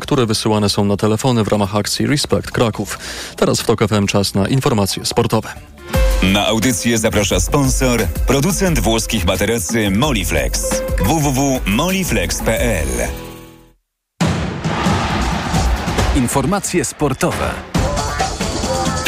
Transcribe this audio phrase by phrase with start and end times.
[0.00, 2.98] które wysyłane są na telefony w ramach akcji Respect Kraków.
[3.36, 5.48] Teraz w TOK FM czas na informacje sportowe.
[6.22, 10.82] Na audycję zaprasza sponsor, producent włoskich materacy Moliflex.
[11.04, 12.88] www.moliflex.pl
[16.16, 17.71] Informacje sportowe.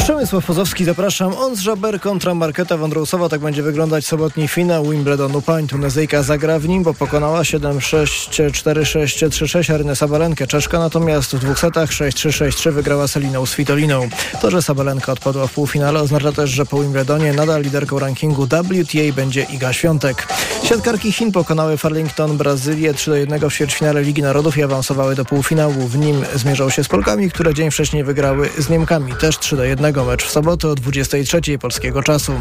[0.04, 1.34] Przemysław Pozowski, zapraszam.
[1.38, 3.28] On z Żaber kontra Marketa Wądrousowa.
[3.28, 5.42] Tak będzie wyglądać sobotni finał Wimbledonu.
[5.42, 10.46] Pań Tunezyjka zagra w nim, bo pokonała 7-6, 4-6, 3-6 Arynę Sabalenkę.
[10.46, 14.08] Czeszka natomiast w dwóch setach 6-3, 6-3 wygrała Seliną Svitoliną.
[14.40, 19.12] To, że Sabalenka odpadła w półfinale oznacza też, że po Wimbledonie nadal liderką rankingu WTA
[19.16, 20.26] będzie Iga Świątek.
[20.64, 25.88] Siatkarki Chin pokonały Farlington Brazylię 3-1 w ćwierćfinale Ligi Narodów i awansowały do półfinału.
[25.88, 29.12] W nim zmierzą się z Polkami, które dzień wcześniej wygrały z Niemkami.
[29.20, 32.32] Też 3-1 mecz w sobotę o 23 polskiego czasu.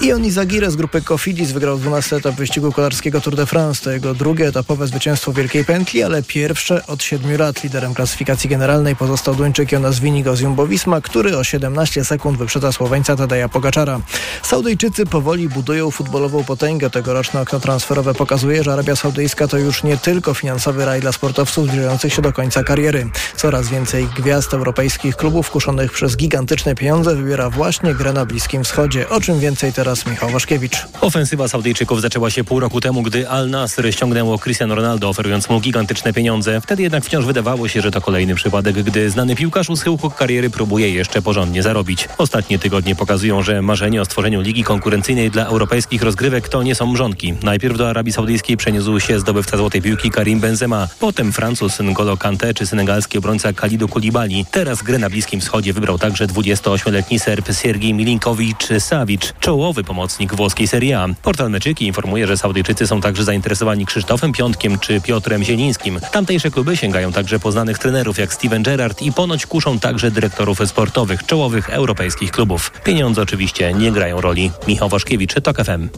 [0.00, 3.84] Ion Izagirre z grupy Cofidis wygrał 12 etap wyścigu kolarskiego Tour de France.
[3.84, 7.64] To jego drugie etapowe zwycięstwo Wielkiej Pętli, ale pierwsze od 7 lat.
[7.64, 13.16] Liderem klasyfikacji generalnej pozostał Duńczyk Jonas Winigo z Jumbo-Visma, który o 17 sekund wyprzedza Słoweńca
[13.16, 14.00] Tadeja Pogaczara.
[14.42, 16.90] Saudyjczycy powoli budują futbolową potęgę.
[16.90, 21.66] Tegoroczne okno transferowe pokazuje, że Arabia Saudyjska to już nie tylko finansowy raj dla sportowców
[21.66, 23.10] zbliżających się do końca kariery.
[23.36, 29.08] Coraz więcej gwiazd europejskich klubów kuszonych przez gigantyczne pieniądze wybiera właśnie grę na Bliskim Wschodzie.
[29.08, 30.86] O czym więcej teraz Michał Waszkiewicz.
[31.00, 35.60] Ofensywa Saudyjczyków zaczęła się pół roku temu, gdy Al Nasr ściągnęło Cristiano Ronaldo, oferując mu
[35.60, 36.60] gigantyczne pieniądze.
[36.60, 40.50] Wtedy jednak wciąż wydawało się, że to kolejny przypadek, gdy znany piłkarz u schyłku kariery
[40.50, 42.08] próbuje jeszcze porządnie zarobić.
[42.18, 46.86] Ostatnie tygodnie pokazują, że marzenie o stworzeniu ligi konkurencyjnej dla europejskich rozgrywek to nie są
[46.86, 47.34] mrzonki.
[47.42, 52.54] Najpierw do Arabii Saudyjskiej przeniósł się zdobywca złotej piłki Karim Benzema, potem Francuz N'Golo Kante
[52.54, 54.44] czy senegalski obrońca Khalidou Koulibaly.
[54.50, 56.26] Teraz grę na Bliskim Wschodzie wybrał także
[56.72, 61.08] 28-letni Serb Siergiej Milinkowicz-Sawicz, czołowy pomocnik włoskiej Serie A.
[61.22, 66.00] Portal Meczyki informuje, że Saudyjczycy są także zainteresowani Krzysztofem Piątkiem czy Piotrem Zielińskim.
[66.12, 71.26] Tamtejsze kluby sięgają także poznanych trenerów jak Steven Gerrard i ponoć kuszą także dyrektorów sportowych
[71.26, 72.72] czołowych europejskich klubów.
[72.84, 74.50] Pieniądze oczywiście nie grają roli.
[74.68, 75.88] Michał Waszkiewicz, TOK FM.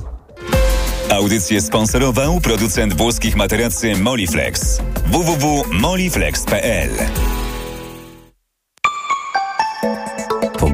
[1.11, 4.79] Audycję sponsorował producent włoskich materacy Moliflex.
[5.07, 6.91] www.moliflex.pl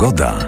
[0.01, 0.39] Pogoda.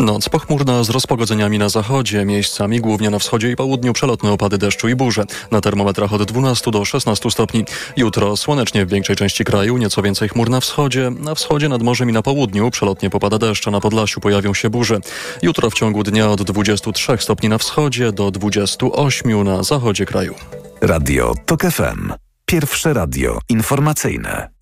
[0.00, 4.88] Noc pochmurna z rozpogodzeniami na zachodzie, miejscami głównie na wschodzie i południu przelotne opady deszczu
[4.88, 5.24] i burze.
[5.50, 7.64] Na termometrach od 12 do 16 stopni.
[7.96, 11.10] Jutro słonecznie w większej części kraju, nieco więcej chmur na wschodzie.
[11.20, 14.70] Na wschodzie nad morzem i na południu przelotnie popada deszcz, a na Podlasiu pojawią się
[14.70, 14.98] burze.
[15.42, 20.34] Jutro w ciągu dnia od 23 stopni na wschodzie do 28 na zachodzie kraju.
[20.80, 22.12] Radio TOK FM.
[22.46, 24.57] Pierwsze radio informacyjne.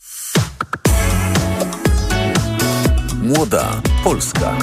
[3.27, 4.57] Młoda Polska.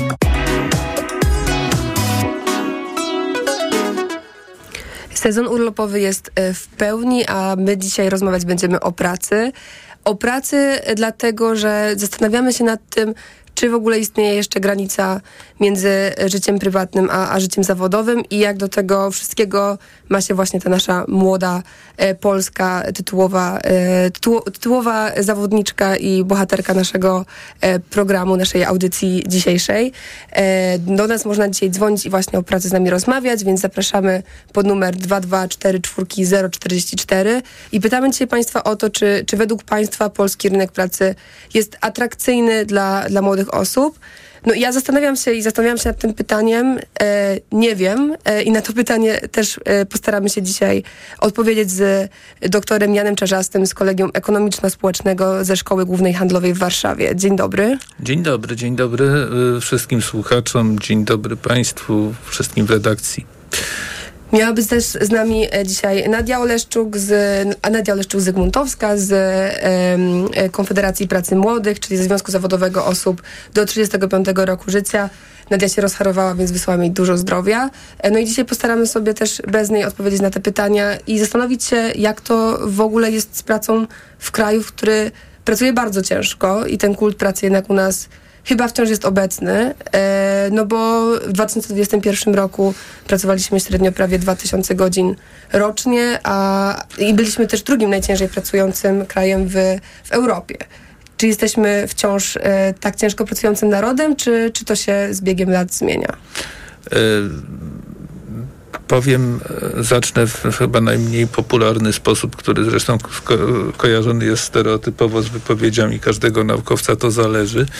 [5.13, 9.51] Sezon urlopowy jest e, w pełni, a my dzisiaj rozmawiać będziemy o pracy.
[10.03, 13.13] O pracy dlatego, że zastanawiamy się nad tym,
[13.55, 15.21] czy w ogóle istnieje jeszcze granica
[15.59, 19.77] między życiem prywatnym a, a życiem zawodowym i jak do tego wszystkiego
[20.09, 21.63] ma się właśnie ta nasza młoda
[21.97, 27.25] e, polska tytułowa, e, tytuł, tytułowa zawodniczka i bohaterka naszego
[27.61, 29.91] e, programu, naszej audycji dzisiejszej.
[30.31, 34.23] E, do nas można dzisiaj dzwonić i właśnie o pracy z nami rozmawiać, więc zapraszamy
[34.53, 37.41] pod numer 2244044
[37.71, 41.15] i pytamy dzisiaj Państwa o to, czy, czy według Państwa polski rynek pracy
[41.53, 43.99] jest atrakcyjny dla, dla młodych osób.
[44.45, 46.79] No ja zastanawiam się i zastanawiam się nad tym pytaniem.
[47.01, 50.83] E, nie wiem e, i na to pytanie też e, postaramy się dzisiaj
[51.19, 57.15] odpowiedzieć z doktorem Janem Czarzastym z Kolegium Ekonomiczno-Społecznego ze Szkoły Głównej Handlowej w Warszawie.
[57.15, 57.77] Dzień dobry.
[57.99, 59.05] Dzień dobry, dzień dobry
[59.57, 63.25] y, wszystkim słuchaczom, dzień dobry Państwu, wszystkim w redakcji.
[64.33, 67.11] Miała być też z nami e, dzisiaj Nadia Oleszczuk, z,
[67.71, 69.11] Nadia Oleszczuk-Zygmuntowska z
[70.35, 73.21] e, Konfederacji Pracy Młodych, czyli ze Związku Zawodowego Osób
[73.53, 75.09] do 35 roku życia.
[75.49, 77.69] Nadia się rozchorowała, więc wysłałam jej dużo zdrowia.
[77.99, 81.63] E, No i dzisiaj postaramy sobie też bez niej odpowiedzieć na te pytania i zastanowić
[81.63, 83.87] się, jak to w ogóle jest z pracą
[84.19, 85.11] w kraju, który
[85.45, 88.09] pracuje bardzo ciężko i ten kult pracy jednak u nas
[88.45, 92.73] chyba wciąż jest obecny, e, no bo w 2021 roku
[93.07, 95.15] pracowaliśmy średnio prawie 2000 godzin
[95.53, 99.53] rocznie, a i byliśmy też drugim najciężej pracującym krajem w,
[100.03, 100.57] w Europie.
[101.17, 105.73] Czy jesteśmy wciąż e, tak ciężko pracującym narodem, czy, czy to się z biegiem lat
[105.73, 106.17] zmienia?
[106.91, 106.97] E,
[108.87, 109.39] powiem,
[109.79, 113.37] e, zacznę w chyba najmniej popularny sposób, który zresztą ko
[113.77, 117.65] kojarzony jest stereotypowo z wypowiedziami każdego naukowca, to zależy.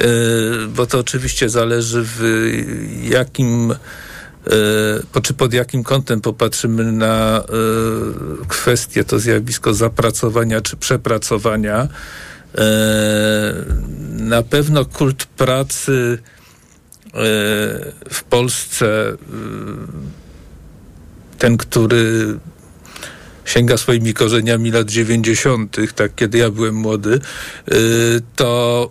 [0.00, 2.22] E, bo to oczywiście zależy w
[3.02, 3.74] jakim
[5.14, 7.44] e, czy pod jakim kątem popatrzymy na
[8.48, 11.88] kwestię, to zjawisko zapracowania czy przepracowania.
[14.18, 16.18] na pewno kult pracy
[18.10, 19.16] w Polsce,
[21.40, 22.38] ten, który
[23.44, 27.20] sięga swoimi korzeniami lat 90., tak kiedy ja byłem młody,
[27.72, 28.90] y, to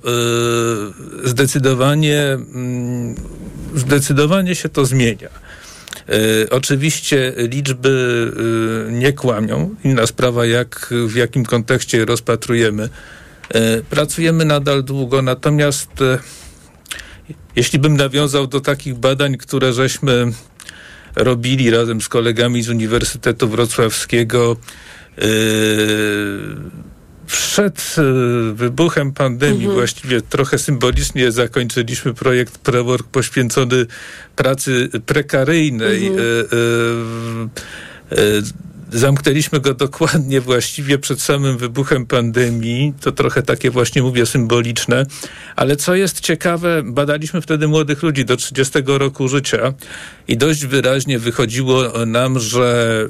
[1.26, 3.16] y, zdecydowanie, mm,
[3.76, 5.30] zdecydowanie się to zmienia.
[6.10, 7.94] Y, oczywiście liczby
[8.92, 9.76] nie kłamią.
[9.84, 12.90] Inna sprawa, jak w jakim kontekście je rozpatrujemy.
[13.90, 15.90] Pracujemy nadal długo, natomiast
[17.56, 20.32] jeśli bym nawiązał do takich badań, które żeśmy
[21.16, 24.58] robili razem z kolegami z Uniwersytetu Wrocławskiego.
[25.18, 25.26] Yy,
[27.28, 29.76] przed yy, wybuchem pandemii mhm.
[29.76, 33.86] właściwie trochę symbolicznie zakończyliśmy projekt Prework poświęcony
[34.36, 36.08] pracy prekaryjnej.
[36.08, 36.18] Mhm.
[36.18, 37.50] Yy,
[38.18, 42.94] yy, Zamknęliśmy go dokładnie właściwie przed samym wybuchem pandemii.
[43.02, 45.06] To trochę takie właśnie mówię symboliczne.
[45.56, 49.74] Ale co jest ciekawe, badaliśmy wtedy młodych ludzi do 30 roku życia
[50.28, 53.06] i dość wyraźnie wychodziło nam, że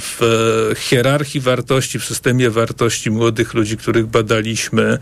[0.00, 0.20] w
[0.76, 4.98] hierarchii wartości, w systemie wartości młodych ludzi, których badaliśmy,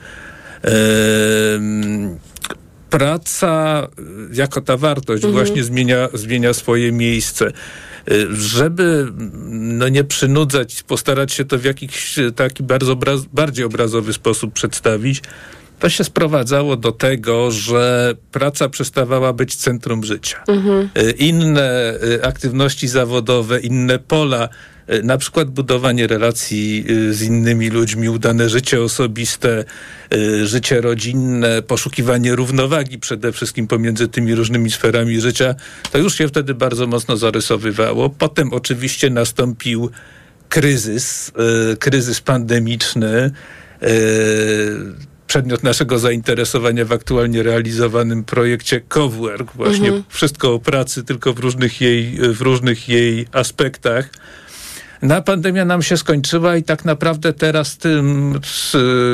[2.91, 3.89] praca
[4.33, 5.33] jako ta wartość mhm.
[5.33, 7.53] właśnie zmienia, zmienia swoje miejsce.
[8.31, 9.07] Żeby
[9.51, 15.23] no nie przynudzać, postarać się to w jakiś taki bardzo obraz, bardziej obrazowy sposób przedstawić,
[15.79, 20.45] to się sprowadzało do tego, że praca przestawała być centrum życia.
[20.49, 20.89] Mhm.
[20.99, 24.49] Y, inne y, aktywności zawodowe, inne pola
[25.03, 29.65] na przykład budowanie relacji e, z innymi ludźmi, udane życie osobiste,
[30.13, 35.55] e, życie rodzinne, poszukiwanie równowagi przede wszystkim pomiędzy tymi różnymi sferami życia,
[35.93, 38.11] to już się wtedy bardzo mocno zarysowywało.
[38.11, 39.91] Potem oczywiście nastąpił
[40.49, 41.33] kryzys,
[41.79, 43.31] kryzys pandemiczny
[45.27, 49.53] przedmiot naszego zainteresowania w aktualnie realizowanym projekcie Cowork.
[49.55, 50.05] Właśnie mhm.
[50.09, 54.11] wszystko o pracy, tylko w różnych jej, w różnych jej aspektach.
[55.03, 58.41] Na pandemia nam się skończyła i tak naprawdę teraz tym,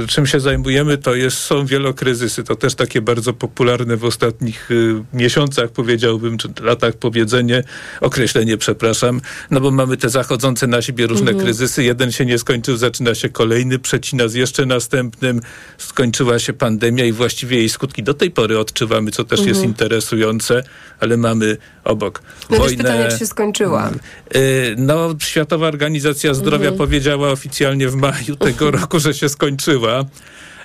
[0.08, 2.44] czym się zajmujemy, to jest, są wielokryzysy.
[2.44, 7.64] To też takie bardzo popularne w ostatnich y, miesiącach, powiedziałbym, czy latach powiedzenie,
[8.00, 11.44] określenie, przepraszam, no bo mamy te zachodzące na siebie różne mhm.
[11.44, 11.84] kryzysy.
[11.84, 15.40] Jeden się nie skończył, zaczyna się kolejny, przecina z jeszcze następnym.
[15.78, 19.48] Skończyła się pandemia i właściwie jej skutki do tej pory odczuwamy, co też mhm.
[19.48, 20.62] jest interesujące,
[21.00, 22.76] ale mamy obok no wojnę.
[22.76, 23.90] pytanie, czy się skończyła?
[24.36, 26.78] Y, no, Światowa Organizacja Zdrowia mhm.
[26.78, 30.04] powiedziała oficjalnie w maju tego roku, że się skończyła.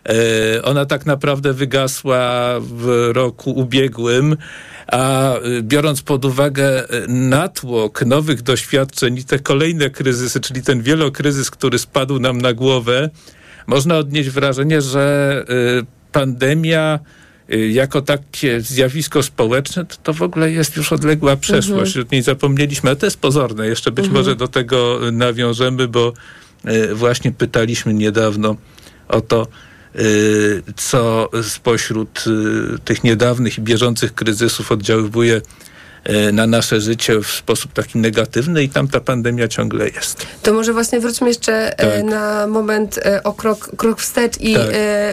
[0.10, 4.38] E, ona tak naprawdę wygasła w roku ubiegłym,
[4.88, 10.82] a y, biorąc pod uwagę y, natłok nowych doświadczeń i te kolejne kryzysy, czyli ten
[10.82, 13.10] wielokryzys, który spadł nam na głowę,
[13.68, 15.46] można odnieść wrażenie, że
[16.12, 17.00] pandemia
[17.72, 21.92] jako takie zjawisko społeczne, to, to w ogóle jest już odległa przeszłość.
[21.92, 22.06] Mhm.
[22.06, 23.68] Od niej zapomnieliśmy, ale to jest pozorne.
[23.68, 24.24] Jeszcze być mhm.
[24.24, 26.14] może do tego nawiążemy, bo
[26.94, 28.56] właśnie pytaliśmy niedawno
[29.08, 29.48] o to,
[30.00, 35.42] Y, co spośród y, tych niedawnych i bieżących kryzysów oddziaływuje y,
[36.34, 40.28] na nasze życie w sposób taki negatywny i tam ta pandemia ciągle jest.
[40.42, 42.04] To może właśnie wróćmy jeszcze tak.
[42.04, 44.66] na moment o krok, krok wstecz i tak.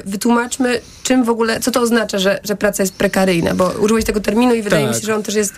[0.04, 4.20] wytłumaczmy, czym w ogóle, co to oznacza, że, że praca jest prekaryjna, bo użyłeś tego
[4.20, 4.94] terminu i wydaje tak.
[4.94, 5.52] mi się, że on też jest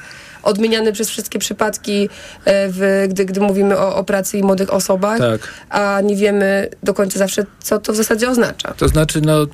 [0.44, 2.08] odmieniany przez wszystkie przypadki,
[2.44, 5.40] e, w, gdy, gdy mówimy o, o pracy i młodych osobach, tak.
[5.70, 8.74] a nie wiemy do końca zawsze, co to w zasadzie oznacza.
[8.74, 9.46] To znaczy, no,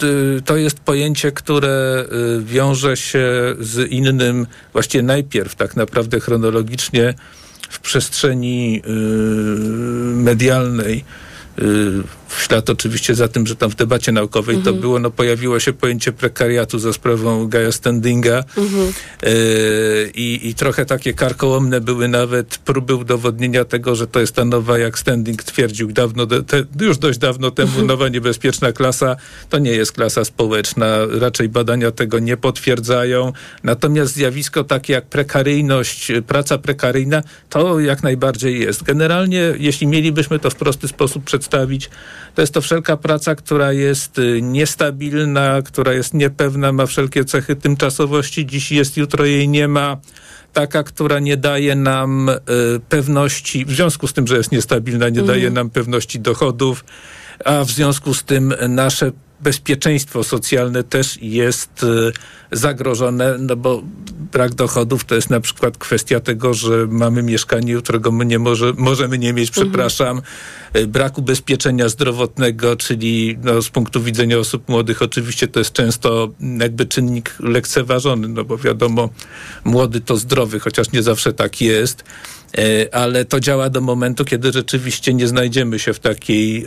[0.45, 2.05] to jest pojęcie, które
[2.39, 3.29] y, wiąże się
[3.61, 7.15] z innym, właściwie najpierw tak naprawdę chronologicznie
[7.71, 8.91] w przestrzeni y,
[10.15, 11.05] medialnej
[12.31, 14.75] w ślad oczywiście za tym, że tam w debacie naukowej mhm.
[14.75, 18.93] to było, no pojawiło się pojęcie prekariatu za sprawą Gaja Standinga mhm.
[19.23, 19.31] e,
[20.15, 24.79] i, i trochę takie karkołomne były nawet próby udowodnienia tego, że to jest ta nowa,
[24.79, 27.87] jak Standing twierdził dawno, te, już dość dawno temu, mhm.
[27.87, 29.17] nowa niebezpieczna klasa.
[29.49, 33.33] To nie jest klasa społeczna, raczej badania tego nie potwierdzają.
[33.65, 38.83] Natomiast zjawisko takie jak prekaryjność, praca prekaryjna, to jak najbardziej jest.
[38.83, 41.91] Generalnie, jeśli mielibyśmy to w prosty sposób przedstawić,
[42.35, 47.57] to jest to wszelka praca, która jest y, niestabilna, która jest niepewna, ma wszelkie cechy
[47.57, 48.47] tymczasowości.
[48.47, 49.97] Dziś jest, jutro jej nie ma
[50.53, 52.37] taka, która nie daje nam y,
[52.89, 55.55] pewności, w związku z tym, że jest niestabilna, nie daje mhm.
[55.55, 56.85] nam pewności dochodów,
[57.45, 59.13] a w związku z tym nasze
[59.43, 61.87] bezpieczeństwo socjalne też jest e,
[62.53, 63.83] zagrożone, no bo
[64.33, 68.73] brak dochodów to jest na przykład kwestia tego, że mamy mieszkanie, którego my nie może,
[68.77, 70.23] możemy nie mieć, przepraszam,
[70.73, 76.29] e, brak ubezpieczenia zdrowotnego, czyli no, z punktu widzenia osób młodych oczywiście to jest często
[76.61, 79.09] jakby czynnik lekceważony, no bo wiadomo,
[79.65, 82.05] młody to zdrowy, chociaż nie zawsze tak jest.
[82.59, 86.65] E, ale to działa do momentu, kiedy rzeczywiście nie znajdziemy się w takiej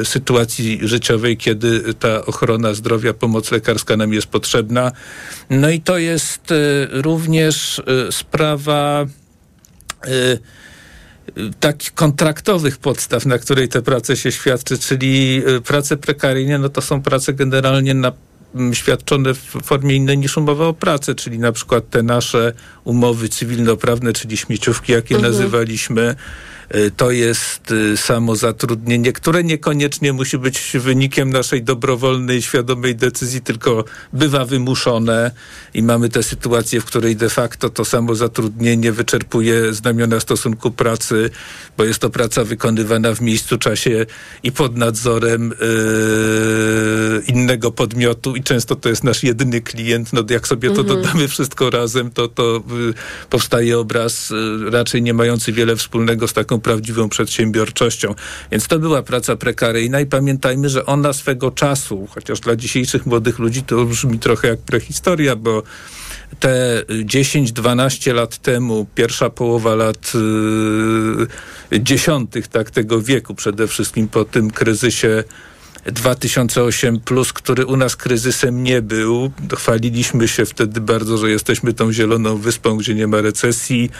[0.00, 4.92] y, sytuacji życiowej, kiedy ta ochrona zdrowia, pomoc lekarska nam jest potrzebna.
[5.50, 9.06] No i to jest y, również sprawa
[11.60, 17.02] takich kontraktowych podstaw, na której te prace się świadczy, czyli prace prekaryjne, no to są
[17.02, 18.12] prace generalnie na
[18.72, 22.52] świadczone w formie innej niż umowa o pracę, czyli na przykład te nasze
[22.84, 25.32] umowy cywilnoprawne, czyli śmieciówki, jakie mhm.
[25.32, 26.14] nazywaliśmy,
[26.96, 34.44] to jest y, samozatrudnienie, które niekoniecznie musi być wynikiem naszej dobrowolnej, świadomej decyzji, tylko bywa
[34.44, 35.30] wymuszone
[35.74, 41.30] i mamy tę sytuację, w której de facto to samozatrudnienie wyczerpuje znamiona stosunku pracy,
[41.76, 44.06] bo jest to praca wykonywana w miejscu, czasie
[44.42, 50.12] i pod nadzorem yy, innego podmiotu i często to jest nasz jedyny klient.
[50.12, 51.02] No jak sobie to mhm.
[51.02, 52.62] dodamy wszystko razem, to, to
[53.30, 54.32] powstaje obraz
[54.70, 58.14] raczej nie mający wiele wspólnego z taką prawdziwą przedsiębiorczością.
[58.52, 63.38] Więc to była praca prekaryjna i pamiętajmy, że ona swego czasu, chociaż dla dzisiejszych młodych
[63.38, 65.62] ludzi to brzmi trochę jak prehistoria, bo
[66.40, 70.12] te 10-12 lat temu, pierwsza połowa lat
[71.70, 75.24] yy, dziesiątych tak, tego wieku, przede wszystkim po tym kryzysie
[75.86, 79.30] 2008, plus, który u nas kryzysem nie był.
[79.56, 83.90] Chwaliliśmy się wtedy bardzo, że jesteśmy tą zieloną wyspą, gdzie nie ma recesji.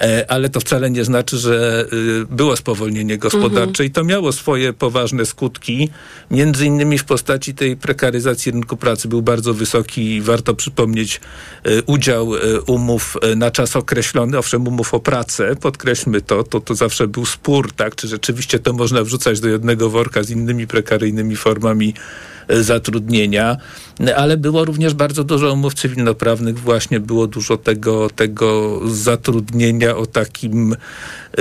[0.00, 4.72] E, ale to wcale nie znaczy, że y, było spowolnienie gospodarcze i to miało swoje
[4.72, 5.88] poważne skutki,
[6.30, 11.20] między innymi w postaci tej prekaryzacji rynku pracy był bardzo wysoki i warto przypomnieć
[11.66, 16.74] y, udział y, umów na czas określony, owszem umów o pracę, podkreślmy to, to, to
[16.74, 21.36] zawsze był spór, tak, czy rzeczywiście to można wrzucać do jednego worka z innymi prekaryjnymi
[21.36, 21.94] formami
[22.50, 23.56] zatrudnienia,
[24.16, 30.72] ale było również bardzo dużo umów cywilnoprawnych, właśnie było dużo tego, tego zatrudnienia o takim
[30.72, 30.76] y,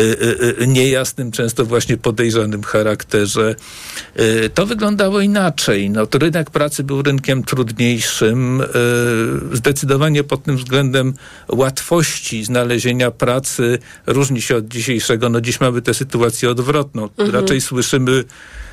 [0.01, 3.55] y, y, niejasnym, często właśnie podejrzanym charakterze.
[4.53, 5.89] To wyglądało inaczej.
[5.89, 8.63] No, to rynek pracy był rynkiem trudniejszym.
[9.53, 11.13] Zdecydowanie pod tym względem
[11.47, 15.29] łatwości znalezienia pracy różni się od dzisiejszego.
[15.29, 17.03] No dziś mamy tę sytuację odwrotną.
[17.03, 17.31] Mhm.
[17.31, 18.23] Raczej słyszymy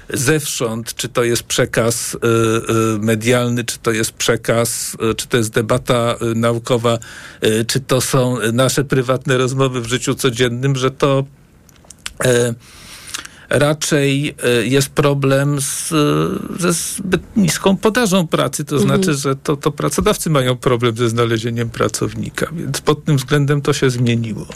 [0.08, 5.36] zewsząd, czy to jest przekaz y, y, medialny, czy to jest przekaz, y, czy to
[5.36, 6.98] jest debata naukowa,
[7.66, 11.24] czy to są nasze prywatne rozmowy w życiu codziennym, że to
[13.50, 15.88] raczej e, jest problem z,
[16.60, 18.88] ze zbyt niską podażą pracy, to mhm.
[18.88, 23.72] znaczy, że to, to pracodawcy mają problem ze znalezieniem pracownika, więc pod tym względem to
[23.72, 24.46] się zmieniło.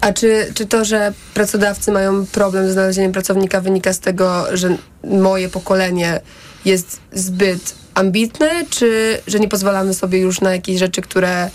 [0.00, 4.76] A czy, czy to, że pracodawcy mają problem ze znalezieniem pracownika wynika z tego, że
[5.04, 6.20] moje pokolenie
[6.64, 11.50] jest zbyt ambitne, czy że nie pozwalamy sobie już na jakieś rzeczy, które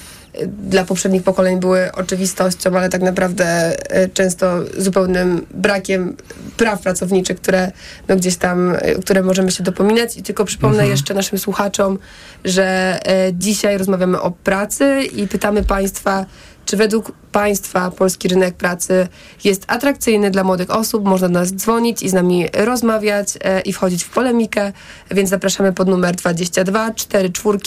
[0.47, 3.45] dla poprzednich pokoleń były oczywistością, ale tak naprawdę
[3.91, 6.15] e, często zupełnym brakiem
[6.57, 7.71] praw pracowniczych, które
[8.07, 10.17] no gdzieś tam, e, które możemy się dopominać.
[10.17, 10.91] I tylko przypomnę mhm.
[10.91, 11.99] jeszcze naszym słuchaczom,
[12.45, 16.25] że e, dzisiaj rozmawiamy o pracy i pytamy Państwa,
[16.65, 19.07] czy według Państwa polski rynek pracy
[19.43, 21.05] jest atrakcyjny dla młodych osób?
[21.05, 24.71] Można do nas dzwonić i z nami rozmawiać e, i wchodzić w polemikę,
[25.11, 27.59] więc zapraszamy pod numer 22 44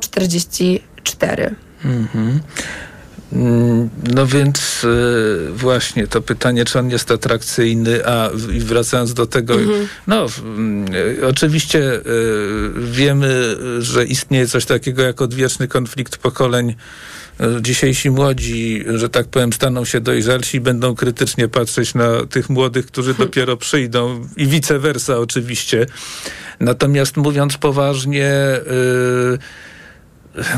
[0.00, 1.54] 044.
[1.84, 2.40] Mhm.
[4.14, 9.88] No więc y, właśnie to pytanie, czy on jest atrakcyjny, a wracając do tego, mhm.
[10.06, 10.26] no
[11.18, 12.00] y, oczywiście y,
[12.76, 16.74] wiemy, że istnieje coś takiego jak odwieczny konflikt pokoleń.
[17.60, 22.86] Dzisiejsi młodzi, że tak powiem, staną się dojrzalsi i będą krytycznie patrzeć na tych młodych,
[22.86, 23.28] którzy mhm.
[23.28, 25.86] dopiero przyjdą i vice versa oczywiście.
[26.60, 28.32] Natomiast mówiąc poważnie,
[28.66, 29.38] yy,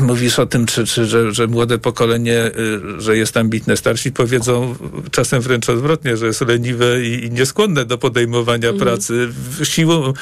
[0.01, 3.77] mówisz o tym, czy, czy, że, że młode pokolenie, y, że jest ambitne.
[3.77, 4.75] Starsi powiedzą
[5.11, 8.81] czasem wręcz odwrotnie, że jest leniwe i, i nieskłonne do podejmowania mm.
[8.81, 9.29] pracy.
[9.63, 10.13] Siłą,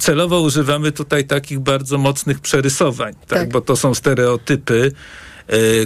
[0.00, 3.38] celowo używamy tutaj takich bardzo mocnych przerysowań, tak?
[3.38, 3.48] tak.
[3.48, 4.92] bo to są stereotypy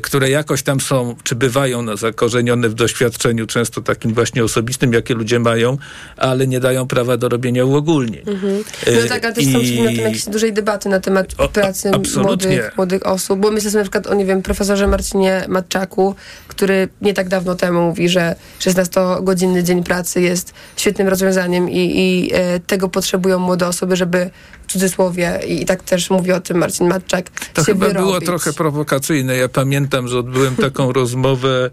[0.02, 5.38] które jakoś tam są, czy bywają zakorzenione w doświadczeniu, często takim właśnie osobistym, jakie ludzie
[5.38, 5.76] mają,
[6.17, 8.23] ale nie dają prawa do robienia uogólnień.
[8.26, 11.90] No tak, ale też są I- na tym jakieś dużej debaty na temat O, pracy
[12.23, 16.14] młodych, młodych osób, bo myślę sobie na przykład o, nie wiem, profesorze Marcinie Matczaku,
[16.49, 22.31] który nie tak dawno temu mówi, że 16-godzinny dzień pracy jest świetnym rozwiązaniem i, i
[22.35, 24.31] e, tego potrzebują młode osoby, żeby
[24.69, 28.07] w cudzysłowie, i, i tak też mówi o tym Marcin Matczak, To się chyba wyrobić.
[28.09, 29.37] było trochę prowokacyjne.
[29.37, 31.71] Ja pamiętam, że odbyłem taką rozmowę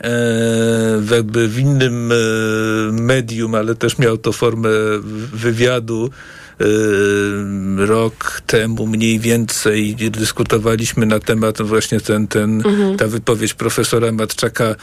[0.98, 2.16] w jakby w innym e,
[2.92, 4.68] medium, ale też miał to formę
[5.32, 6.10] wywiadu.
[6.60, 12.62] E, rok temu mniej więcej dyskutowaliśmy na temat właśnie ten, ten,
[12.98, 14.74] ta wypowiedź profesora Matczaka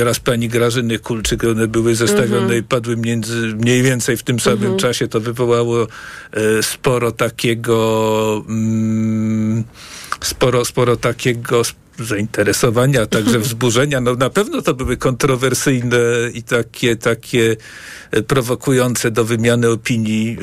[0.00, 4.76] oraz pani Grażyny Kulczyk, one były zestawione i padły między, mniej więcej w tym samym
[4.76, 5.08] czasie.
[5.08, 5.86] To wywołało
[6.62, 9.64] sporo takiego mm,
[10.24, 11.62] sporo, sporo takiego
[11.98, 14.00] zainteresowania, a także wzburzenia.
[14.00, 15.96] No na pewno to były kontrowersyjne
[16.34, 17.56] i takie, takie
[18.22, 20.36] prowokujące do wymiany opinii,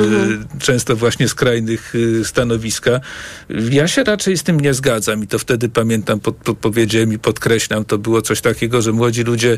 [0.56, 3.00] e, często właśnie skrajnych e, stanowiska.
[3.70, 7.20] Ja się raczej z tym nie zgadzam i to wtedy pamiętam, pod, pod, powiedziałem i
[7.20, 9.58] podkreślam, to było coś takiego, że młodzi ludzie,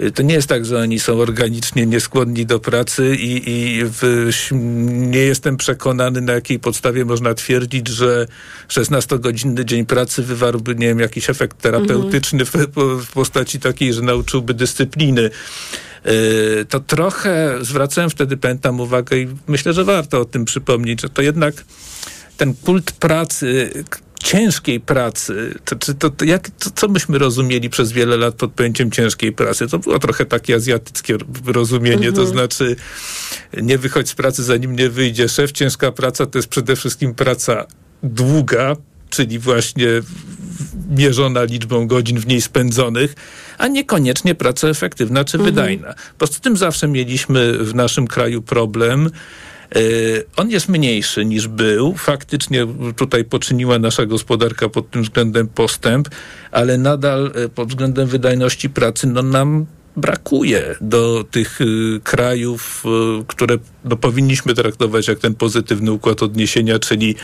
[0.00, 4.28] e, to nie jest tak, że oni są organicznie nieskłonni do pracy i, i w,
[4.90, 8.26] nie jestem przekonany, na jakiej podstawie można twierdzić, że
[8.68, 12.52] 16-godzinny dzień pracy wywarłby, nie wiem, jakiś efekt terapeutyczny w,
[13.06, 15.30] w postaci takiej, że nauczyłby dyscypliny.
[16.04, 21.08] Yy, To trochę zwracałem wtedy, pamiętam, uwagę i myślę, że warto o tym przypomnieć, że
[21.08, 21.64] to jednak
[22.36, 23.70] ten kult pracy,
[24.24, 28.52] ciężkiej pracy, to, czy to, to jak, to, co myśmy rozumieli przez wiele lat pod
[28.52, 29.68] pojęciem ciężkiej pracy?
[29.68, 31.16] To było trochę takie azjatyckie
[31.46, 32.76] rozumienie, to znaczy
[33.62, 35.52] nie wychodź z pracy, zanim nie wyjdzie szef.
[35.52, 37.66] Ciężka praca to jest przede wszystkim praca
[38.02, 38.76] długa,
[39.10, 39.86] czyli właśnie
[40.90, 43.14] mierzona liczbą godzin w niej spędzonych,
[43.58, 45.94] a niekoniecznie praca efektywna czy wydajna.
[46.18, 49.10] Poza tym zawsze mieliśmy w naszym kraju problem,
[49.76, 51.94] Y, On jest mniejszy niż był.
[51.94, 52.66] Faktycznie
[52.96, 56.08] tutaj poczyniła nasza gospodarka pod tym względem postęp,
[56.50, 62.84] ale nadal y, pod względem wydajności pracy no, nam brakuje do tych y, krajów,
[63.20, 67.14] y, które no, powinniśmy traktować jak ten pozytywny układ odniesienia, czyli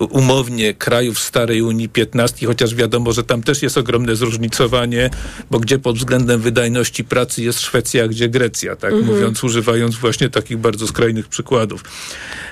[0.00, 5.10] umownie krajów starej Unii 15, chociaż wiadomo, że tam też jest ogromne zróżnicowanie,
[5.50, 10.28] bo gdzie pod względem wydajności pracy jest Szwecja, a gdzie Grecja, tak mówiąc, używając właśnie
[10.28, 11.84] takich bardzo skrajnych przykładów.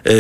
[0.05, 0.13] Yy,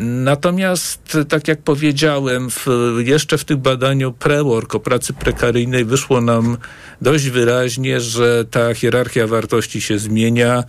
[0.00, 2.66] Natomiast, tak jak powiedziałem, w,
[2.98, 6.56] jeszcze w tym badaniu pre-work o pracy prekaryjnej wyszło nam
[7.02, 10.64] dość wyraźnie, że ta hierarchia wartości się zmienia,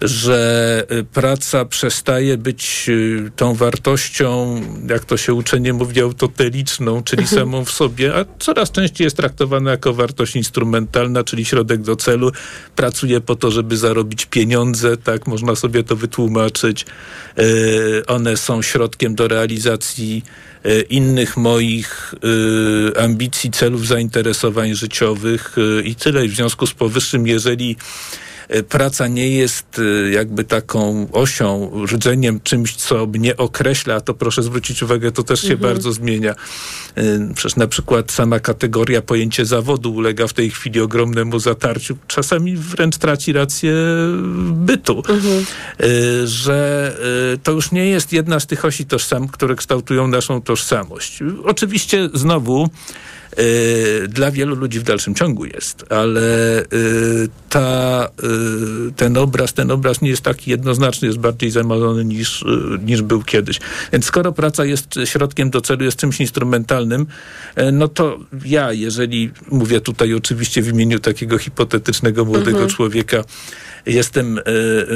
[0.00, 7.26] że y, praca przestaje być y, tą wartością, jak to się uczenie mówi, autoteliczną, czyli
[7.26, 12.32] samą w sobie, a coraz częściej jest traktowana jako wartość instrumentalna, czyli środek do celu.
[12.76, 16.86] Pracuje po to, żeby zarobić pieniądze, tak można sobie to wytłumaczyć.
[17.38, 20.24] Y, One są środkiem do realizacji
[20.90, 22.14] innych moich
[23.00, 26.24] ambicji, celów, zainteresowań życiowych i tyle.
[26.24, 27.76] I w związku z powyższym, jeżeli
[28.68, 34.42] praca nie jest y, jakby taką osią, rdzeniem, czymś, co mnie określa, a to proszę
[34.42, 36.34] zwrócić uwagę, to też się bardzo zmienia.
[36.98, 41.96] Y, Przecież na przykład sama kategoria, pojęcie zawodu ulega w tej chwili ogromnemu zatarciu.
[42.06, 43.74] Czasami wręcz traci rację
[44.50, 45.02] bytu.
[45.82, 46.92] Y, Że
[47.34, 51.18] y, to już nie jest jedna z tych osi tożsam, które kształtują naszą tożsamość.
[51.44, 52.68] Oczywiście znowu y,
[54.08, 58.08] dla wielu ludzi w dalszym ciągu jest, ale y, ta,
[58.88, 62.46] y, ten obraz, ten obraz nie jest taki jednoznaczny, jest bardziej zamazony niż, y,
[62.84, 63.60] niż był kiedyś.
[63.92, 67.06] Więc skoro praca jest środkiem do celu, jest czymś instrumentalnym,
[67.58, 73.24] y, no to ja, jeżeli mówię tutaj oczywiście w imieniu takiego hipotetycznego młodego człowieka,
[73.88, 74.42] jestem, y,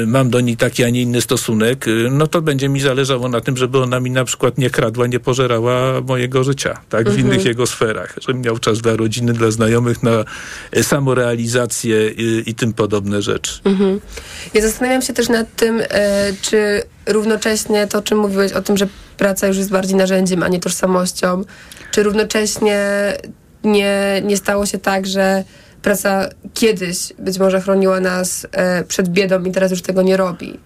[0.07, 3.41] mam do niej taki, a nie inny stosunek, y, no to będzie mi zależało na
[3.41, 7.45] tym, żeby ona mi na przykład nie kradła, nie pożerała mojego życia, tak, w innych
[7.45, 10.25] jego sferach, żebym miał czas dla rodziny, dla znajomych, na
[10.77, 13.59] y, samorealizację y, i tym podobne rzeczy.
[14.53, 18.77] Ja zastanawiam się też nad tym, e, czy równocześnie to, o czym mówiłeś, o tym,
[18.77, 21.43] że praca już jest bardziej narzędziem, a nie tożsamością,
[21.91, 22.79] czy równocześnie
[23.63, 25.43] nie, nie stało się tak, że
[25.83, 30.59] praca kiedyś być może chroniła nas e, przed biedą i teraz już tego nie robi.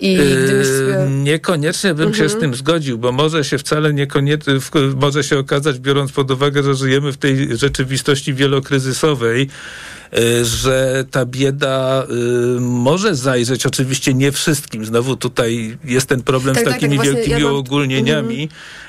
[0.00, 1.10] I gdybyś Yy, sobie...
[1.10, 4.54] Niekoniecznie bym się z tym zgodził, bo może się wcale niekoniecznie,
[4.96, 9.48] może się okazać, biorąc pod uwagę, że żyjemy w tej rzeczywistości wielokryzysowej,
[10.42, 12.04] że ta bieda
[12.56, 14.84] y, może zajrzeć oczywiście nie wszystkim.
[14.84, 18.48] Znowu tutaj jest ten problem Tak, z tak, takimi tak, wielkimi ja mam- uogólnieniami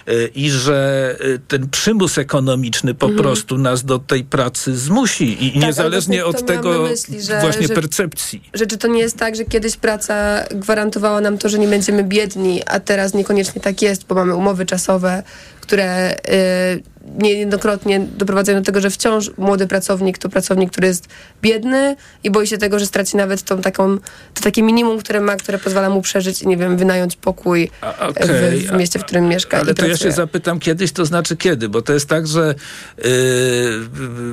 [0.10, 5.52] y, i że y, ten przymus ekonomiczny po prostu nas do tej pracy zmusi i
[5.58, 8.44] ale niezależnie od tego myśli, że- właśnie że- percepcji.
[8.54, 12.04] że czy to nie jest tak, że kiedyś praca gwarantowała nam to, że nie będziemy
[12.04, 15.24] biedni, a teraz niekoniecznie tak jest, bo mamy umowy czasowe,
[15.62, 21.08] które y, niejednokrotnie doprowadzają do tego, że wciąż młody pracownik to pracownik, który jest
[21.42, 23.98] biedny i boi się tego, że straci nawet tą taką,
[24.34, 28.08] to takie minimum, które ma, które pozwala mu przeżyć i nie wiem, wynająć pokój A,
[28.08, 31.38] w, okej, w mieście, w którym mieszka Ale to ja się zapytam kiedyś, to znaczy
[31.38, 31.70] kiedy?
[31.70, 32.56] Bo to jest tak, że
[32.98, 33.04] yy,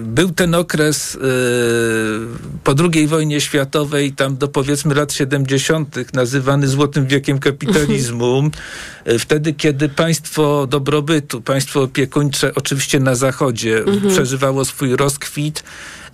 [0.03, 1.21] był ten okres yy,
[2.65, 8.43] po II wojnie światowej, tam do powiedzmy lat 70., nazywany złotym wiekiem kapitalizmu.
[9.19, 15.65] Wtedy, kiedy państwo dobrobytu, państwo opiekuńcze, oczywiście na zachodzie, przeżywało swój rozkwit.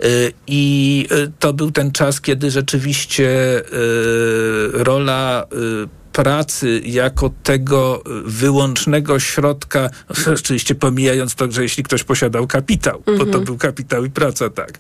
[0.04, 3.64] Y, I y, to był ten czas, kiedy rzeczywiście y,
[4.72, 5.46] rola
[6.12, 9.90] pracy jako tego wyłącznego środka,
[10.35, 14.79] oczywiście pomijając to, że jeśli ktoś posiadał kapitał, bo to był kapitał i praca, tak.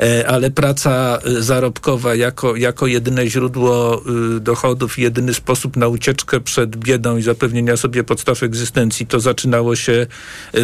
[0.00, 4.02] E, Ale praca y, zarobkowa jako, jako jedyne źródło
[4.36, 9.76] y, dochodów jedyny sposób na ucieczkę przed biedą i zapewnienia sobie podstaw egzystencji, to zaczynało
[9.76, 10.06] się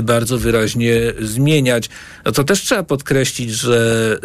[0.03, 1.89] bardzo wyraźnie zmieniać.
[2.25, 4.19] No to też trzeba podkreślić, że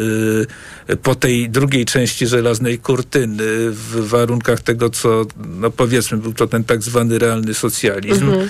[1.03, 6.63] po tej drugiej części żelaznej kurtyny w warunkach tego, co no powiedzmy, był to ten
[6.63, 8.47] tak zwany realny socjalizm, y,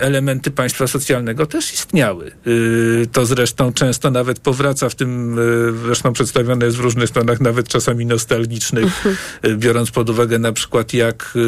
[0.00, 2.32] elementy państwa socjalnego też istniały.
[2.46, 7.40] Y, to zresztą często nawet powraca w tym, y, zresztą przedstawione jest w różnych stronach,
[7.40, 9.04] nawet czasami nostalgicznych,
[9.44, 11.38] y, biorąc pod uwagę na przykład jak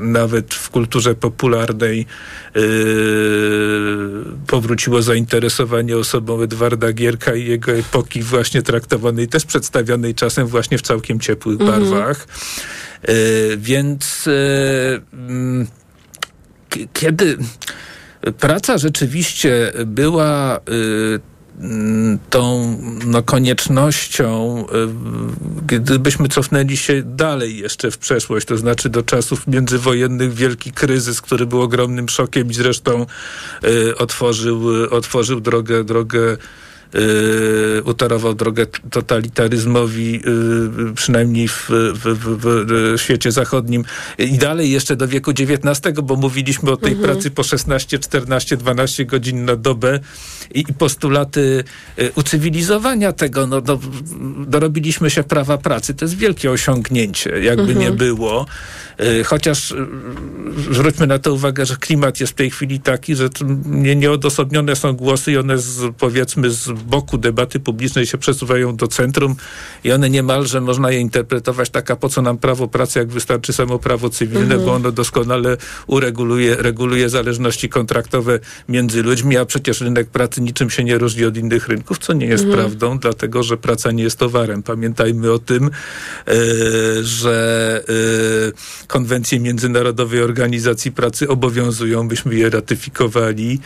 [0.00, 2.06] nawet w kulturze popularnej
[4.46, 10.82] powróciło zainteresowanie osobą Edwarda Gierka i jego epoki właśnie traktowanej, też przedstawionej czasem właśnie w
[10.82, 12.26] całkiem ciepłych barwach.
[13.02, 13.12] E,
[13.56, 15.66] więc e, mm,
[16.92, 17.38] kiedy
[18.38, 20.60] praca rzeczywiście była e,
[21.60, 24.64] mm, tą no, koniecznością,
[25.66, 31.46] gdybyśmy cofnęli się dalej jeszcze w przeszłość, to znaczy do czasów międzywojennych, wielki kryzys, który
[31.46, 33.06] był ogromnym szokiem i zresztą
[33.98, 36.36] otworzył, otworzył drogę, drogę
[37.84, 40.20] utorował drogę totalitaryzmowi,
[40.90, 42.36] y, przynajmniej w, w, w,
[42.96, 43.84] w świecie zachodnim
[44.18, 49.04] i dalej jeszcze do wieku XIX, bo mówiliśmy o tej pracy po 16, 14, 12
[49.04, 50.00] godzin na dobę
[50.54, 51.64] i, i postulaty
[51.98, 53.78] y, ucywilizowania tego, no, no,
[54.46, 55.94] dorobiliśmy się prawa pracy.
[55.94, 58.46] To jest wielkie osiągnięcie, jakby nie było.
[59.00, 59.76] Y, Chociaż y,
[60.70, 63.28] zwróćmy na to uwagę, że klimat jest w tej chwili taki, że
[63.66, 68.88] nie, nieodosobnione są głosy i one z, powiedzmy z boku debaty publicznej się przesuwają do
[68.88, 69.36] centrum
[69.84, 73.52] i one niemalże można je interpretować tak, a po co nam prawo pracy, jak wystarczy
[73.52, 78.38] samo prawo cywilne, bo ono doskonale ureguluje reguluje zależności kontraktowe
[78.68, 82.26] między ludźmi, a przecież rynek pracy niczym się nie różni od innych rynków, co nie
[82.26, 84.62] jest prawdą, dlatego że praca nie jest towarem.
[84.62, 85.70] Pamiętajmy o tym,
[86.28, 86.32] e,
[87.02, 93.60] że e, konwencje Międzynarodowej Organizacji Pracy obowiązują, byśmy je ratyfikowali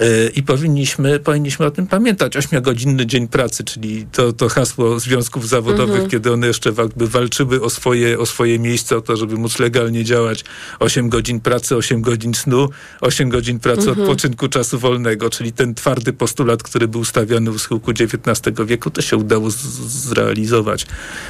[0.00, 2.36] e, i powinniśmy, powinniśmy o tym pamiętać.
[2.54, 7.70] Ośmiogodzinny dzień pracy, czyli to, to hasło związków zawodowych, kiedy one jeszcze jakby walczyły o
[7.70, 10.44] swoje, o swoje miejsce, o to, żeby móc legalnie działać.
[10.78, 12.68] 8 godzin pracy, 8 godzin snu,
[13.00, 17.90] 8 godzin pracy odpoczynku czasu wolnego, czyli ten twardy postulat, który był stawiany u schyłku
[17.90, 19.50] XIX wieku, to się udało
[19.86, 20.86] zrealizować.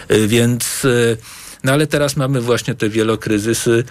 [0.09, 1.17] E, Więc e,
[1.64, 3.85] no ale teraz mamy właśnie te wielokryzysy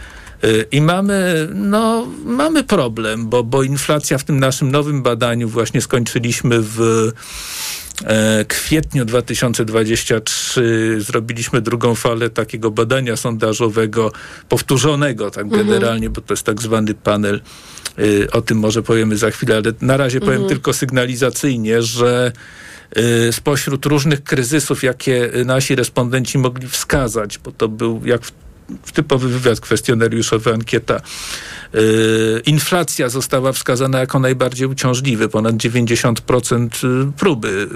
[0.43, 5.81] y, i mamy, no, mamy problem, bo, bo inflacja w tym naszym nowym badaniu właśnie
[5.81, 7.11] skończyliśmy w
[8.05, 14.11] e, kwietniu 2023 zrobiliśmy drugą falę takiego badania sondażowego,
[14.49, 17.41] powtórzonego tak generalnie, bo to jest tak zwany panel.
[17.99, 22.31] Y, O tym może powiemy za chwilę, ale na razie powiem tylko sygnalizacyjnie, że
[23.31, 28.21] spośród różnych kryzysów, jakie y, nasi respondenci mogli wskazać, bo to był jak
[28.83, 31.01] w, typowy wywiad kwestionariuszowy, ankieta.
[31.75, 35.29] y, Inflacja została wskazana jako najbardziej uciążliwy.
[35.29, 36.67] Ponad 90%
[37.17, 37.67] próby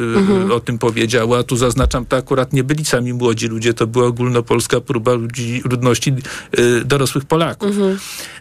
[0.49, 1.43] y, o tym powiedziała.
[1.43, 6.13] Tu zaznaczam, to akurat nie byli sami młodzi ludzie, to była ogólnopolska próba ludzi, ludności
[6.60, 7.75] y, dorosłych Polaków.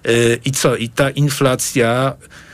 [0.09, 0.77] Y, I co?
[0.77, 2.46] I ta inflacja y,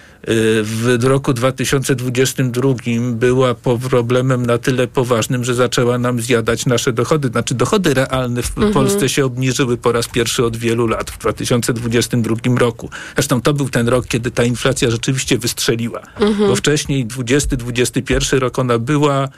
[0.63, 2.75] w roku 2022
[3.13, 3.55] była
[3.91, 7.29] problemem na tyle poważnym, że zaczęła nam zjadać nasze dochody.
[7.29, 12.37] Znaczy dochody realne w Polsce się obniżyły po raz pierwszy od wielu lat w 2022
[12.59, 12.91] roku.
[13.15, 16.03] Zresztą to był ten rok, kiedy ta inflacja rzeczywiście wystrzeliła.
[16.39, 19.29] Bo wcześniej 20-21 rok ona była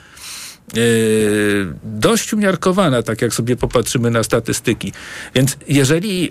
[1.85, 4.93] dość umiarkowana, tak jak sobie popatrzymy na statystyki.
[5.35, 6.31] Więc jeżeli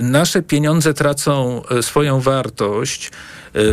[0.00, 3.10] nasze pieniądze tracą swoją wartość,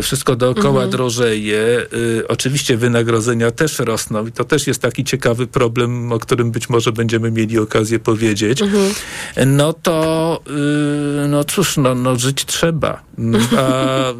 [0.02, 0.90] wszystko dookoła mhm.
[0.90, 1.86] drożeje.
[2.20, 6.68] E, oczywiście wynagrodzenia też rosną i to też jest taki ciekawy problem, o którym być
[6.68, 8.62] może będziemy mieli okazję powiedzieć.
[8.62, 8.94] Mhm.
[9.46, 10.40] No to,
[11.24, 13.02] y, no cóż, no, no żyć trzeba.
[13.58, 14.14] A y,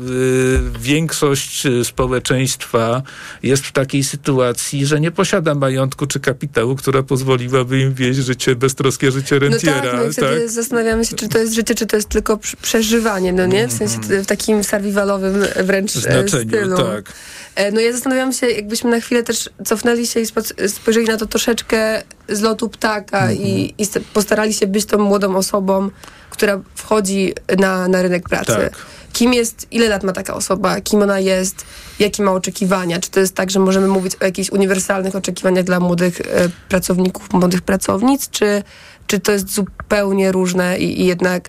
[0.80, 3.02] większość społeczeństwa
[3.42, 8.56] jest w takiej sytuacji, że nie posiada majątku czy kapitału, która pozwoliłaby im wieść życie,
[8.56, 9.76] beztroskie życie rentiera.
[9.76, 10.50] No tak, no i wtedy tak?
[10.50, 13.68] zastanawiamy się, czy to jest życie, czy to jest tylko przeżywanie, no nie?
[13.68, 16.76] W sensie w takim survivalowym wręcz e, Znaczeniu, stylu.
[16.76, 17.12] tak.
[17.54, 20.26] E, no ja zastanawiam się, jakbyśmy na chwilę też cofnęli się i
[20.68, 23.40] spojrzeli na to troszeczkę z lotu ptaka mm -hmm.
[23.40, 25.90] i, i, postarali się być tą młodą osobą,
[26.30, 28.52] która wchodzi na, na rynek pracy.
[28.52, 28.72] Tak.
[29.12, 31.64] Kim jest, ile lat ma taka osoba, kim ona jest,
[31.98, 33.00] jakie ma oczekiwania?
[33.00, 36.24] Czy to jest tak, że możemy mówić o jakichś uniwersalnych oczekiwaniach dla młodych e,
[36.68, 38.62] pracowników, młodych pracownic, czy,
[39.06, 41.48] czy to jest zupełnie różne i, i jednak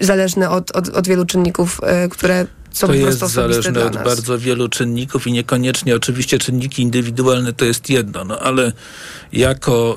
[0.00, 4.68] zależne od, od, od wielu czynników, e, które są to jest zależne od bardzo wielu
[4.68, 8.72] czynników i niekoniecznie oczywiście czynniki indywidualne to jest jedno, no ale
[9.32, 9.96] jako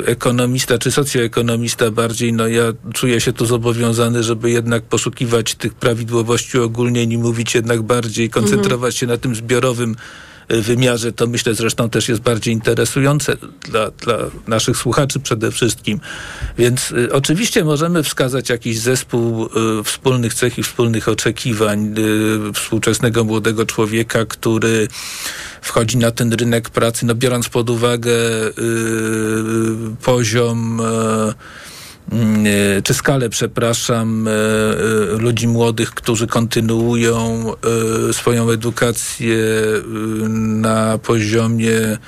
[0.00, 2.62] y, ekonomista czy socjoekonomista bardziej, no ja
[2.94, 8.94] czuję się tu zobowiązany, żeby jednak poszukiwać tych prawidłowości ogólnie i mówić jednak bardziej, koncentrować
[8.94, 8.98] mhm.
[9.00, 9.96] się na tym zbiorowym
[10.48, 13.36] wymiarze, to myślę zresztą też jest bardziej interesujące
[13.70, 16.00] dla, dla naszych słuchaczy przede wszystkim.
[16.58, 19.46] Więc y, oczywiście możemy wskazać jakiś zespół
[19.80, 24.88] y, wspólnych cech i wspólnych oczekiwań y, współczesnego młodego człowieka, który
[25.62, 28.52] wchodzi na ten rynek pracy, no biorąc pod uwagę y,
[30.02, 31.34] poziom y, e,
[32.84, 37.52] czy skalę, przepraszam, e, e, ludzi młodych, którzy kontynuują
[38.12, 39.36] swoją edukację
[40.38, 41.98] na poziomie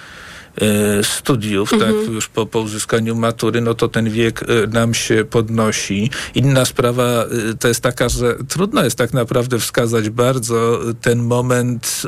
[1.03, 2.05] studiów, tak, mhm.
[2.05, 6.11] tak, już po, po uzyskaniu matury, no to ten wiek nam się podnosi.
[6.35, 7.27] Inna sprawa
[7.61, 12.03] to jest taka, że trudno jest tak naprawdę wskazać bardzo ten moment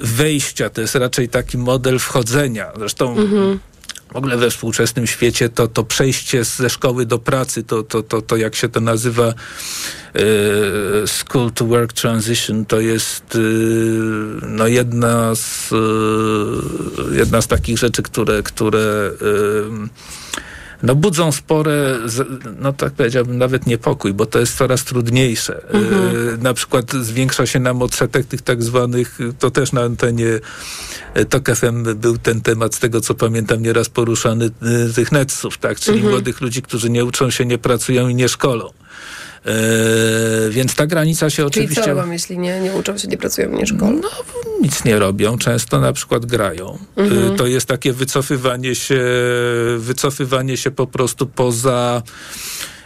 [0.00, 2.72] wejścia, to jest raczej taki model wchodzenia.
[2.76, 3.58] Zresztą mhm
[4.12, 8.22] w ogóle we współczesnym świecie to, to przejście ze szkoły do pracy, to, to, to,
[8.22, 9.34] to jak się to nazywa e,
[11.06, 13.38] school to work transition, to jest e,
[14.46, 19.10] no jedna, z, e, jedna z takich rzeczy, które, które
[20.82, 21.98] no budzą spore,
[22.58, 25.62] no tak powiedziałbym, nawet niepokój, bo to jest coraz trudniejsze.
[25.68, 26.42] Mhm.
[26.42, 30.40] Na przykład zwiększa się nam odsetek tych tak zwanych, to też na antenie
[31.28, 34.50] TOK FM był ten temat, z tego co pamiętam, nieraz poruszany,
[34.94, 36.14] tych netsów, tak, czyli mhm.
[36.14, 38.70] młodych ludzi, którzy nie uczą się, nie pracują i nie szkolą.
[39.46, 41.74] E, więc ta granica się oczywiście...
[41.74, 44.00] Czyli co robią, jeśli nie, nie uczą się, nie pracują, nie szkolą?
[44.02, 44.08] No,
[44.62, 46.78] nic nie robią, często na przykład grają.
[46.96, 47.36] E, mhm.
[47.36, 49.00] To jest takie wycofywanie się,
[49.78, 52.81] wycofywanie się po prostu poza Yy,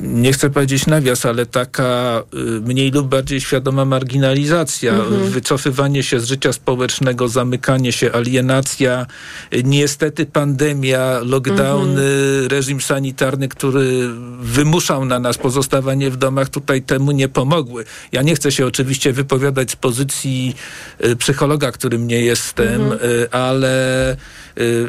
[0.00, 5.30] nie chcę powiedzieć nawias, ale taka yy, mniej lub bardziej świadoma marginalizacja, mhm.
[5.30, 9.06] wycofywanie się z życia społecznego, zamykanie się, alienacja,
[9.64, 12.46] niestety pandemia, lockdowny, mhm.
[12.48, 14.08] reżim sanitarny, który
[14.40, 17.84] wymuszał na nas pozostawanie w domach, tutaj temu nie pomogły.
[18.12, 20.54] Ja nie chcę się oczywiście wypowiadać z pozycji
[21.00, 23.00] yy, psychologa, którym nie jestem, mhm.
[23.30, 24.16] ale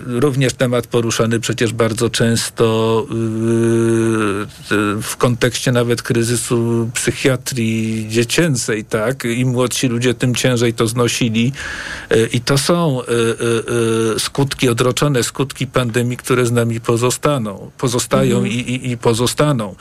[0.06, 3.14] również temat poruszany przecież bardzo często y,
[4.76, 9.26] y, w kontekście nawet kryzysu psychiatrii dziecięcej, tak?
[9.26, 11.52] Im młodsi ludzie, tym ciężej to znosili.
[12.34, 13.02] I to są
[14.18, 18.54] skutki, odroczone skutki pandemii, które z nami pozostaną, pozostają mhm.
[18.54, 19.76] i, i, i pozostaną.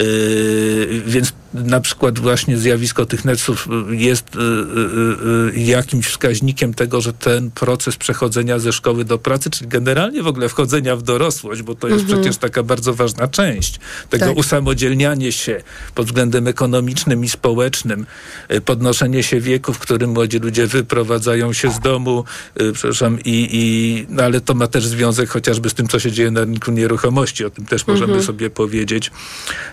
[0.00, 7.12] Yy, więc na przykład właśnie zjawisko tych netsów jest yy, yy, jakimś wskaźnikiem tego, że
[7.12, 11.74] ten proces przechodzenia ze szkoły do pracy, czyli generalnie w ogóle wchodzenia w dorosłość, bo
[11.74, 12.20] to jest mhm.
[12.20, 14.36] przecież taka bardzo ważna część tego tak.
[14.36, 15.62] usamodzielniania się
[15.94, 18.06] pod względem ekonomicznym i społecznym,
[18.64, 22.24] podnoszenie się wieku, w którym młodzi ludzie wyprowadzają się z domu,
[22.72, 26.30] przepraszam, i, i no ale to ma też związek chociażby z tym, co się dzieje
[26.30, 28.26] na rynku nieruchomości, o tym też możemy mhm.
[28.26, 29.10] sobie powiedzieć.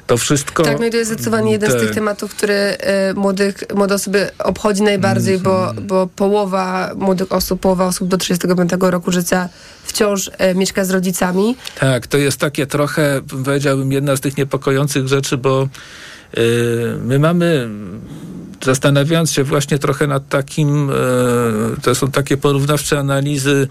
[0.07, 0.63] To wszystko...
[0.63, 1.79] Tak, no i to jest zdecydowanie jeden te...
[1.79, 5.45] z tych tematów, który y, młodych, młode osoby obchodzi najbardziej, mm -hmm.
[5.45, 5.87] bo, mhm.
[5.87, 9.49] bo połowa młodych osób, połowa osób do 35 roku życia
[9.83, 11.55] wciąż y, mieszka z rodzicami.
[11.79, 15.67] Tak, to jest takie trochę, powiedziałbym, jedna z tych niepokojących rzeczy, bo
[16.37, 17.69] y, my mamy
[18.63, 20.91] zastanawiając się właśnie trochę nad takim,
[21.81, 23.67] to są takie porównawcze analizy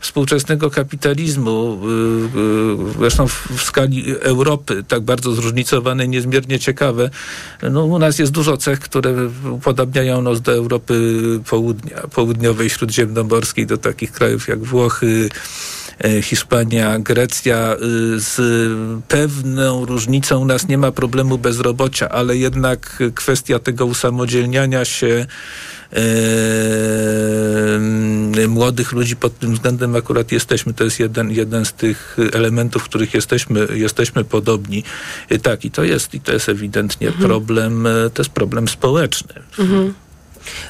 [0.00, 7.10] współczesnego kapitalizmu, y, y, zresztą w, skali Europy, tak bardzo zróżnicowane, niezmiernie ciekawe.
[7.70, 13.78] No, u nas jest dużo cech, które upodabniają nas do Europy południa, południowej, śródziemnomorskiej, do
[13.78, 15.28] takich krajów jak Włochy,
[16.04, 17.76] e, Hiszpania, Grecja.
[18.16, 18.40] y, Z
[19.08, 25.26] pewną różnicą u nas nie ma problemu bezrobocia, ale jednak kwestia tego usamodzielniania się
[25.92, 25.98] e,
[28.48, 30.74] młodych ludzi pod tym względem akurat jesteśmy.
[30.74, 34.84] To jest jeden, jeden z tych elementów, w których jesteśmy, jesteśmy podobni.
[35.28, 39.34] E, Tak, i to jest, i to jest ewidentnie problem, e, to jest problem społeczny.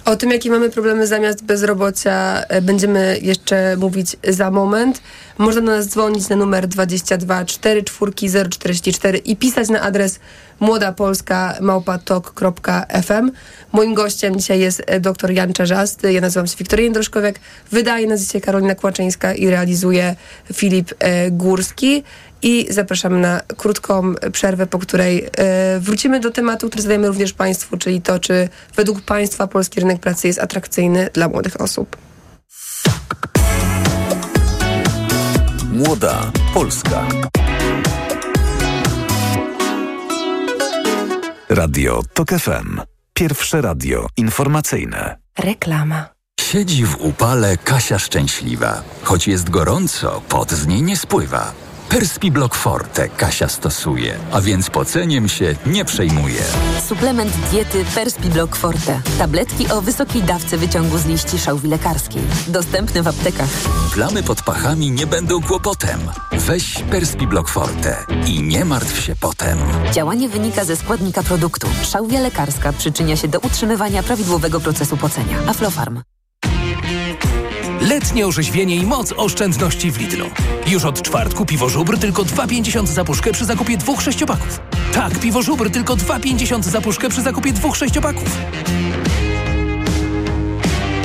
[0.05, 5.03] O tym, jakie mamy problemy zamiast bezrobocia, będziemy jeszcze mówić za moment.
[5.39, 10.21] Można do nas dzwonić na numer 22 44 044 i pisać na adres
[10.61, 13.33] młodapolska.małpatok.fm.
[13.73, 16.13] Moim gościem dzisiaj jest e, dr Jan Czarzasty.
[16.13, 17.41] Ja nazywam się Wiktoria Jędroszkowiak.
[17.71, 20.17] Wydaje dzisiaj Karolina Kłaczyńska i realizuje
[20.53, 22.03] Filip e, Górski.
[22.43, 27.77] I zapraszamy na krótką przerwę, po której e, wrócimy do tematu, który zadajemy również Państwu,
[27.77, 31.97] czyli to, czy według Państwa polski rynek pracy jest atrakcyjny dla młodych osób.
[35.73, 37.07] Młoda Polska.
[41.49, 42.81] Radio TOK FM.
[43.15, 45.17] Pierwsze radio informacyjne.
[45.39, 46.09] Reklama.
[46.41, 48.83] Siedzi w upale Kasia szczęśliwa.
[49.03, 51.53] Choć jest gorąco, pot z niej nie spływa.
[51.89, 56.43] Perspi Block Forte Kasia stosuje, a więc poceniem się nie przejmuje.
[56.89, 59.01] Suplement diety Perspi Block Forte.
[59.19, 62.23] Tabletki o wysokiej dawce wyciągu z liści szałwi lekarskiej.
[62.49, 63.49] Dostępne w aptekach.
[63.95, 66.01] Plamy pod pachami nie będą kłopotem.
[66.33, 69.59] Weź Perspi Block Forte i nie martw się potem.
[69.93, 71.67] Działanie wynika ze składnika produktu.
[71.83, 75.39] Szałwia lekarska przyczynia się do utrzymywania prawidłowego procesu pocenia.
[75.49, 76.03] Aflofarm.
[77.89, 80.27] Letnie orzeźwienie i moc oszczędności w Lidlu.
[80.67, 84.61] Już od czwartku piwo żubr tylko 2,50 za puszkę przy zakupie dwóch sześciopaków.
[84.93, 88.39] Tak, piwo żubr tylko 2,50 za puszkę przy zakupie dwóch sześciopaków.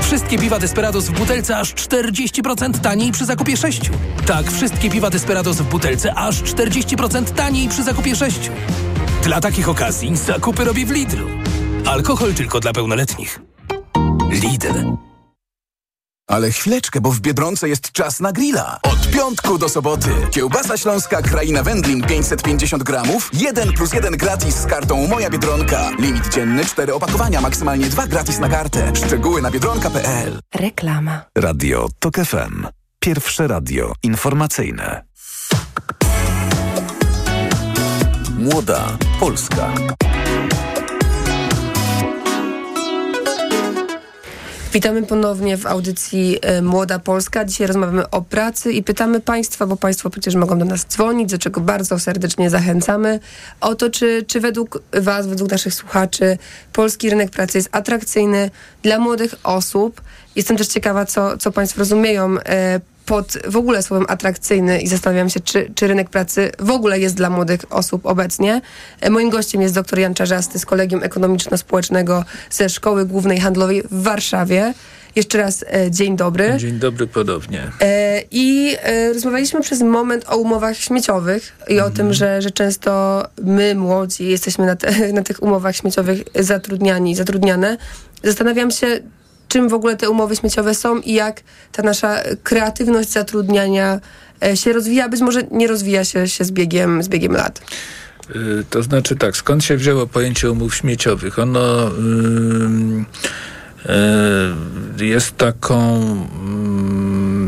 [0.02, 3.82] Wszystkie piwa Desperados w butelce aż 40% taniej przy zakupie 6.
[4.26, 8.52] Tak, wszystkie piwa Desperados w butelce aż 40% taniej przy zakupie 6.
[9.24, 11.28] Dla takich okazji zakupy robię w Lidlu.
[11.86, 13.40] Alkohol tylko dla pełnoletnich.
[14.32, 15.11] Lidl.
[16.32, 18.80] Ale chwileczkę, bo w Biedronce jest czas na grilla.
[18.84, 20.10] Od piątku do soboty.
[20.32, 23.30] Kiełbasa śląska Kraina Wędlin 550 gramów.
[23.34, 25.90] 1 plus 1 gratis z kartą Moja Biedronka.
[26.00, 28.92] Limit dzienny 4 opakowania, maksymalnie 2 gratis na kartę.
[28.96, 30.40] Szczegóły na biedronka.pl.
[30.56, 31.22] Reklama.
[31.38, 32.68] Radio TOK FM.
[33.00, 35.04] Pierwsze radio informacyjne.
[38.38, 39.74] Młoda Polska.
[44.74, 47.46] Witamy ponownie w audycji e, Młoda Polska.
[47.46, 51.38] Dzisiaj rozmawiamy o pracy i pytamy Państwa, bo Państwo przecież mogą do nas dzwonić, do
[51.38, 53.20] czego bardzo serdecznie zachęcamy,
[53.62, 56.38] o to, czy, czy według Was, według naszych słuchaczy,
[56.74, 58.52] polski rynek pracy jest atrakcyjny
[58.84, 60.02] dla młodych osób.
[60.36, 62.80] Jestem też ciekawa, co, co Państwo rozumieją e,
[63.12, 67.16] pod w ogóle słowem atrakcyjny i zastanawiam się, czy, czy rynek pracy w ogóle jest
[67.16, 68.62] dla młodych osób obecnie.
[69.02, 74.04] E, Moim gościem jest dr Jan Czarzasty z Kolegium Ekonomiczno-Społecznego ze Szkoły Głównej Handlowej w
[74.04, 74.74] Warszawie.
[75.16, 76.54] Jeszcze raz e, dzień dobry.
[76.58, 77.72] Dzień dobry podobnie.
[77.82, 83.24] E, I e, rozmawialiśmy przez moment o umowach śmieciowych i o tym, że, że często
[83.44, 87.78] my, młodzi, jesteśmy na, te, na tych umowach śmieciowych zatrudniani, zatrudniane.
[88.24, 89.00] Zastanawiam się,
[89.52, 94.00] czym w ogóle te umowy śmieciowe są i jak ta nasza kreatywność zatrudniania
[94.44, 95.10] e, się rozwija.
[95.10, 97.62] Być może nie rozwija się, się z, biegiem, z biegiem lat.
[98.36, 101.40] Y, To znaczy tak, skąd się wzięło pojęcie umów śmieciowych?
[101.40, 103.06] Ono ym,
[105.00, 105.96] y, jest taką
[106.44, 107.41] mm,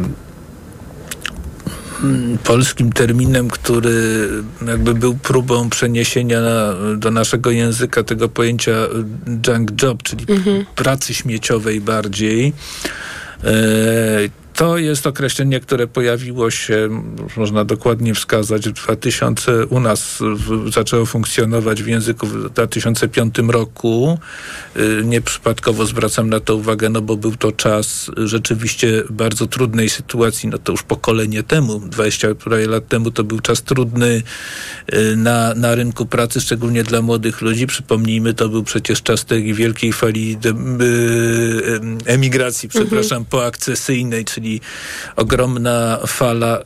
[2.43, 4.27] polskim terminem, który
[4.67, 10.25] jakby był próbą przeniesienia na, do naszego języka tego pojęcia y, junk job, czyli
[10.75, 12.53] pracy śmieciowej bardziej.
[13.43, 16.89] E, To jest określenie, które pojawiło się,
[17.37, 24.19] można dokładnie wskazać, w 2000 u nas w, zaczęło funkcjonować w języku w 2005 roku.
[24.77, 30.49] Y, Nieprzypadkowo zwracam na to uwagę, no bo był to czas rzeczywiście bardzo trudnej sytuacji,
[30.49, 34.21] no to już pokolenie temu, 20 prawie lat temu, to był czas trudny
[34.93, 37.67] y, na, na rynku pracy, szczególnie dla młodych ludzi.
[37.67, 40.53] Przypomnijmy, to był przecież czas tej wielkiej fali de, y,
[41.75, 44.42] em, emigracji, przepraszam, poakcesyjnej, czyli
[45.15, 46.63] ogromna fala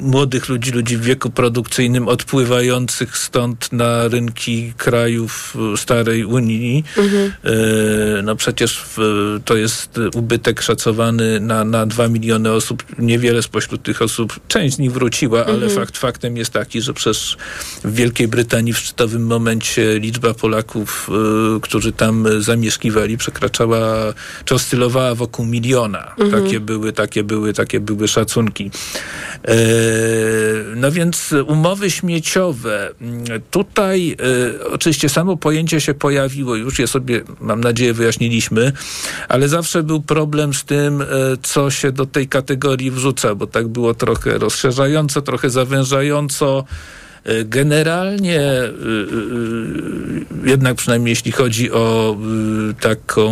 [0.00, 6.84] młodych ludzi, ludzi w wieku produkcyjnym odpływających stąd na rynki krajów starej Unii.
[6.96, 7.32] Mhm.
[7.44, 8.98] E, No przecież w,
[9.44, 12.82] to jest ubytek szacowany na, na 2 miliony osób.
[12.98, 15.70] Niewiele spośród tych osób, część z nich wróciła, ale Mhm.
[15.74, 17.36] fakt faktem jest taki, że przez
[17.84, 21.10] w Wielkiej Brytanii w szczytowym momencie liczba Polaków,
[21.62, 24.14] którzy tam zamieszkiwali, przekraczała,
[24.44, 26.14] czy oscylowała wokół miliona.
[26.18, 26.44] Mhm.
[26.44, 28.70] Takie były, takie były, takie były szacunki.
[29.44, 29.69] E,
[30.76, 32.94] no więc umowy śmieciowe.
[33.50, 34.16] Tutaj
[34.60, 38.72] e, oczywiście samo pojęcie się pojawiło, już je sobie, mam nadzieję, wyjaśniliśmy,
[39.28, 41.06] ale zawsze był problem z tym, e,
[41.42, 46.64] co się do tej kategorii wrzuca, bo tak było trochę rozszerzająco, trochę zawężająco.
[47.24, 48.40] E, Generalnie,
[50.44, 52.16] jednak przynajmniej jeśli chodzi o
[52.80, 53.30] taką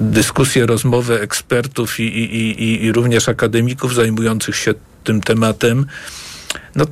[0.00, 4.74] dyskusję, rozmowę ekspertów i, i, i, i również akademików zajmujących się
[5.04, 5.86] tym tematem,
[6.76, 6.84] no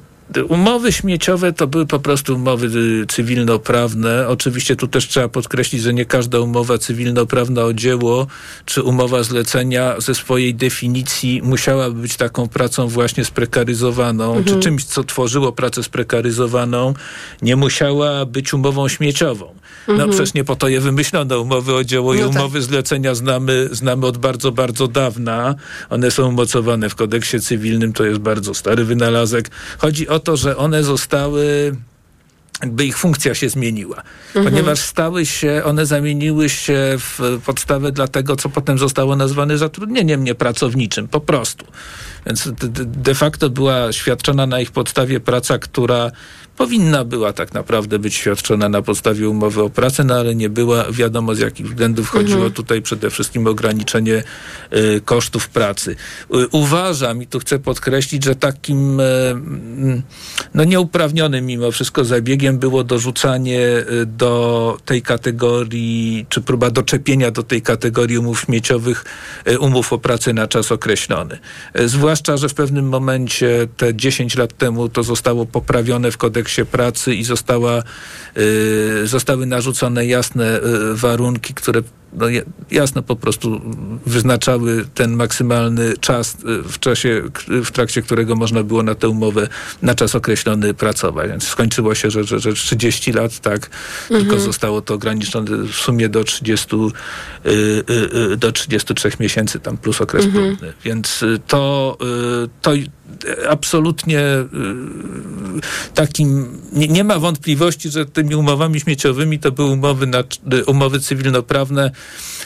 [0.49, 2.67] Umowy śmieciowe to były po prostu umowy
[3.03, 4.29] y, cywilnoprawne.
[4.29, 8.27] Oczywiście tu też trzeba podkreślić, że nie każda umowa cywilnoprawna o dzieło
[8.65, 14.45] czy umowa zlecenia ze swojej definicji musiałaby być taką pracą właśnie sprekaryzowaną, Mhm.
[14.45, 16.95] czy czymś, co tworzyło pracę sprekaryzowaną,
[17.43, 19.47] nie musiała być umową śmieciową.
[19.89, 20.11] No Mhm.
[20.11, 21.41] przecież nie po to je wymyślono.
[21.41, 22.37] Umowy o dzieło i No tak.
[22.37, 25.55] umowy zlecenia znamy, znamy od bardzo, bardzo dawna.
[25.91, 29.51] One są umocowane w kodeksie cywilnym, to jest bardzo stary wynalazek.
[29.79, 31.77] Chodzi o to, że one zostały
[32.63, 34.03] jakby ich funkcja się zmieniła.
[34.27, 34.45] Mhm.
[34.45, 40.25] Ponieważ stały się, one zamieniły się w podstawę dla tego, co potem zostało nazwane zatrudnieniem
[40.25, 41.67] niepracowniczym, po prostu.
[42.27, 42.49] Więc
[42.85, 46.11] de facto była świadczona na ich podstawie praca, która
[46.57, 50.85] powinna była tak naprawdę być świadczona na podstawie umowy o pracę, no ale nie była.
[50.93, 52.53] Wiadomo z jakich względów chodziło Mhm.
[52.53, 54.23] tutaj przede wszystkim o ograniczenie
[54.73, 55.97] y, kosztów pracy.
[56.35, 60.03] Y, uważam i tu chcę podkreślić, że takim y, mm,
[60.55, 67.43] no nieuprawnionym mimo wszystko zabiegiem było dorzucanie y, do tej kategorii, czy próba doczepienia do
[67.43, 69.05] tej kategorii umów śmieciowych
[69.49, 71.39] y, umów o pracę na czas określony.
[71.81, 76.44] Y, Zwłaszcza, że w pewnym momencie te 10 lat temu to zostało poprawione w kodeksie
[76.73, 77.83] pracy i została,
[78.39, 80.61] y, zostały narzucone jasne y,
[80.95, 81.83] warunki, które
[82.17, 83.61] no, ja- jasno po prostu
[84.07, 89.49] wyznaczały ten maksymalny czas, y, w czasie, w trakcie którego można było na tę umowę
[89.83, 91.31] na czas określony pracować.
[91.31, 93.71] Więc skończyło się, że, że, że 30 lat, tak,
[94.09, 99.77] tylko zostało to ograniczone w sumie do 30, y, y, y, do 33 miesięcy, tam
[99.77, 100.73] plus okres próbny.
[100.85, 101.99] Więc to,
[102.63, 102.73] to
[103.49, 104.45] absolutnie y,
[105.95, 110.25] takim, nie, nie ma wątpliwości, że tymi umowami śmieciowymi to były umowy, na,
[110.67, 111.91] umowy cywilnoprawne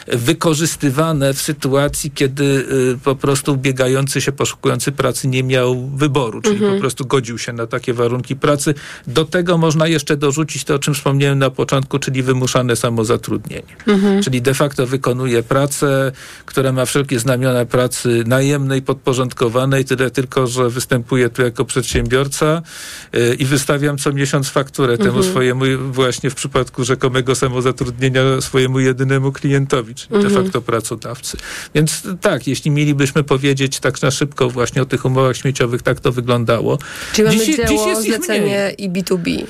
[0.07, 6.59] wykorzystywane w sytuacji, kiedy y, po prostu ubiegający się, poszukujący pracy nie miał wyboru, czyli
[6.59, 8.73] po prostu godził się na takie warunki pracy.
[9.07, 13.75] Do tego można jeszcze dorzucić to, o czym wspomniałem na początku, czyli wymuszane samozatrudnienie.
[14.23, 16.11] Czyli de facto wykonuje pracę,
[16.45, 22.61] która ma wszelkie znamiona pracy najemnej, podporządkowanej, tyle tylko, że występuje tu jako przedsiębiorca
[23.15, 29.31] y, i wystawiam co miesiąc fakturę temu swojemu, właśnie w przypadku rzekomego samozatrudnienia, swojemu jedynemu
[29.31, 31.37] klientowi, czyli de facto pracodawcy.
[31.75, 36.11] Więc tak, jeśli mielibyśmy powiedzieć tak na szybko właśnie o tych umowach śmieciowych, tak to
[36.11, 36.77] wyglądało.
[37.13, 38.17] Czyli mamy Dziś- dziś dzieło, jest ich mniej.
[38.19, 39.27] zlecenie i B2B.
[39.41, 39.45] Y,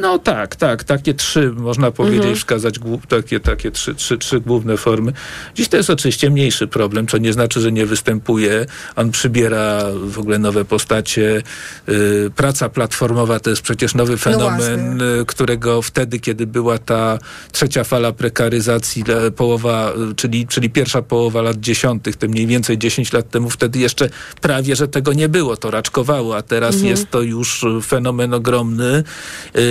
[0.00, 4.76] No tak, tak, takie trzy, można powiedzieć, wskazać głó- takie, takie trzy, trzy, trzy główne
[4.76, 5.12] formy.
[5.54, 8.66] Dziś to jest oczywiście mniejszy problem, co nie znaczy, że nie występuje.
[8.96, 11.42] On przybiera w ogóle nowe postacie.
[11.88, 17.18] Y, Praca platformowa to jest przecież nowy fenomen, y, którego wtedy, kiedy była ta
[17.52, 19.04] trzecia fala prekaryzacji,
[19.36, 23.78] połowa, y, czyli, czyli pierwsza połowa lat dziesiątych, to mniej więcej 10 lat temu, wtedy
[23.78, 24.08] jeszcze
[24.40, 29.04] prawie, że tego nie było, to raczkowało, a teraz jest to już fenomen ogromny.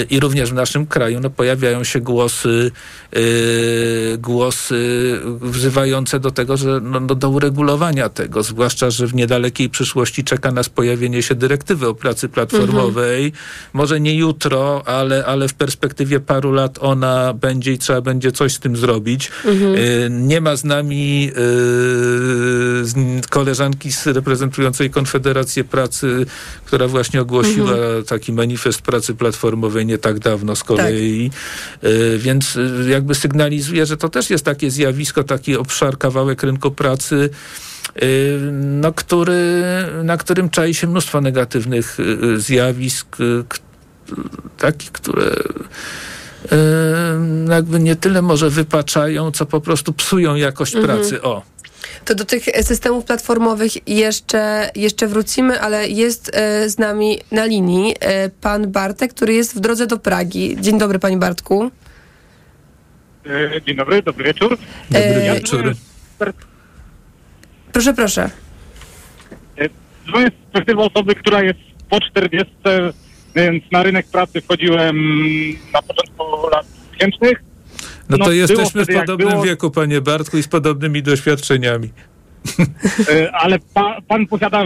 [0.10, 2.72] I również w naszym kraju no, pojawiają się głosy,
[4.18, 4.78] głosy
[5.42, 10.52] wzywające do tego, że no, no, do uregulowania tego, zwłaszcza, że w niedalekiej przyszłości czeka
[10.58, 13.34] nas pojawienie się dyrektywy o pracy platformowej.
[13.74, 18.54] Może nie jutro, ale, ale w perspektywie paru lat ona będzie i trzeba będzie coś
[18.54, 19.32] z tym zrobić.
[19.46, 26.26] Y, Nie ma z nami y, koleżanki z reprezentującej Konfederację Pracy,
[26.66, 27.76] która właśnie ogłosiła
[28.08, 31.32] taki manifest pracy platformowej nie tak dawno z kolei.
[31.84, 32.58] Y, Więc
[32.90, 37.30] jakby sygnalizuje, że to też jest takie zjawisko, taki obszar, kawałek rynku pracy,
[38.62, 39.64] no, który,
[40.04, 43.44] na którym czai się mnóstwo negatywnych y, y, zjawisk, y,
[44.58, 46.56] takich, które y,
[47.50, 51.22] jakby nie tyle może wypaczają, co po prostu psują jakość pracy.
[51.22, 51.42] O.
[52.06, 56.32] To do tych systemów platformowych jeszcze, jeszcze wrócimy, ale jest
[56.68, 57.96] z nami na linii
[58.42, 60.58] pan Bartek, który jest w drodze do Pragi.
[60.60, 61.72] Dzień dobry, panie Bartku.
[63.30, 64.58] E, Dzień dobry, dobry wieczór.
[64.90, 65.74] Dobry E, wieczór.
[67.78, 68.30] Proszę, proszę.
[69.58, 69.70] E,
[70.08, 71.60] z perspektywy osoby, która jest
[71.90, 72.54] po 40,
[73.36, 74.98] więc na rynek pracy wchodziłem
[75.74, 76.68] na początku lat
[77.00, 77.42] 2000.
[78.10, 79.44] No to było jesteśmy w wtedy podobnym było.
[79.44, 81.90] wieku, panie Bartku, i z podobnymi doświadczeniami.
[83.10, 84.64] E, ale pa, pan posiada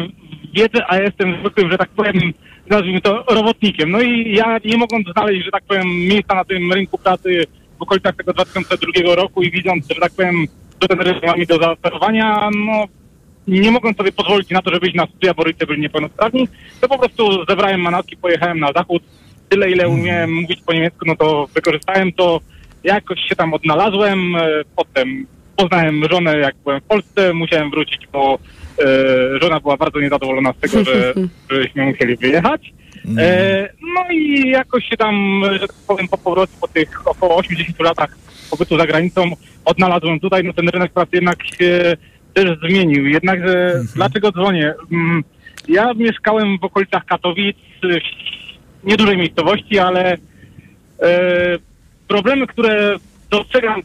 [0.54, 2.34] wiedzę, a jestem zwykłym, że tak powiem,
[2.70, 3.92] nazwijmy to robotnikiem.
[3.92, 7.44] No i ja nie mogąc znaleźć, że tak powiem, miejsca na tym rynku pracy
[7.80, 10.48] w okolicach tego 2002 roku i widząc, że tak powiem,
[10.82, 12.88] że ten rynek ma mi do zaoferowania, no
[13.60, 16.48] nie mogąc sobie pozwolić na to, żeby iść na studia, bo rodzice byli niepełnosprawni,
[16.82, 19.04] to po prostu zebrałem manatki, pojechałem na zachód.
[19.50, 22.40] Tyle, ile umiałem mówić po niemiecku, no to wykorzystałem to.
[22.84, 28.40] Jakoś się tam odnalazłem, e, potem poznałem żonę, jak byłem w Polsce, musiałem wrócić, bo
[28.80, 31.14] e, żona była bardzo niezadowolona z tego, że
[31.52, 32.74] żeśmy musieli wyjechać.
[33.18, 37.80] E, no i jakoś się tam, że tak powiem, po powrocie, po tych około 80
[37.80, 38.18] latach
[38.52, 39.24] pobytu za granicą,
[39.66, 41.98] odnalazłem tutaj, no ten rynek pracy jednak się
[42.34, 43.08] też zmienił.
[43.08, 44.74] Jednakże dlaczego dzwonię?
[44.92, 45.24] Mm,
[45.68, 50.18] Ja mieszkałem w okolicach Katowic, w niedużej miejscowości, ale e,
[52.08, 52.96] problemy, które
[53.30, 53.82] dostrzegam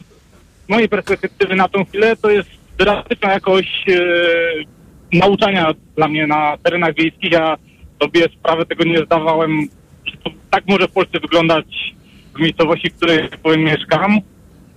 [0.65, 6.57] z mojej perspektywy na tą chwilę, to jest drastyczna jakość e, nauczania dla mnie na
[6.63, 7.31] terenach wiejskich.
[7.31, 7.57] Ja
[8.01, 9.67] sobie sprawę tego nie zdawałem,
[10.05, 11.95] że to tak może w Polsce wyglądać
[12.35, 14.19] w miejscowości, w której powiem mieszkam.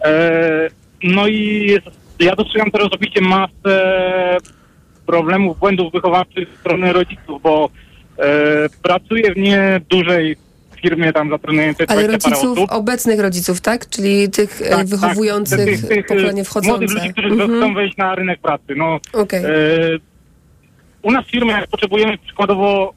[0.05, 0.69] E,
[1.03, 4.37] no i jest, ja dostrzegam teraz oczywiście masę
[5.07, 7.71] problemów, błędów wychowawczych ze strony rodziców, bo
[8.19, 8.23] e,
[8.83, 10.37] pracuję w niedużej
[10.83, 13.89] firmie tam zatrudniającej Ale 20 parę rodziców, obecnych rodziców, tak?
[13.89, 16.95] Czyli tych e, Tak, wychowujących tak, tych, tych, pokolenie Młodych wchodzące.
[16.95, 17.57] ludzi, którzy Mhm.
[17.59, 18.75] chcą wejść na rynek pracy.
[18.77, 19.45] No, Okej.
[19.45, 19.49] e,
[21.03, 22.95] u nas w firmie, jak potrzebujemy przykładowo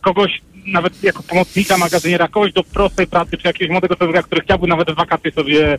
[0.00, 4.66] kogoś, nawet jako pomocnika magazyniera, kogoś do prostej pracy, czy jakiegoś młodego człowieka, który chciałby
[4.66, 5.78] nawet w wakacje sobie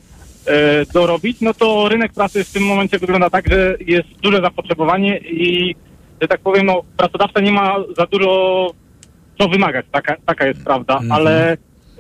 [0.94, 5.76] dorobić, no to rynek pracy w tym momencie wygląda tak, że jest duże zapotrzebowanie i,
[6.22, 8.74] że tak powiem, no, pracodawca nie ma za dużo
[9.40, 11.58] co wymagać, taka, taka jest prawda, ale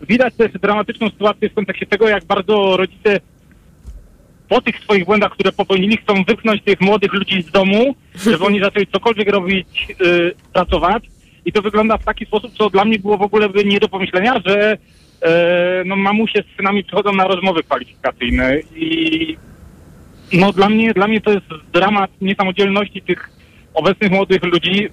[0.09, 3.19] widać też dramatyczną sytuację w kontekście tego, jak bardzo rodzice
[4.49, 7.95] po tych swoich błędach, które popełnili, chcą wypchnąć tych młodych ludzi z domu,
[8.31, 11.03] żeby oni zaczęli cokolwiek robić, y, pracować.
[11.45, 14.41] I to wygląda w taki sposób, co dla mnie było w ogóle nie do pomyślenia,
[14.45, 14.77] że e,
[15.85, 19.37] no, mamusie z synami przychodzą na rozmowy kwalifikacyjne i
[20.33, 23.29] no dla mnie, dla mnie to jest dramat niesamodzielności tych
[23.73, 24.89] obecnych młodych ludzi.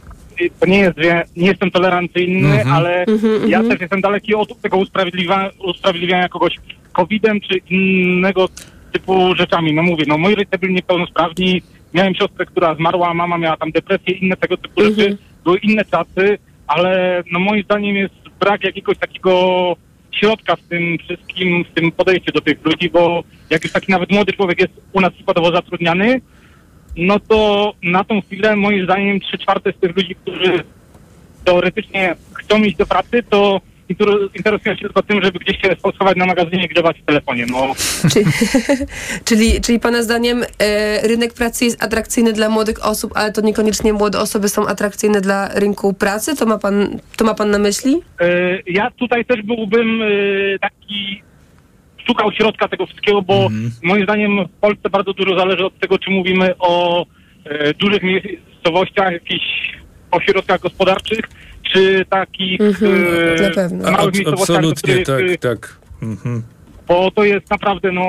[0.61, 2.73] To nie jest, że nie jestem tolerancyjny, Mhm.
[2.73, 3.69] ale Mhm, ja mhm.
[3.69, 6.55] też jestem daleki od tego usprawiedliwia, usprawiedliwiania kogoś
[6.93, 8.49] COVID-em czy innego
[8.93, 9.73] typu rzeczami.
[9.75, 11.63] No mówię, no moi rodzice byli niepełnosprawni,
[11.95, 16.39] miałem siostrę, która zmarła, mama miała tam depresję, inne tego typu rzeczy, były inne czasy,
[16.67, 19.77] ale no moim zdaniem jest brak jakiegoś takiego
[20.13, 24.13] środka w tym wszystkim, w tym podejściu do tych ludzi, bo jak już taki nawet
[24.13, 26.21] młody człowiek jest u nas przykładowo zatrudniany,
[26.97, 30.65] no to na tą chwilę moim zdaniem trzy czwarte z tych ludzi, którzy
[31.45, 36.17] teoretycznie chcą iść do pracy, to inter- interesują się tylko tym, żeby gdzieś się sposkować
[36.17, 37.47] na magazynie i grzebać w telefonie.
[37.51, 37.73] No,
[38.13, 38.25] Czy,
[39.29, 43.93] czyli, czyli Pana zdaniem e, rynek pracy jest atrakcyjny dla młodych osób, ale to niekoniecznie
[43.93, 46.37] młode osoby są atrakcyjne dla rynku pracy?
[46.37, 47.97] To ma Pan, to ma pan na myśli?
[48.21, 50.07] E, Ja tutaj też byłbym e,
[50.61, 51.23] taki
[52.07, 53.49] szukał środka tego wszystkiego, bo
[53.83, 57.07] moim zdaniem w Polsce bardzo dużo zależy od tego, czy mówimy o
[57.79, 59.45] dużych miejscowościach, jakichś
[60.11, 61.21] ośrodkach gospodarczych,
[61.73, 63.05] czy takich Mhm,
[63.85, 65.77] e, małych miejscowościach, absolutnie, których, tak, tak.
[66.03, 66.43] Mhm.
[66.89, 68.07] bo to jest naprawdę, no...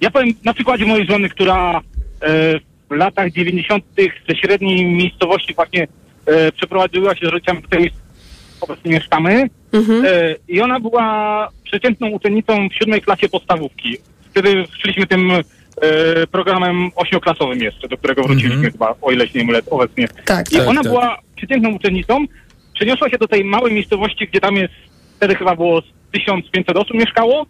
[0.00, 1.80] Ja powiem na przykładzie mojej żony, która
[2.22, 2.58] e,
[2.90, 3.84] w latach 90.
[4.28, 5.86] ze średniej miejscowości właśnie
[6.26, 7.90] e, przeprowadziła się z rodzicami do tej
[8.60, 10.04] obecnie mieszkamy Mhm.
[10.06, 13.96] e, i ona była przeciętną uczennicą w siódmej klasie podstawówki.
[14.30, 15.42] Wtedy szliśmy tym e,
[16.26, 20.08] programem ośmioklasowym jeszcze, do którego wróciliśmy chyba, o ile się nie mylę obecnie.
[20.24, 20.52] Tak.
[20.52, 20.92] I Tak, ona tak.
[20.92, 22.24] była przeciętną uczennicą,
[22.74, 24.74] przeniosła się do tej małej miejscowości, gdzie tam jest,
[25.16, 27.46] wtedy chyba było z 1500 osób mieszkało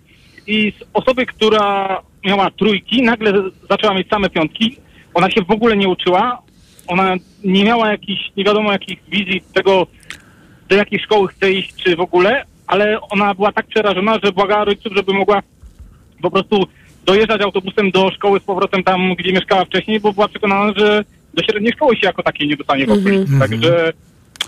[0.46, 3.32] i z osoby, która miała trójki, nagle
[3.70, 4.76] zaczęła mieć same piątki.
[5.14, 6.42] Ona się w ogóle nie uczyła,
[6.86, 9.86] ona nie miała jakichś, nie wiadomo jakich wizji tego,
[10.68, 14.64] do jakiej szkoły chce iść, czy w ogóle, ale ona była tak przerażona, że błagała
[14.64, 15.42] rodziców, żeby mogła
[16.22, 16.66] po prostu
[17.06, 21.04] dojeżdżać autobusem do szkoły z powrotem tam, gdzie mieszkała wcześniej, bo była przekonana, że
[21.34, 23.38] do średniej szkoły się jako takiej nie dostanie w okolicy.
[23.38, 23.92] Także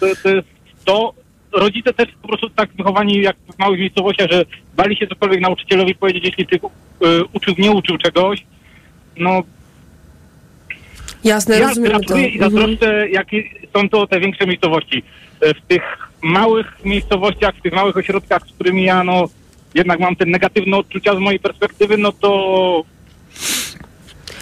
[0.01, 0.49] to, to jest
[0.85, 1.15] to.
[1.53, 4.45] Rodzice też po prostu tak wychowani jak w małych miejscowościach, że
[4.77, 6.69] bali się cokolwiek nauczycielowi powiedzieć, jeśli tych y,
[7.33, 8.45] uczył, nie uczył czegoś.
[9.17, 9.43] No
[11.25, 12.17] Jasne, ja rozumiem to.
[12.19, 12.41] i Mhm.
[12.41, 13.43] zazdroszczę, jakie
[13.75, 15.03] są to te większe miejscowości.
[15.41, 15.83] E, W tych
[16.23, 19.25] małych miejscowościach, w tych małych ośrodkach, z którymi ja no,
[19.75, 22.85] jednak mam te negatywne odczucia z mojej perspektywy, no to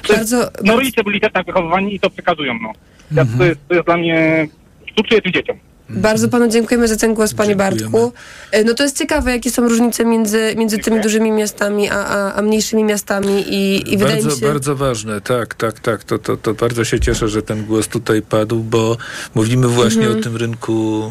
[0.09, 2.55] Bardzo, no rodzice byli też tak wychowywani i to przekazują.
[2.63, 2.73] No.
[3.13, 4.49] Ja, to, jest, to jest dla mnie...
[4.89, 5.57] Współczuję tym dzieciom.
[5.89, 8.13] Bardzo panu dziękujemy za ten głos, panie Bartku.
[8.53, 12.35] E, No to jest ciekawe, jakie są różnice między, między tymi dużymi miastami, a, a,
[12.35, 14.47] a mniejszymi miastami i, i wydaje bardzo, mi się...
[14.47, 16.05] bardzo ważne, tak, tak, tak.
[16.05, 18.97] To, to, to bardzo się cieszę, że ten głos tutaj padł, bo
[19.35, 20.21] mówimy właśnie Mhm.
[20.21, 21.11] o tym rynku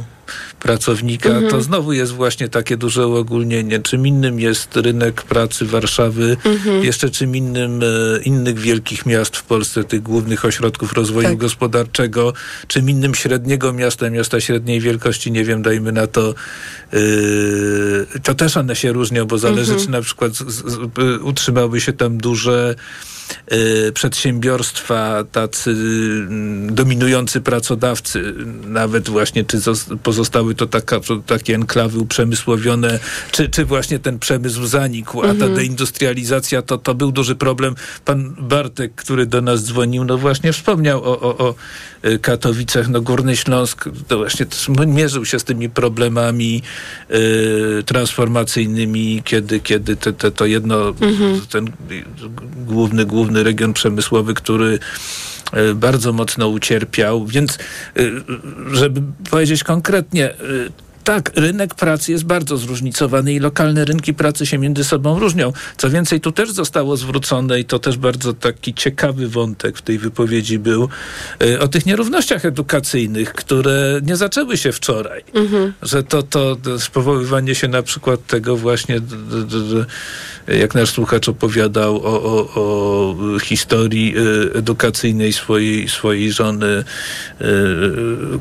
[0.60, 1.30] pracownika.
[1.30, 1.52] Mhm.
[1.52, 3.80] To znowu jest właśnie takie duże uogólnienie.
[3.80, 6.84] Czym innym jest rynek pracy Warszawy, Mhm.
[6.84, 11.38] jeszcze czym innym e, innych wielkich miast w Polsce, tych głównych ośrodków rozwoju Tak.
[11.38, 12.34] gospodarczego,
[12.68, 16.34] czym innym średniego miasta, miasta średniej wielkości, nie wiem, dajmy na to,
[16.94, 19.86] yy, to też one się różnią, bo zależy, Mhm.
[19.86, 22.76] czy na przykład z, z, y, utrzymały się tam duże
[23.94, 28.34] przedsiębiorstwa, tacy mm, dominujący pracodawcy,
[28.68, 33.00] nawet właśnie, czy zos- pozostały to taka, takie enklawy uprzemysłowione,
[33.32, 35.56] czy, czy właśnie ten przemysł zanikł, a ta Mhm.
[35.56, 37.76] deindustrializacja to, to był duży problem.
[38.06, 41.56] Pan Bartek, który do nas dzwonił, no właśnie wspomniał o, o, o
[42.10, 46.62] y, Katowicach, no Górny Śląsk, to właśnie też mierzył się z tymi problemami
[47.80, 51.42] y, transformacyjnymi, kiedy, kiedy te, te, to jedno, Mhm.
[51.52, 51.72] ten
[52.66, 54.80] główny, główny region przemysłowy, który
[55.58, 57.58] y, bardzo mocno ucierpiał, więc
[57.98, 58.12] y,
[58.72, 60.72] żeby powiedzieć konkretnie, y,
[61.04, 65.54] tak, rynek pracy jest bardzo zróżnicowany i lokalne rynki pracy się między sobą różnią.
[65.78, 70.00] Co więcej, tu też zostało zwrócone i to też bardzo taki ciekawy wątek w tej
[70.00, 70.90] wypowiedzi był
[71.60, 75.24] o tych nierównościach edukacyjnych, które nie zaczęły się wczoraj.
[75.34, 75.74] Mhm.
[75.82, 79.16] Że to, to, to spowoływanie się na przykład tego właśnie, d,
[79.46, 79.86] d, d,
[80.48, 86.84] jak nasz słuchacz opowiadał o, o, o historii y, edukacyjnej swojej, swojej żony, y,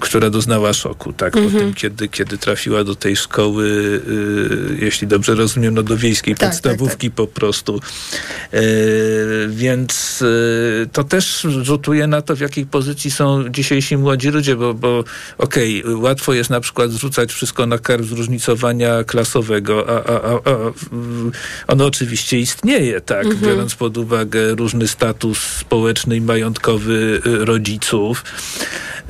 [0.01, 1.65] która doznała szoku, tak, po Mhm.
[1.65, 6.49] tym, kiedy, kiedy trafiła do tej szkoły, y, jeśli dobrze rozumiem, no do wiejskiej Tak,
[6.49, 7.81] podstawówki po prostu.
[9.49, 10.25] Więc
[10.93, 15.05] to też rzutuje na to, w jakiej pozycji są dzisiejsi młodzi ludzie, bo, bo
[15.39, 20.39] okej, łatwo jest na przykład zrzucać wszystko na karb zróżnicowania klasowego, a, a, a,
[21.67, 23.43] a ono oczywiście istnieje, tak, Mhm.
[23.43, 28.25] biorąc pod uwagę różny status społeczny i majątkowy y, rodziców.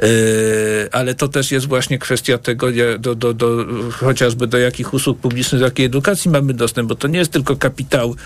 [0.02, 2.66] Y, ale to też jest właśnie kwestia tego,
[2.98, 7.08] do, do, do, chociażby do jakich usług publicznych, do jakiej edukacji mamy dostęp, bo to
[7.08, 8.16] nie jest tylko kapitał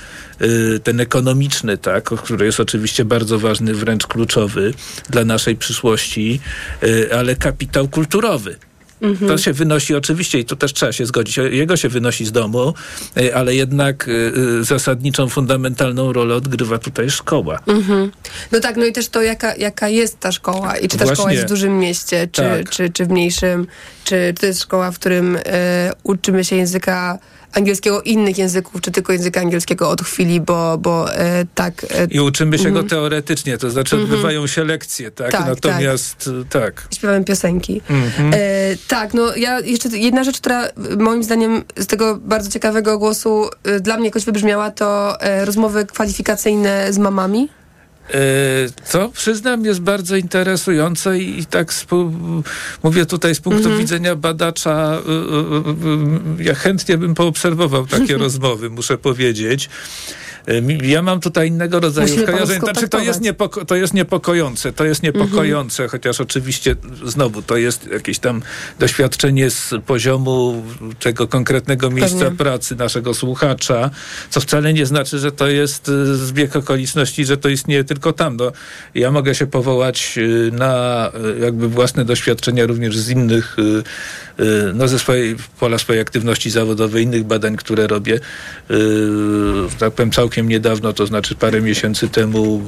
[0.42, 4.74] y, ten ekonomiczny, tak, który jest oczywiście bardzo ważny, wręcz kluczowy
[5.10, 6.40] dla naszej przyszłości,
[7.12, 8.56] ale kapitał kulturowy.
[9.00, 9.28] Mhm.
[9.28, 11.38] To się wynosi oczywiście i tu też trzeba się zgodzić.
[11.50, 12.74] Jego się wynosi z domu,
[13.18, 17.58] y, ale jednak y, y, zasadniczą, fundamentalną rolę odgrywa tutaj szkoła.
[17.66, 18.10] Mhm.
[18.52, 21.16] No tak, no i też to, jaka, jaka jest ta szkoła i czy ta szkoła
[21.16, 21.34] Właśnie.
[21.34, 22.70] jest w dużym mieście, czy, Tak.
[22.70, 23.66] czy, czy w mniejszym,
[24.04, 27.18] czy, czy to jest szkoła, w którym e, uczymy się języka
[27.52, 31.86] angielskiego, innych języków, czy tylko języka angielskiego od chwili, bo, bo e, tak...
[31.90, 32.84] E, I uczymy się Mhm.
[32.84, 34.12] go teoretycznie, to znaczy Mhm.
[34.12, 35.32] odbywają się lekcje, tak?
[35.32, 36.88] Tak, Natomiast y, tak.
[36.94, 37.80] śpiewamy piosenki.
[37.90, 38.30] Mhm.
[38.34, 38.38] E,
[38.88, 43.48] tak, no ja jeszcze jedna rzecz, która y, moim zdaniem z tego bardzo ciekawego głosu
[43.76, 47.48] y, dla mnie jakoś wybrzmiała, to e, rozmowy kwalifikacyjne z mamami.
[48.10, 51.72] E, Co przyznam jest bardzo interesujące i, i tak
[52.82, 53.78] mówię tutaj z punktu Mhm.
[53.80, 55.10] widzenia badacza, y,
[56.40, 59.68] y, y, ja chętnie bym poobserwował takie rozmowy, muszę powiedzieć.
[60.48, 62.60] E, Ja mam tutaj innego rodzaju Musimy skojarzeń.
[62.60, 65.14] Znaczy, to, jest niepoko- to jest niepokojące, to jest Mhm.
[65.24, 68.42] niepokojące, chociaż oczywiście znowu to jest jakieś tam
[68.78, 70.62] doświadczenie z poziomu
[71.00, 72.36] tego konkretnego miejsca Pewnie.
[72.38, 73.90] pracy naszego słuchacza,
[74.30, 78.36] co wcale nie znaczy, że to jest y, zbieg okoliczności, że to istnieje tylko tam.
[78.36, 78.52] No,
[78.94, 83.56] ja mogę się powołać y, na jakby własne doświadczenia również z innych,
[84.74, 88.14] no ze swojej pola swojej aktywności zawodowej, innych badań, które robię.
[88.14, 88.74] Y,
[89.78, 92.62] tak powiem całkiem niedawno, to znaczy parę miesięcy temu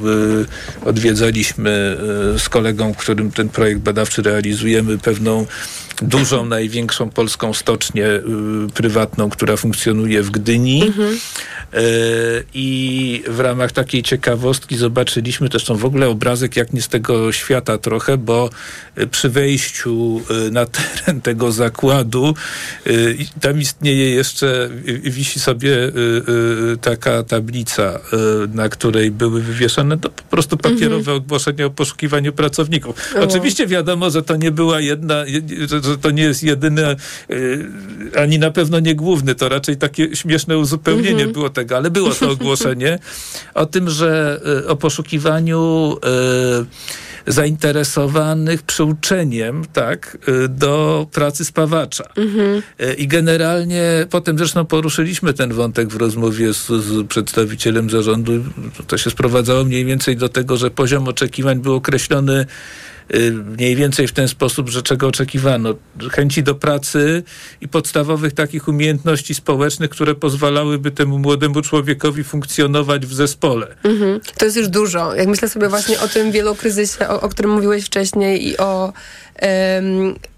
[0.82, 1.96] y, odwiedzaliśmy
[2.34, 5.46] y, z kolegą, którym ten projekt badawczy realizujemy, pewną
[6.02, 8.22] dużą, największą polską stocznię y,
[8.74, 10.92] prywatną, która funkcjonuje w Gdyni.
[11.72, 11.80] E,
[12.54, 17.78] I w ramach takiej ciekawostki zobaczyliśmy też w ogóle obrazek jak nie z tego świata
[17.78, 18.50] trochę, bo
[19.10, 22.34] przy wejściu na teren tego zakładu
[23.18, 24.70] i tam istnieje jeszcze,
[25.06, 25.92] e, wisi sobie
[26.80, 27.98] taka tablica,
[28.54, 32.96] na której były wywieszone to po prostu papierowe ogłoszenia o poszukiwaniu pracowników.
[33.20, 36.96] Oczywiście wiadomo, że to nie była jedna, je- że, to nie jest jedyne,
[37.30, 37.66] y,
[38.18, 41.32] ani na pewno nie główny, to raczej takie śmieszne uzupełnienie Mhm.
[41.32, 42.98] było tego, ale było to ogłoszenie
[43.54, 45.96] o tym, że y, o poszukiwaniu
[46.62, 52.04] y, zainteresowanych przyuczeniem tak, y, do pracy spawacza.
[52.80, 58.32] Y, I generalnie potem zresztą poruszyliśmy ten wątek w rozmowie z, z przedstawicielem zarządu.
[58.86, 62.46] To się sprowadzało mniej więcej do tego, że poziom oczekiwań był określony
[63.44, 65.74] mniej więcej w ten sposób, że czego oczekiwano.
[66.11, 67.22] Chęci do pracy
[67.61, 73.66] i podstawowych takich umiejętności społecznych, które pozwalałyby temu młodemu człowiekowi funkcjonować w zespole.
[73.84, 74.20] Mhm.
[74.38, 75.14] To jest już dużo.
[75.14, 78.92] Jak myślę sobie właśnie o tym wielokryzysie, o, o którym mówiłeś wcześniej i o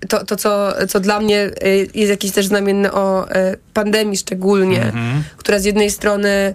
[0.08, 4.92] to, to co, co dla mnie y, jest jakieś też znamienne o e, pandemii szczególnie,
[5.36, 6.54] która z jednej strony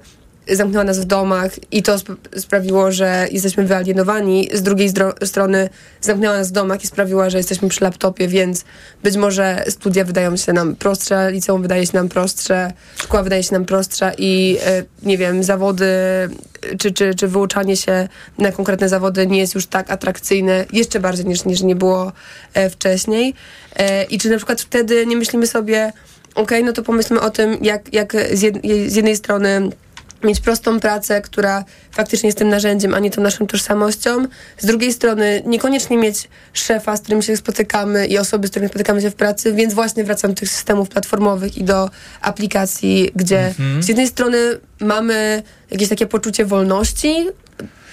[0.52, 4.50] zamknęła nas w domach i to sp- sprawiło, że jesteśmy wyalienowani.
[4.54, 4.90] Z drugiej
[5.26, 5.70] strony
[6.02, 8.66] zamknęła nas w domach i sprawiła, że jesteśmy przy laptopie, więc
[9.04, 13.54] być może studia wydają się nam prostsze, liceum wydaje się nam prostsze, szkoła wydaje się
[13.54, 15.86] nam prostsza i e, nie wiem, zawody
[16.80, 21.26] czy, czy, czy wyuczanie się na konkretne zawody nie jest już tak atrakcyjne, jeszcze bardziej
[21.26, 22.12] niż, niż nie było
[22.54, 23.34] e, wcześniej.
[23.76, 25.94] E, I czy na przykład wtedy nie myślimy sobie,
[26.36, 29.70] okej, no to pomyślmy o tym, jak, jak z jednej strony
[30.24, 34.26] mieć prostą pracę, która faktycznie jest tym narzędziem, a nie tą naszą tożsamością.
[34.58, 39.02] Z drugiej strony niekoniecznie mieć szefa, z którym się spotykamy i osoby, z którymi spotykamy
[39.02, 41.90] się w pracy, więc właśnie wracam do tych systemów platformowych i do
[42.22, 43.84] aplikacji, gdzie Mhm.
[43.84, 44.38] z jednej strony
[44.80, 47.28] mamy jakieś takie poczucie wolności,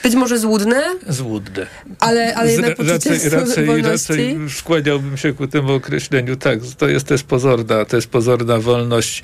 [0.03, 1.67] być może złudne, Złudne.
[1.99, 6.37] ale, ale jednak raczej, raczej, raczej skłaniałbym się ku temu określeniu.
[6.37, 9.23] Tak, to jest też pozorna, to jest pozorna wolność.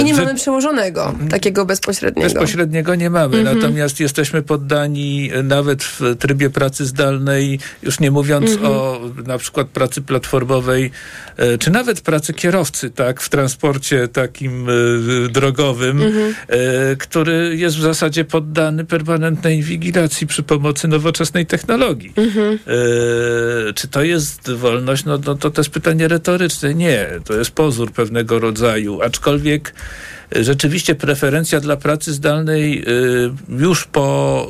[0.00, 2.28] I nie Wy- mamy przełożonego, takiego bezpośredniego.
[2.28, 3.58] Bezpośredniego nie mamy, Mhm.
[3.58, 8.72] natomiast jesteśmy poddani e, nawet w trybie pracy zdalnej, już nie mówiąc Mhm.
[8.72, 10.90] o na przykład pracy platformowej,
[11.36, 16.34] e, czy nawet pracy kierowcy, tak, w transporcie takim e, drogowym, Mhm.
[16.48, 22.12] e, który jest w zasadzie poddany permanentnej inwigilacji przy pomocy nowoczesnej technologii.
[22.16, 22.58] Mhm.
[23.68, 25.04] E, czy to jest wolność?
[25.04, 26.74] No, no to też pytanie retoryczne.
[26.74, 29.74] Nie, to jest pozór pewnego rodzaju, aczkolwiek
[30.36, 32.82] e, rzeczywiście preferencja dla pracy zdalnej e,
[33.58, 34.48] już po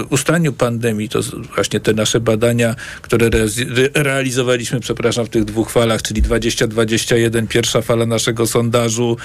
[0.00, 1.20] e, ustaniu pandemii, to
[1.54, 7.46] właśnie te nasze badania, które re- re- realizowaliśmy, przepraszam, w tych dwóch falach, czyli 2021,
[7.46, 9.16] pierwsza fala naszego sondażu,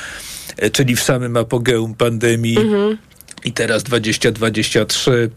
[0.71, 2.57] czyli w samym apogeum pandemii
[3.45, 5.29] i teraz 2023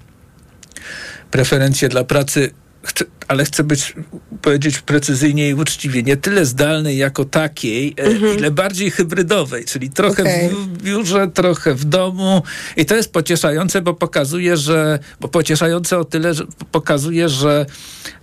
[1.32, 2.50] preferencje dla pracy,
[2.82, 3.94] chcę, ale chcę być,
[4.42, 10.22] powiedzieć precyzyjnie i uczciwie, nie tyle zdalnej jako takiej, e, ile bardziej hybrydowej, czyli trochę
[10.22, 10.48] Okej.
[10.48, 12.42] w biurze, trochę w domu
[12.76, 17.66] i to jest pocieszające, bo pokazuje, że, bo pocieszające o tyle, że pokazuje, że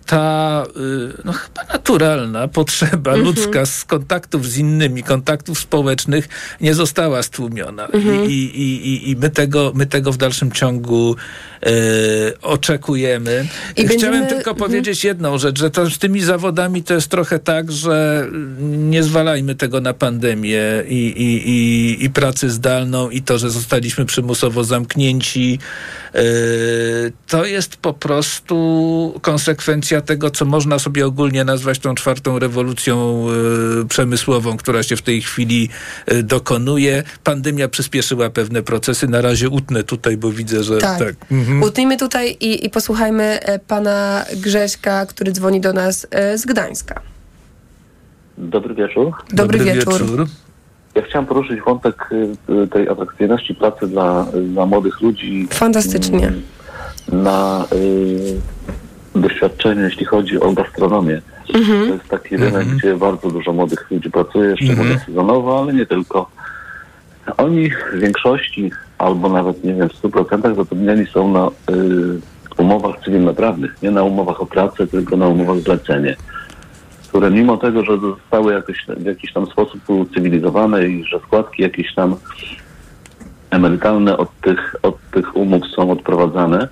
[0.10, 6.30] ta y, no, chyba naturalna potrzeba ludzka z kontaktów z innymi, kontaktów społecznych
[6.62, 7.88] nie została stłumiona.
[8.28, 11.16] I, i, i, I my tego, my tego w dalszym ciągu
[11.64, 11.70] e,
[12.42, 13.48] oczekujemy.
[13.76, 14.58] I Chciałem będziemy- tylko mhm.
[14.58, 18.28] powiedzieć jedną rzecz, że to z tymi zawodami to jest trochę tak, że
[18.60, 24.06] nie zwalajmy tego na pandemię i, i, i, i pracę zdalną i to, że zostaliśmy
[24.06, 25.60] przymusowo zamknięci.
[26.16, 26.22] E,
[27.28, 33.26] to jest po prostu konsekwencja tego, co można sobie ogólnie nazwać tą czwartą rewolucją
[33.82, 35.70] e, przemysłową, która się w tej chwili
[36.06, 37.04] e, dokonuje.
[37.24, 39.08] Pandemia przyspieszyła pewne procesy.
[39.08, 41.00] Na razie utnę tutaj, bo widzę, że Tak.
[41.00, 41.16] tak.
[41.32, 41.64] Mhm.
[41.64, 47.02] Utnijmy tutaj i, i posłuchajmy e, pana Grześka, który dzwoni do nas z Gdańska.
[48.38, 49.12] Dobry wieczór.
[49.34, 50.28] Dobry, wieczór.
[50.96, 55.48] Ja chciałem poruszyć wątek y, y, tej atrakcyjności pracy dla, dla młodych ludzi.
[55.52, 56.28] Fantastycznie.
[56.28, 56.44] Mm,
[57.24, 58.40] Na y,
[59.22, 61.22] doświadczenie, jeśli chodzi o gastronomię.
[61.54, 61.88] Mhm.
[61.88, 65.00] To jest taki rynek, gdzie bardzo dużo młodych ludzi pracuje, szczególnie Mhm.
[65.00, 66.30] sezonowo, ale nie tylko.
[67.38, 71.52] Oni w większości, albo nawet nie wiem, w 100% zatrudnieni są na y,
[72.58, 76.16] umowach cywilnoprawnych, nie na umowach o pracę, tylko na umowach zlecenie,
[77.08, 81.94] które mimo tego, że zostały jakoś, w jakiś tam sposób ucywilizowane i że składki jakieś
[81.94, 82.16] tam
[83.50, 86.68] emerytalne od tych, od tych umów są odprowadzane,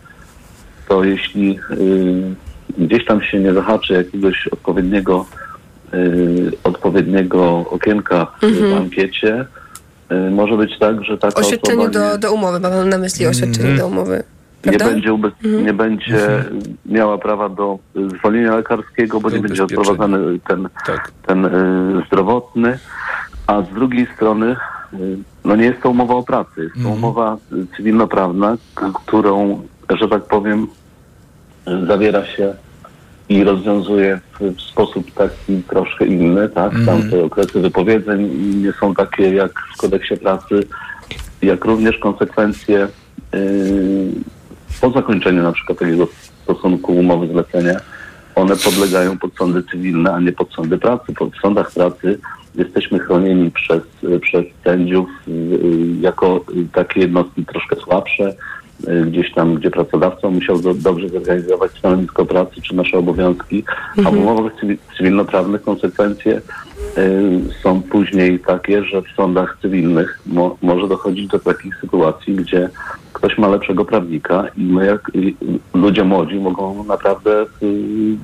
[0.87, 2.35] to jeśli y,
[2.77, 5.25] gdzieś tam się nie zahaczy jakiegoś odpowiedniego
[5.93, 8.71] y, odpowiedniego okienka Mhm.
[8.73, 9.45] w ankiecie,
[10.11, 13.69] y, może być tak, że taka Oświadczeniu nie, do, do umowy, mam na myśli oświadczeniu
[13.69, 13.77] Mhm.
[13.77, 14.23] do umowy.
[14.65, 15.65] nie będzie, ube- Mhm.
[15.65, 16.43] nie będzie
[16.85, 17.79] miała prawa do
[18.19, 21.11] zwolnienia lekarskiego, bo Do nie będzie odprowadzany ten, Tak.
[21.25, 21.49] ten y,
[22.07, 22.79] zdrowotny,
[23.47, 24.55] a z drugiej strony
[24.93, 26.95] y, no nie jest to umowa o pracy, jest to Mhm.
[26.97, 27.37] umowa
[27.77, 28.57] cywilnoprawna,
[29.05, 30.67] którą, że tak powiem,
[31.87, 32.53] zawiera się
[33.29, 36.73] i rozwiązuje w, sposób taki troszkę inny, tak?
[36.73, 36.85] Mhm.
[36.85, 38.29] Tam te okresy wypowiedzeń
[38.63, 40.59] nie są takie jak w kodeksie pracy,
[41.41, 42.87] jak również konsekwencje
[43.35, 44.11] y,
[44.81, 46.07] po zakończeniu na przykład takiego
[46.43, 47.79] stosunku umowy zlecenia,
[48.35, 51.13] one podlegają pod sądy cywilne, a nie pod sądy pracy.
[51.13, 52.19] Pod sądach pracy
[52.55, 53.81] jesteśmy chronieni przez,
[54.21, 55.59] przez sędziów y,
[56.01, 58.35] jako takie jednostki troszkę słabsze,
[59.07, 63.63] gdzieś tam, gdzie pracodawca musiał do, dobrze zorganizować stanowisko pracy czy nasze obowiązki,
[64.05, 66.41] a w umowach cywi- cywilnoprawnych konsekwencje
[66.97, 72.69] y, są później takie, że w sądach cywilnych mo, może dochodzić do takich sytuacji, gdzie
[73.13, 75.11] ktoś ma lepszego prawnika i my jak
[75.73, 78.15] ludzie młodzi mogą naprawdę y,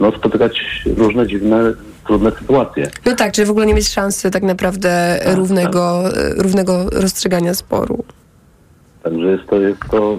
[0.00, 1.72] no, spotykać różne dziwne,
[2.06, 2.90] trudne sytuacje.
[3.06, 6.02] No tak, czyli w ogóle nie mieć szansy tak naprawdę równego,
[6.36, 8.04] równego rozstrzygania sporu.
[9.02, 10.16] Także jest to, jest to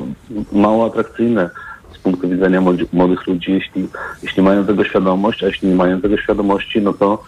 [0.51, 1.49] mało atrakcyjne
[1.95, 2.61] z punktu widzenia
[2.93, 3.87] młodych ludzi, jeśli,
[4.23, 7.23] jeśli mają tego świadomość, a jeśli nie mają tego świadomości, no to,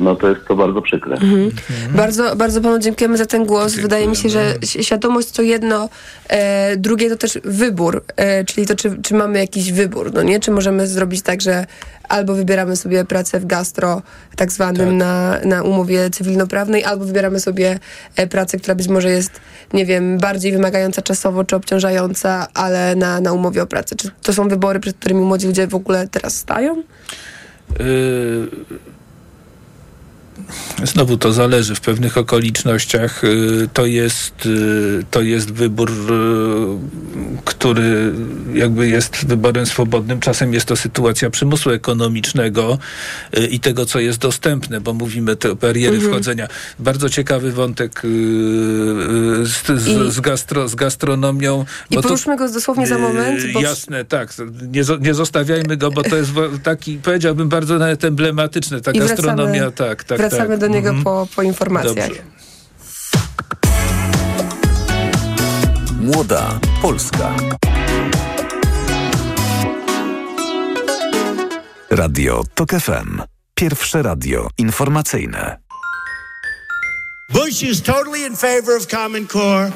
[0.00, 1.14] no to jest to bardzo przykre.
[1.14, 1.50] Mhm.
[1.94, 3.74] Bardzo, bardzo panu dziękujemy za ten głos.
[3.74, 5.88] Wydaje mi się, że świadomość to jedno,
[6.28, 10.40] e, drugie to też wybór, e, czyli to, czy, czy mamy jakiś wybór, no nie?
[10.40, 11.66] Czy możemy zrobić tak, że
[12.08, 14.02] albo wybieramy sobie pracę w gastro,
[14.36, 17.78] tak zwanym na, na umowie cywilnoprawnej, albo wybieramy sobie
[18.16, 19.40] e, pracę, która być może jest,
[19.72, 23.96] nie wiem, bardziej wymagająca czasowo, czy obciążająca, ale na, na umowie o pracę.
[23.96, 26.82] Czy to są wybory, przed którymi młodzi ludzie w ogóle teraz stają?
[27.80, 28.46] Y,
[30.84, 33.24] Znowu to zależy w pewnych okolicznościach.
[33.24, 35.96] y, To jest, y, to jest wybór, y,
[37.44, 38.12] który
[38.54, 40.20] jakby jest wyborem swobodnym.
[40.20, 42.78] Czasem jest to sytuacja przymusu ekonomicznego
[43.50, 46.12] i tego, co jest dostępne, bo mówimy te bariery Mhm.
[46.12, 46.48] wchodzenia.
[46.78, 48.02] Bardzo ciekawy wątek
[49.44, 51.64] z, z, z, gastro, z gastronomią.
[51.90, 54.34] I to- poruszmy go dosłownie za moment, bo Jasne, tak.
[54.72, 56.30] Nie, nie zostawiajmy go, bo to jest
[56.62, 58.80] taki, powiedziałbym, bardzo nawet emblematyczny.
[58.80, 60.18] Ta I wracamy- gastronomia, tak, tak.
[60.30, 60.58] Wracamy tak.
[60.60, 61.04] do niego Mhm.
[61.04, 62.08] po, po informacjach.
[62.08, 62.22] Dobrze.
[66.00, 67.34] Młoda Polska.
[71.90, 73.22] Radio TOK FM.
[73.54, 75.58] Pierwsze radio informacyjne.
[77.32, 79.70] Bush is totally in favor of Common Core.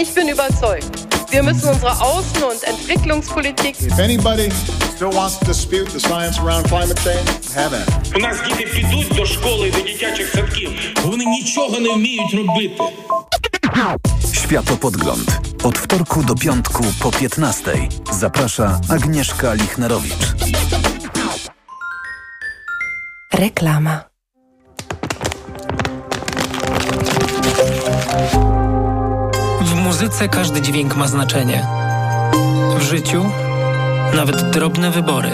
[0.00, 1.05] Ich bin überzeugt.
[1.35, 3.81] Wir müssen unsere Außen- und Entwicklungspolitik.
[3.81, 4.49] If anybody
[4.95, 8.15] still wants to dispute the science around climate change, have at it.
[8.17, 10.71] У нас діти підуть до школи, до дитячих садків.
[11.05, 12.83] Вони нічого не вміють робити.
[14.33, 15.39] Światopodgląd.
[15.63, 17.65] Od wtorku do piątku po 15.
[18.11, 20.33] Zaprasza Agnieszka Lichnerowicz.
[23.33, 24.03] Reklama.
[30.06, 31.66] Muzyce każdy dźwięk ma znaczenie.
[32.78, 33.30] W życiu
[34.14, 35.30] nawet drobne wybory.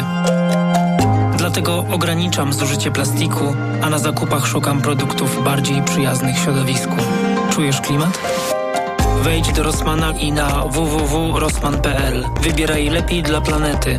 [1.37, 6.97] Dlatego ograniczam zużycie plastiku, a na zakupach szukam produktów bardziej przyjaznych środowisku.
[7.51, 8.18] Czujesz klimat?
[9.23, 12.25] Wejdź do Rossmana i na www.rossman.pl.
[12.41, 13.97] Wybieraj lepiej dla planety.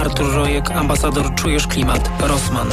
[0.00, 2.10] Artur Rojek, ambasador Czujesz Klimat.
[2.20, 2.68] Rossmann.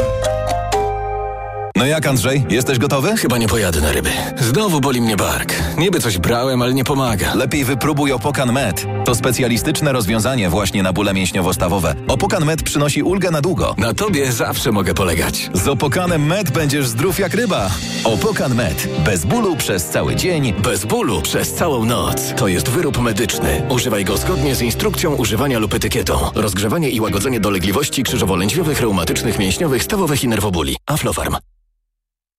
[1.76, 3.17] No jak Andrzej, jesteś gotowy?
[3.17, 4.09] Chyba nie pojadę na ryby.
[4.39, 5.53] Znowu boli mnie bark.
[5.78, 7.36] Niby coś brałem, ale nie pomaga.
[7.36, 8.86] Lepiej wypróbuj Opokan Med.
[9.06, 11.95] To specjalistyczne rozwiązanie właśnie na bóle mięśniowo-stawowe.
[12.08, 13.76] Opokan Med przynosi ulgę na długo.
[13.78, 15.49] Na tobie zawsze mogę polegać.
[15.53, 17.70] Z Opokanem Med będziesz zdrów jak ryba.
[18.03, 18.88] Opokan Med.
[19.06, 20.53] Bez bólu przez cały dzień.
[20.53, 22.34] Bez bólu przez całą noc.
[22.38, 23.62] To jest wyrób medyczny.
[23.70, 26.20] Używaj go zgodnie z instrukcją używania lub etykietą.
[26.36, 30.76] Rozgrzewanie i łagodzenie dolegliwości krzyżowo-lędźwiowych, reumatycznych, mięśniowych, stawowych i nerwobóli.
[30.86, 31.36] Aflofarm.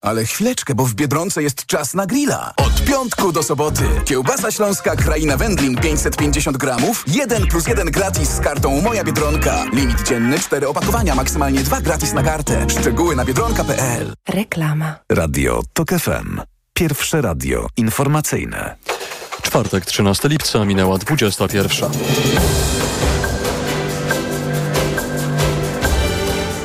[0.07, 2.53] Ale chwileczkę, bo w Biedronce jest czas na grilla.
[2.57, 3.85] Od piątku do soboty.
[4.05, 7.05] Kiełbasa śląska Kraina Wędlin 550 gramów.
[7.07, 9.65] 1 plus 1 gratis z kartą Moja Biedronka.
[9.73, 12.67] Limit dzienny 4 opakowania, maksymalnie 2 gratis na kartę.
[12.81, 14.95] Szczegóły na biedronka.pl Reklama.
[15.13, 16.41] Radio TOK FM.
[16.75, 18.77] Pierwsze radio informacyjne.
[19.43, 21.91] Czwartek, 13 lipca, minęła 21.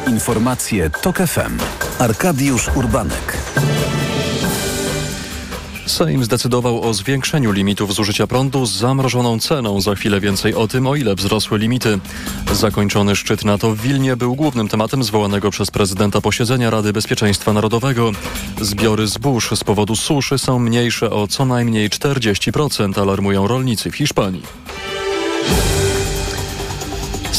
[0.08, 1.81] Informacje TOK FM.
[2.02, 3.38] Arkadiusz Urbanek.
[5.86, 9.82] Sejm zdecydował o zwiększeniu limitów zużycia prądu z zamrożoną ceną.
[9.82, 12.00] Za chwilę więcej o tym, o ile wzrosły limity.
[12.54, 18.12] Zakończony szczyt NATO w Wilnie był głównym tematem zwołanego przez prezydenta posiedzenia Rady Bezpieczeństwa Narodowego.
[18.62, 24.44] Zbiory zbóż z powodu suszy są mniejsze o co najmniej 40%, alarmują rolnicy w Hiszpanii.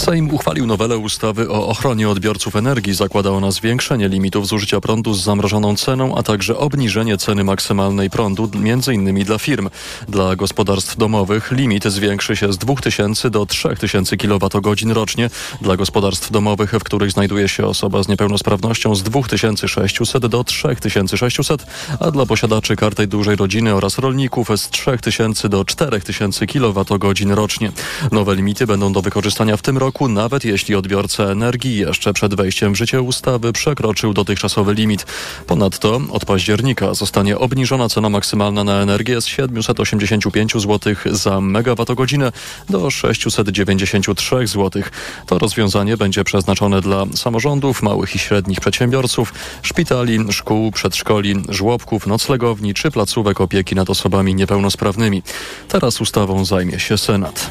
[0.02, 2.94] Sejm uchwalił nowelę ustawy o ochronie odbiorców energii.
[2.94, 8.50] Zakłada ona zwiększenie limitów zużycia prądu z zamrożoną ceną, a także obniżenie ceny maksymalnej prądu,
[8.54, 9.24] m.in.
[9.24, 9.68] dla firm.
[10.08, 15.30] Dla gospodarstw domowych limit zwiększy się z 2000 do 3000 kWh rocznie.
[15.60, 21.66] Dla gospodarstw domowych, w których znajduje się osoba z niepełnosprawnością z 2600 do 3600,
[22.00, 27.72] a dla posiadaczy karty dużej rodziny oraz rolników z 3000 do 4000 kWh rocznie.
[28.12, 32.72] Nowe limity będą do wykorzystania w tym roku, nawet jeśli odbiorca energii jeszcze przed wejściem
[32.72, 35.06] w życie ustawy przekroczył dotychczasowy limit.
[35.46, 42.32] Ponadto od października zostanie obniżona cena maksymalna na energię z 785 zł za megawattogodzinę
[42.68, 44.82] do 693 zł.
[45.26, 52.74] To rozwiązanie będzie przeznaczone dla samorządów, małych i średnich przedsiębiorców, szpitali, szkół, przedszkoli, żłobków, noclegowni
[52.74, 55.22] czy placówek opieki nad osobami niepełnosprawnymi.
[55.68, 57.50] Teraz ustawą zajmie się Senat.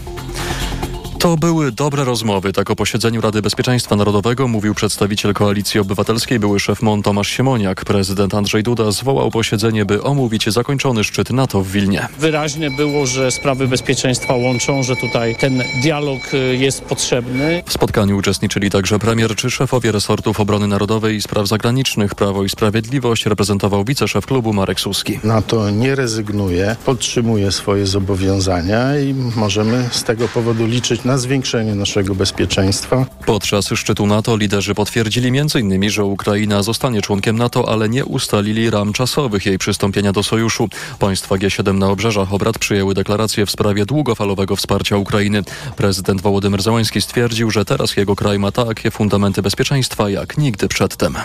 [1.22, 2.54] To były dobre rozmowy.
[2.54, 7.86] Tak o posiedzeniu Rady Bezpieczeństwa Narodowego mówił przedstawiciel Koalicji Obywatelskiej, były szef MON Tomasz Siemoniak.
[7.86, 12.08] Prezydent Andrzej Duda zwołał posiedzenie, by omówić zakończony szczyt NATO w Wilnie.
[12.20, 17.64] Wyraźne było, że sprawy bezpieczeństwa łączą, że tutaj ten dialog y, jest potrzebny.
[17.66, 22.16] W spotkaniu uczestniczyli także premier czy szefowie resortów obrony narodowej i spraw zagranicznych.
[22.16, 25.20] Prawo i Sprawiedliwość reprezentował wiceszef klubu Marek Suski.
[25.24, 32.16] NATO nie rezygnuje, podtrzymuje swoje zobowiązania i możemy z tego powodu liczyć na zwiększenie naszego
[32.16, 33.06] bezpieczeństwa.
[33.26, 38.94] Podczas szczytu NATO liderzy potwierdzili m.in., że Ukraina zostanie członkiem NATO, ale nie ustalili ram
[38.94, 40.70] czasowych jej przystąpienia do sojuszu.
[41.00, 45.44] Państwa G7 na obrzeżach obrad przyjęły deklarację w sprawie długofalowego wsparcia Ukrainy.
[45.76, 51.16] Prezydent Wołodymyr Załański stwierdził, że teraz jego kraj ma takie fundamenty bezpieczeństwa jak nigdy przedtem.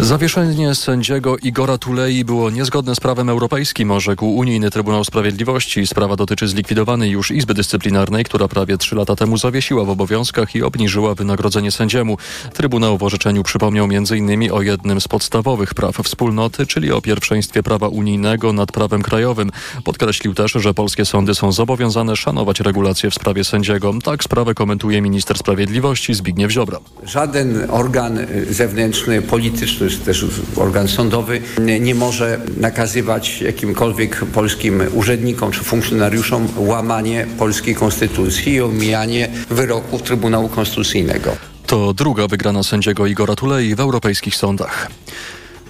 [0.00, 5.86] Zawieszenie sędziego Igora Tulei było niezgodne z prawem europejskim, orzekł Unijny Trybunał Sprawiedliwości.
[5.86, 10.62] Sprawa dotyczy zlikwidowanej już Izby Dyscyplinarnej, która prawie trzy lata temu zawiesiła w obowiązkach i
[10.62, 12.16] obniżyła wynagrodzenie sędziemu.
[12.54, 14.52] Trybunał w orzeczeniu przypomniał m.in.
[14.52, 19.50] o jednym z podstawowych praw wspólnoty, czyli o pierwszeństwie prawa unijnego nad prawem krajowym.
[19.84, 23.94] Podkreślił też, że polskie sądy są zobowiązane szanować regulacje w sprawie sędziego.
[24.04, 26.80] Tak sprawę komentuje minister sprawiedliwości Zbigniew Ziobro.
[27.02, 28.18] Żaden organ
[28.50, 30.26] zewnętrzny, polityczny czy też
[30.56, 31.40] organ sądowy
[31.80, 40.48] nie może nakazywać jakimkolwiek polskim urzędnikom czy funkcjonariuszom łamanie polskiej konstytucji i omijanie wyroków Trybunału
[40.48, 41.36] Konstytucyjnego.
[41.66, 44.90] To druga wygrana sędziego Igora Tulei w europejskich sądach.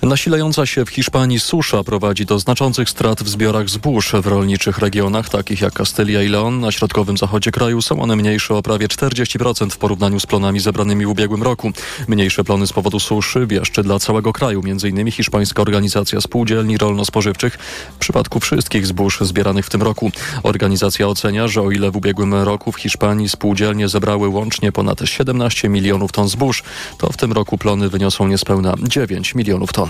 [0.02, 5.28] Nasilająca się w Hiszpanii susza prowadzi do znaczących strat w zbiorach zbóż w rolniczych regionach,
[5.28, 6.60] takich jak Kastylia i Leon.
[6.60, 11.06] Na środkowym zachodzie kraju są one mniejsze o prawie 40% w porównaniu z plonami zebranymi
[11.06, 11.70] w ubiegłym roku.
[12.08, 15.10] Mniejsze plony z powodu suszy wieszczy dla całego kraju, m.in.
[15.10, 17.58] Hiszpańska Organizacja Spółdzielni Rolno-Spożywczych
[17.94, 20.10] w przypadku wszystkich zbóż zbieranych w tym roku.
[20.42, 25.68] Organizacja ocenia, że o ile w ubiegłym roku w Hiszpanii spółdzielnie zebrały łącznie ponad 17
[25.68, 26.62] milionów ton zbóż,
[26.98, 29.87] to w tym roku plony wyniosą niespełna 9 milionów ton.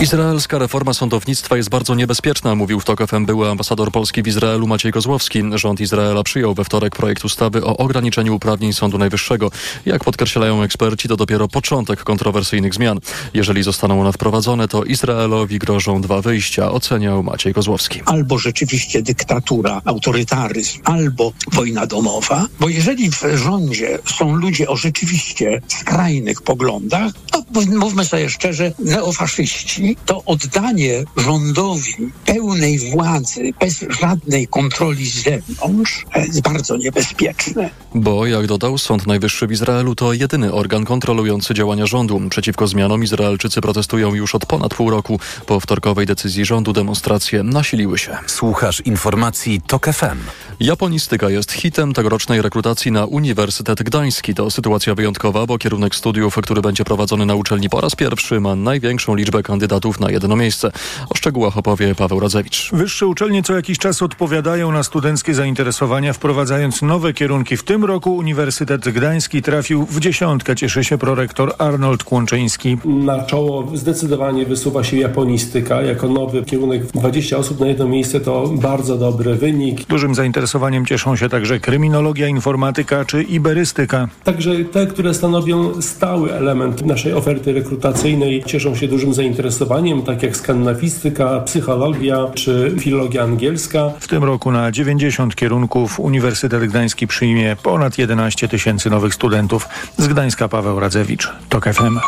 [0.00, 4.66] Izraelska reforma sądownictwa jest bardzo niebezpieczna, mówił w TOK FM były ambasador Polski w Izraelu
[4.66, 5.42] Maciej Kozłowski.
[5.54, 9.50] Rząd Izraela przyjął we wtorek projekt ustawy o ograniczeniu uprawnień Sądu Najwyższego.
[9.86, 12.98] Jak podkreślają eksperci, to dopiero początek kontrowersyjnych zmian.
[13.34, 18.00] Jeżeli zostaną one wprowadzone, to Izraelowi grożą dwa wyjścia, oceniał Maciej Kozłowski.
[18.04, 25.62] Albo rzeczywiście dyktatura, autorytaryzm, albo wojna domowa, bo jeżeli w rządzie są ludzie o rzeczywiście
[25.68, 27.42] skrajnych poglądach, to
[27.78, 31.94] mówmy sobie szczerze, neofaszyści, to oddanie rządowi
[32.26, 37.70] pełnej władzy bez żadnej kontroli z zewnątrz jest bardzo niebezpieczne.
[37.94, 42.20] Bo, jak dodał, Sąd Najwyższy w Izraelu to jedyny organ kontrolujący działania rządu.
[42.30, 45.20] Przeciwko zmianom Izraelczycy protestują już od ponad pół roku.
[45.46, 48.18] Po wtorkowej decyzji rządu demonstracje nasiliły się.
[48.26, 50.18] Słuchasz informacji TOK FM.
[50.60, 54.34] Japonistyka jest hitem tegorocznej rekrutacji na Uniwersytet Gdański.
[54.34, 58.49] To sytuacja wyjątkowa, bo kierunek studiów, który będzie prowadzony na uczelni po raz pierwszy, ma
[58.56, 60.72] największą liczbę kandydatów na jedno miejsce.
[61.10, 62.70] O szczegółach opowie Paweł Radzewicz.
[62.72, 67.56] Wyższe uczelnie co jakiś czas odpowiadają na studenckie zainteresowania, wprowadzając nowe kierunki.
[67.56, 70.56] W tym roku Uniwersytet Gdański trafił w dziesiątkę.
[70.56, 72.78] Cieszy się prorektor Arnold Kłączyński.
[72.84, 76.86] Na czoło zdecydowanie wysuwa się japonistyka jako nowy kierunek.
[76.86, 79.86] 20 osób na jedno miejsce to bardzo dobry wynik.
[79.86, 84.08] Dużym zainteresowaniem cieszą się także kryminologia, informatyka czy iberystyka.
[84.24, 90.36] Także te, które stanowią stały element naszej oferty rekrutacyjnej, cieszą się dużym zainteresowaniem, tak jak
[90.36, 93.90] skandawistyka, psychologia czy filologia angielska.
[94.00, 99.68] W tym roku na 90 kierunków Uniwersytet Gdański przyjmie ponad 11 tysięcy nowych studentów.
[99.96, 101.98] Z Gdańska Paweł Radzewicz, TOK FM.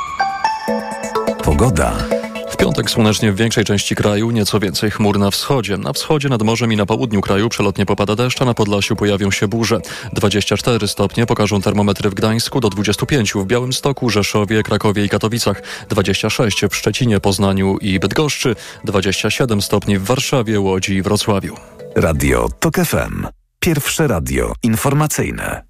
[1.45, 2.22] Pogoda.
[2.53, 5.77] W piątek słonecznie w większej części kraju, nieco więcej chmur na wschodzie.
[5.77, 9.31] Na wschodzie, nad morzem i na południu kraju przelotnie popada deszcz, a na Podlasiu pojawią
[9.31, 9.81] się burze.
[10.13, 16.65] 24 stopnie pokażą termometry w Gdańsku, do 25 w Białymstoku, Rzeszowie, Krakowie i Katowicach, 26
[16.71, 21.57] w Szczecinie, Poznaniu i Bydgoszczy, 27 stopni w Warszawie, Łodzi i Wrocławiu.
[21.97, 23.27] Radio TOK FM.
[23.61, 25.63] Pierwsze radio informacyjne.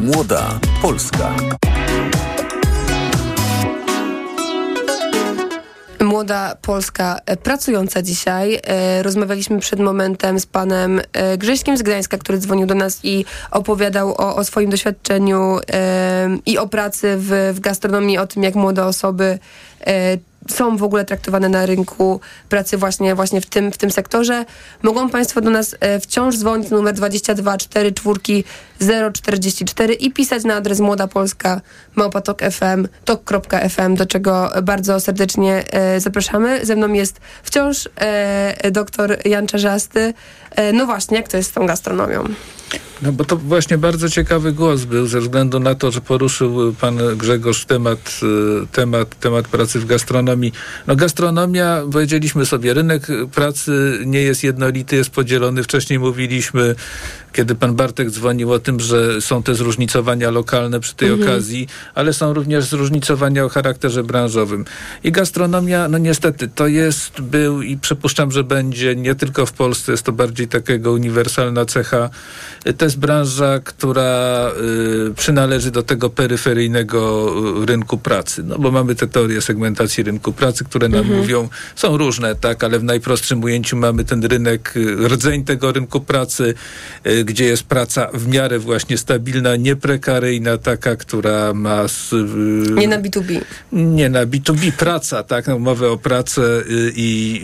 [0.00, 1.34] Młoda Polska.
[6.24, 8.60] Młoda Polska e, pracująca dzisiaj.
[8.66, 13.24] E, rozmawialiśmy przed momentem z panem e, Grześkiem z Gdańska, który dzwonił do nas i
[13.50, 15.58] opowiadał o, o swoim doświadczeniu
[16.46, 19.38] i o pracy w, w gastronomii, o tym, jak młode osoby
[20.48, 24.44] są w ogóle traktowane na rynku pracy właśnie, właśnie w, tym, w tym sektorze.
[24.82, 28.44] Mogą Państwo do nas e, wciąż dzwonić numer 22 4 4
[29.12, 31.60] 044 i pisać na adres młoda polska
[31.94, 36.66] małpatok FM, tok.fm, do czego bardzo serdecznie e, zapraszamy.
[36.66, 40.14] Ze mną jest wciąż e, doktor Jan Czarzasty.
[40.50, 42.24] E, no właśnie, jak to jest z tą gastronomią?
[43.02, 46.98] No bo to właśnie bardzo ciekawy głos był ze względu na to, że poruszył pan
[47.16, 48.20] Grzegorz temat,
[48.62, 50.52] e, temat, temat pracy w gastronomii.
[50.86, 55.62] No gastronomia, powiedzieliśmy sobie, rynek pracy nie jest jednolity, jest podzielony.
[55.62, 56.74] Wcześniej mówiliśmy,
[57.34, 61.28] kiedy pan Bartek dzwonił o tym, że są te zróżnicowania lokalne przy tej mhm.
[61.28, 64.64] okazji, ale są również zróżnicowania o charakterze branżowym.
[65.04, 69.92] I gastronomia, no niestety, to jest, był i przypuszczam, że będzie nie tylko w Polsce,
[69.92, 72.10] jest to bardziej takiego uniwersalna cecha
[72.72, 74.50] to jest branża, która
[75.10, 77.30] y, przynależy do tego peryferyjnego
[77.62, 78.42] y, rynku pracy.
[78.42, 81.20] No bo mamy te teorie segmentacji rynku pracy, które nam mhm.
[81.20, 86.00] mówią, są różne, tak, ale w najprostszym ujęciu mamy ten rynek, y, rdzeń tego rynku
[86.00, 86.54] pracy,
[87.06, 91.84] y, gdzie jest praca w miarę właśnie stabilna, nieprekaryjna, taka, która ma...
[92.12, 93.40] Y, nie na B2B.
[93.72, 97.42] Nie na B2B, praca, tak, no, umowę o pracę y, i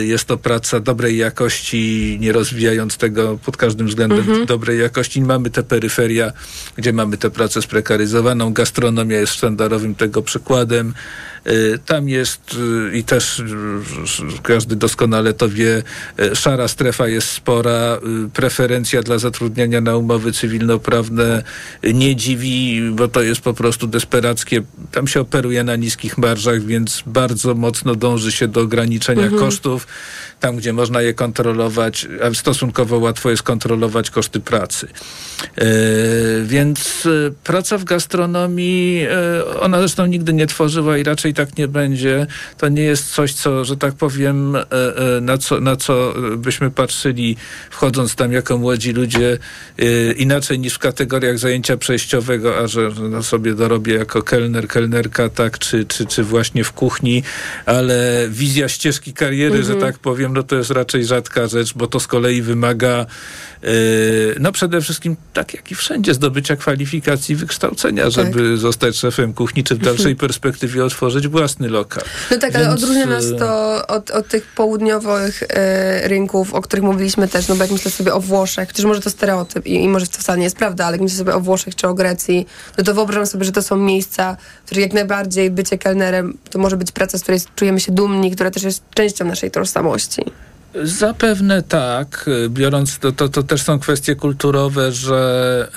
[0.00, 4.46] jest to praca dobrej jakości, nie rozwijając tego pod każdym względem mhm.
[4.46, 5.22] dobrej jakości.
[5.22, 6.32] Mamy te peryferia,
[6.76, 8.52] gdzie mamy tę pracę sprekaryzowaną.
[8.52, 10.94] Gastronomia jest sztandarowym tego przykładem.
[11.46, 12.56] Y, tam jest
[12.92, 13.44] y, i też y,
[14.42, 15.82] każdy doskonale to wie,
[16.34, 17.98] szara strefa jest spora,
[18.32, 21.42] preferencja dla zatrudniania na umowy cywilnoprawne
[21.94, 24.62] nie dziwi, bo to jest po prostu desperackie.
[24.92, 29.42] Tam się operuje na niskich marżach, więc bardzo mocno dąży się do ograniczenia mhm.
[29.42, 29.86] kosztów.
[30.40, 34.88] Tam, gdzie można je kontrolować, a stosunkowo łatwo jest kontrolować koszty pracy.
[36.44, 37.08] Więc
[37.44, 39.06] praca w gastronomii,
[39.60, 42.26] ona zresztą nigdy nie tworzyła i raczej tak nie będzie,
[42.58, 44.62] to nie jest coś, co, że tak powiem, e,
[45.16, 47.36] e, na co, na co byśmy patrzyli,
[47.70, 49.38] wchodząc tam jako młodzi ludzie,
[49.78, 55.28] e, inaczej niż w kategoriach zajęcia przejściowego, a że no sobie dorobię jako kelner, kelnerka,
[55.28, 57.22] tak, czy, czy, czy właśnie w kuchni,
[57.66, 59.64] ale wizja ścieżki kariery, mhm.
[59.64, 63.06] że tak powiem, no to jest raczej rzadka rzecz, bo to z kolei wymaga
[64.40, 68.58] no przede wszystkim, tak jak i wszędzie, zdobycia kwalifikacji wykształcenia, żeby tak.
[68.58, 72.04] zostać szefem kuchni, czy w dalszej perspektywie otworzyć własny lokal.
[72.30, 72.66] No tak, Więc...
[72.66, 77.56] ale odróżnia nas to od, od tych południowych e, rynków, o których mówiliśmy też, no
[77.56, 80.38] bo jak myślę sobie o Włoszech, chociaż może to stereotyp i, i może to wcale
[80.38, 82.46] nie jest prawda, ale jak myślę sobie o Włoszech czy o Grecji,
[82.78, 86.58] no to wyobrażam sobie, że to są miejsca, w których jak najbardziej bycie kelnerem to
[86.58, 90.22] może być praca, z której czujemy się dumni, która też jest częścią naszej tożsamości.
[90.74, 95.68] Zapewne tak, biorąc to, to, to też są kwestie kulturowe, że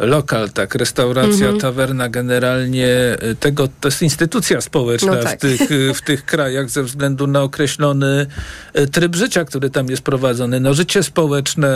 [0.00, 1.60] y, lokal, tak, restauracja, mhm.
[1.60, 5.38] tawerna, generalnie y, tego, to jest instytucja społeczna no tak.
[5.38, 8.26] w, tych, y, w tych krajach ze względu na określony
[8.78, 10.60] y, tryb życia, który tam jest prowadzony.
[10.60, 11.74] No życie społeczne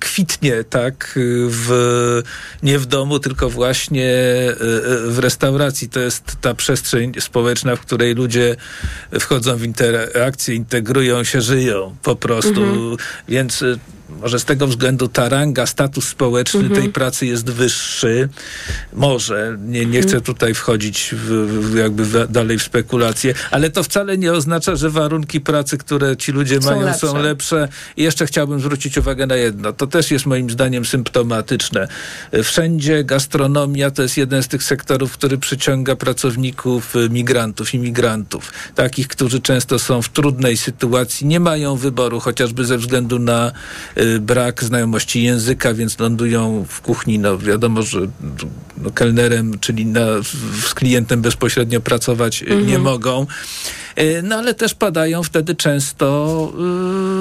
[0.00, 1.18] kwitnie, tak,
[1.48, 2.22] w,
[2.62, 4.12] nie w domu, tylko właśnie
[5.06, 5.88] w restauracji.
[5.88, 8.56] To jest ta przestrzeń społeczna, w której ludzie
[9.20, 11.65] wchodzą w interakcję, integrują się, żyją
[12.02, 12.62] po prostu.
[12.62, 12.96] Mhm.
[13.28, 13.64] Więc
[14.20, 16.80] może z tego względu ta ranga, status społeczny mhm.
[16.80, 18.28] tej pracy jest wyższy.
[18.92, 21.30] Może, nie, nie chcę tutaj wchodzić w,
[21.70, 26.16] w jakby w, dalej w spekulacje, ale to wcale nie oznacza, że warunki pracy, które
[26.16, 27.06] ci ludzie są mają, lepsze.
[27.06, 27.68] są lepsze.
[27.96, 29.72] I jeszcze chciałbym zwrócić uwagę na jedno.
[29.72, 31.88] To też jest moim zdaniem symptomatyczne.
[32.42, 38.52] Wszędzie gastronomia to jest jeden z tych sektorów, który przyciąga pracowników, y, migrantów, imigrantów.
[38.74, 43.52] Takich, którzy często są w trudnej sytuacji, nie mają wyboru, chociażby ze względu na
[43.96, 47.18] Y, brak znajomości języka, więc lądują w kuchni.
[47.18, 48.00] No wiadomo, że
[48.82, 50.06] no, kelnerem, czyli na,
[50.66, 52.66] z klientem bezpośrednio pracować mhm.
[52.66, 53.26] nie mogą.
[53.96, 56.52] E, no ale też padają wtedy często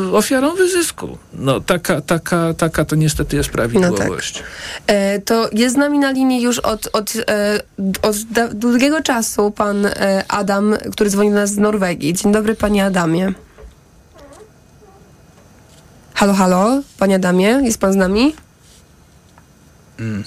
[0.08, 1.18] y, ofiarą wyzysku.
[1.34, 4.44] No taka, taka, taka to niestety jest prawidłowość.
[4.88, 7.60] E, to jest z nami na linii już od, od, e,
[8.02, 8.16] od
[8.54, 12.14] długiego czasu pan e, Adam, który dzwoni do nas z Norwegii.
[12.14, 13.34] Dzień dobry, panie Adamie.
[16.16, 18.36] Halo, halo, panie Adamie, jest pan z nami?
[20.00, 20.24] Mm.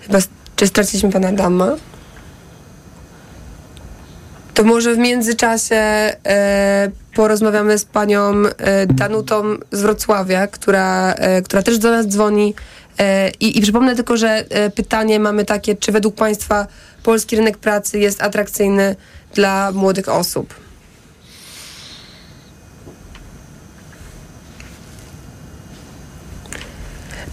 [0.00, 0.18] Chyba,
[0.56, 1.76] czy straciliśmy pana Adama?
[4.54, 11.62] To może w międzyczasie e, porozmawiamy z panią e, Danutą z Wrocławia, która, e, która
[11.62, 12.54] też do nas dzwoni.
[12.98, 16.66] E, i, I przypomnę tylko, że e, pytanie mamy takie, czy według państwa
[17.02, 18.96] polski rynek pracy jest atrakcyjny
[19.34, 20.54] dla młodych osób?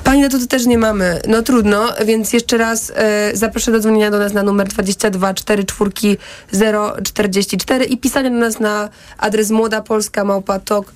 [0.10, 1.22] Pani Datuty też nie mamy.
[1.28, 6.18] No trudno, więc jeszcze raz e, zaproszę do dzwonienia do nas na numer 22 44
[7.04, 10.94] 044 i pisania do nas na adres młodapolska małpatok.fm.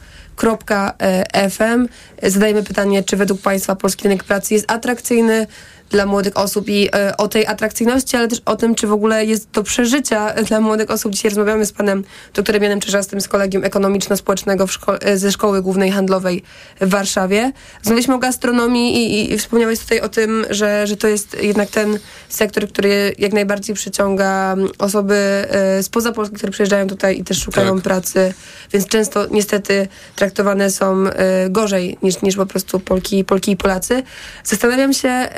[2.23, 5.47] Zadajemy pytanie, czy według Państwa polski rynek pracy jest atrakcyjny
[5.93, 9.25] dla młodych osób i e, o tej atrakcyjności, ale też o tym, czy w ogóle
[9.25, 11.11] jest do przeżycia dla młodych osób.
[11.11, 12.03] Dzisiaj rozmawiamy z panem
[12.33, 16.43] doktorem Janem Czerzastym z Kolegium Ekonomiczno-Społecznego szko- e, ze Szkoły Głównej Handlowej
[16.81, 17.51] w Warszawie.
[17.79, 21.99] Rozmawialiśmy o gastronomii i, i, wspomniałeś tutaj o tym, że, że to jest jednak ten
[22.29, 27.41] sektor, który jak najbardziej przyciąga mm, osoby e, spoza Polski, które przyjeżdżają tutaj i też
[27.43, 27.83] szukają Tak.
[27.83, 28.33] pracy,
[28.71, 31.03] więc często niestety traktowane są
[31.49, 34.03] gorzej niż, niż po prostu Polki, Polki i Polacy.
[34.43, 35.29] Zastanawiam się,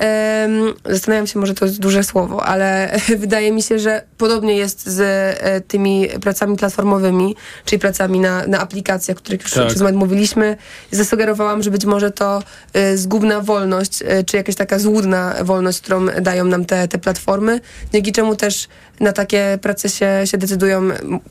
[0.85, 4.99] zastanawiam się, może to jest duże słowo, ale wydaje mi się, że podobnie jest z
[5.01, 7.35] e, tymi pracami platformowymi,
[7.65, 9.67] czyli pracami na, na aplikacjach, o których już Tak.
[9.67, 10.57] przez moment mówiliśmy.
[10.91, 12.43] Zasugerowałam, że być może to
[12.73, 17.59] e, zgubna wolność, e, czy jakaś taka złudna wolność, którą dają nam te, te platformy,
[17.93, 18.67] dzięki czemu też
[18.99, 20.81] na takie prace się, się decydują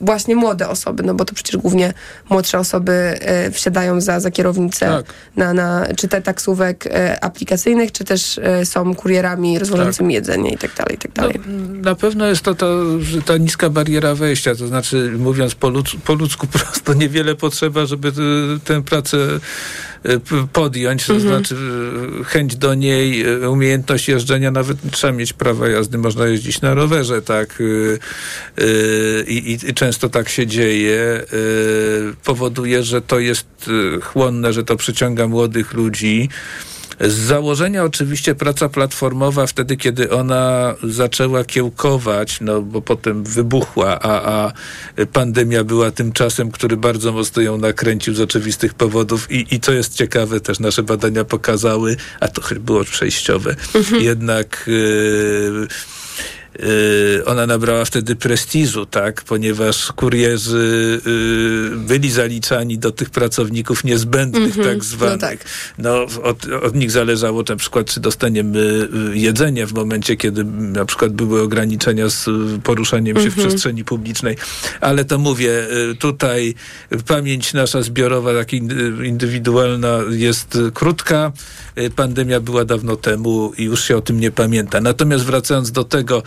[0.01, 1.93] właśnie młode osoby, no bo to przecież głównie
[2.29, 3.19] młodsze osoby
[3.51, 5.05] wsiadają za, za kierownicę Tak.
[5.35, 6.83] na, na czy te taksówek
[7.21, 11.39] aplikacyjnych, czy też są kurierami rozwożącymi jedzenie i tak dalej, i tak dalej.
[11.81, 12.55] Na pewno jest to,
[13.01, 17.85] że ta niska bariera wejścia, to znaczy mówiąc po, ludz, po ludzku prosto, niewiele potrzeba,
[17.85, 18.11] żeby
[18.63, 19.17] tę pracę
[20.03, 21.31] p- podjąć, to Mhm.
[21.33, 21.55] znaczy
[22.25, 27.21] chęć do niej, y, umiejętność jeżdżenia, nawet trzeba mieć prawa jazdy, można jeździć na rowerze,
[27.21, 27.99] tak, y,
[29.27, 31.23] i, i, często tak się dzieje,
[32.23, 33.47] powoduje, że to jest
[34.03, 36.29] chłonne, że to przyciąga młodych ludzi.
[36.99, 44.31] Z założenia oczywiście praca platformowa wtedy, kiedy ona zaczęła kiełkować, no bo potem wybuchła, a,
[44.31, 44.53] a
[45.13, 49.31] pandemia była tym czasem, który bardzo mocno ją nakręcił z oczywistych powodów.
[49.31, 53.55] I, i co jest ciekawe, też nasze badania pokazały, a to chyba było przejściowe,
[53.99, 54.63] jednak...
[54.67, 55.94] Yy, Yy,
[57.25, 61.01] ona nabrała wtedy prestiżu, tak, ponieważ kurierzy
[61.71, 65.21] yy, byli zaliczani do tych pracowników niezbędnych, Mhm, tak zwanych.
[65.21, 65.37] no tak.
[65.77, 68.59] No, od, od nich zależało na przykład, czy dostaniemy
[69.13, 72.25] y, jedzenie w momencie, kiedy na przykład były ograniczenia z
[72.63, 73.47] poruszaniem się w Mhm.
[73.47, 74.37] przestrzeni publicznej.
[74.81, 75.67] Ale to mówię,
[75.99, 76.53] tutaj
[77.07, 81.31] pamięć nasza zbiorowa, tak in- indywidualna jest krótka.
[81.77, 84.81] Y, Pandemia była dawno temu i już się o tym nie pamięta.
[84.81, 86.23] Natomiast wracając do tego,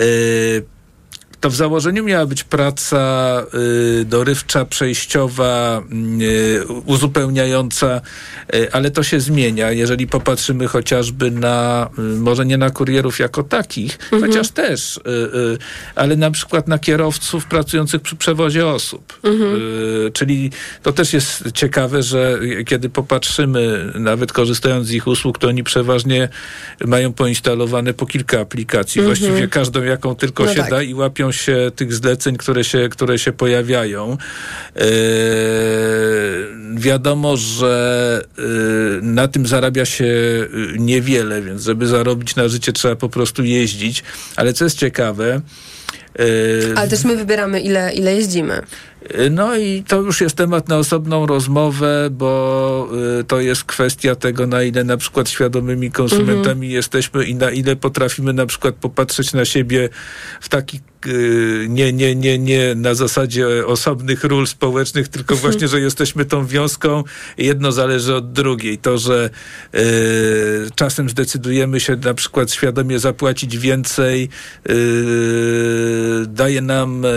[0.00, 0.64] y,
[1.40, 3.42] to w założeniu miała być praca
[4.00, 5.82] y, dorywcza, przejściowa,
[6.22, 8.00] y, uzupełniająca,
[8.54, 9.70] y, ale to się zmienia.
[9.72, 14.22] Jeżeli popatrzymy chociażby na, y, może nie na kurierów jako takich, Mhm.
[14.32, 15.58] chociaż też, y, y,
[15.94, 19.18] ale na przykład na kierowców pracujących przy przewozie osób.
[19.24, 19.60] Mhm.
[20.12, 20.50] Czyli
[20.82, 26.28] to też jest ciekawe, że kiedy popatrzymy, nawet korzystając z ich usług, to oni przeważnie
[26.84, 29.16] mają poinstalowane po kilka aplikacji, Mhm.
[29.16, 30.70] właściwie każdą jaką tylko No się tak.
[30.70, 34.16] da i łapią się tych zleceń, które się, które się pojawiają.
[34.76, 34.86] E,
[36.74, 38.42] wiadomo, że e,
[39.02, 44.02] na tym zarabia się e, niewiele, więc żeby zarobić na życie trzeba po prostu jeździć.
[44.36, 45.40] Ale co jest ciekawe,
[46.76, 48.62] Ale też my wybieramy, ile, ile jeździmy.
[49.30, 52.88] no i to już jest temat na osobną rozmowę, bo
[53.20, 57.76] y, to jest kwestia tego, na ile na przykład świadomymi konsumentami jesteśmy i na ile
[57.76, 59.88] potrafimy na przykład popatrzeć na siebie
[60.40, 65.80] w taki y, nie, nie, nie, nie na zasadzie osobnych ról społecznych, tylko właśnie, że
[65.80, 67.04] jesteśmy tą wiązką.
[67.38, 68.78] Jedno zależy od drugiej.
[68.78, 69.30] To, że
[69.74, 69.78] y,
[70.74, 74.28] czasem zdecydujemy się na przykład świadomie zapłacić więcej,
[74.70, 74.72] y,
[76.26, 77.08] daje nam e,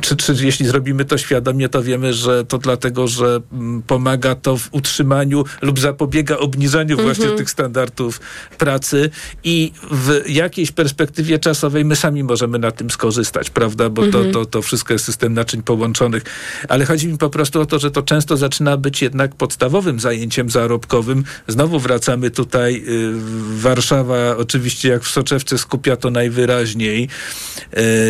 [0.00, 4.56] czy, czy jeśli zrobimy to świadomie, to wiemy, że to dlatego, że mm, pomaga to
[4.56, 7.38] w utrzymaniu lub zapobiega obniżaniu właśnie Mhm.
[7.38, 8.20] tych standardów
[8.58, 9.10] pracy
[9.44, 13.90] i w jakiejś perspektywie czasowej my sami możemy na tym skorzystać, prawda?
[13.90, 14.24] Bo Mhm.
[14.24, 16.22] to, to, to wszystko jest system naczyń połączonych.
[16.68, 20.50] Ale chodzi mi po prostu o to, że to często zaczyna być jednak podstawowym zajęciem
[20.50, 21.24] zarobkowym.
[21.48, 22.84] Znowu wracamy tutaj.
[22.88, 23.12] y,
[23.60, 27.08] Warszawa oczywiście jak w soczewce skupia to najwyraźniej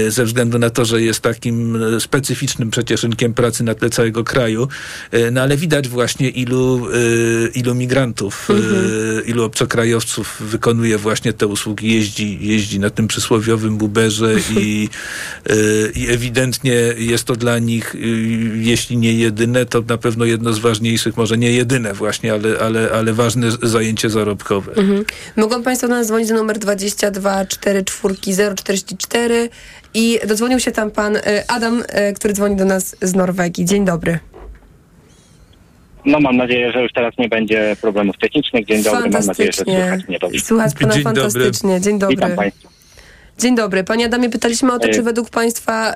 [0.08, 4.24] ze względu na to, że jest takim y, specyficznym przecież rynkiem pracy na tle całego
[4.24, 4.68] kraju.
[5.14, 6.88] Y, No ale widać właśnie ilu,
[7.54, 14.34] ilu migrantów, y, ilu obcokrajowców wykonuje właśnie te usługi, jeździ, jeździ na tym przysłowiowym Uberze
[14.60, 14.88] i,
[15.94, 17.96] i ewidentnie jest to dla nich,
[18.54, 22.90] jeśli nie jedyne, to na pewno jedno z ważniejszych, może nie jedyne właśnie, ale, ale,
[22.90, 24.72] ale ważne zajęcie zarobkowe.
[24.76, 25.04] Mhm.
[25.36, 29.33] Mogą Państwo do nas dzwonić do numer 22 44 044
[29.94, 33.64] i dodzwonił się tam pan e, Adam, e, który dzwoni do nas z Norwegii.
[33.64, 34.18] Dzień dobry.
[36.06, 38.66] No mam nadzieję, że już teraz nie będzie problemów technicznych.
[38.66, 40.40] Dzień dobry, mam nadzieję, że słychać mnie dobrze.
[40.40, 41.80] Słuchać pana fantastycznie.
[41.80, 42.16] Dzień dobry.
[42.16, 42.68] Witam Państwa.
[43.38, 43.84] Dzień dobry.
[43.84, 44.90] Panie Adamie, pytaliśmy o to, E.
[44.90, 45.94] czy według Państwa,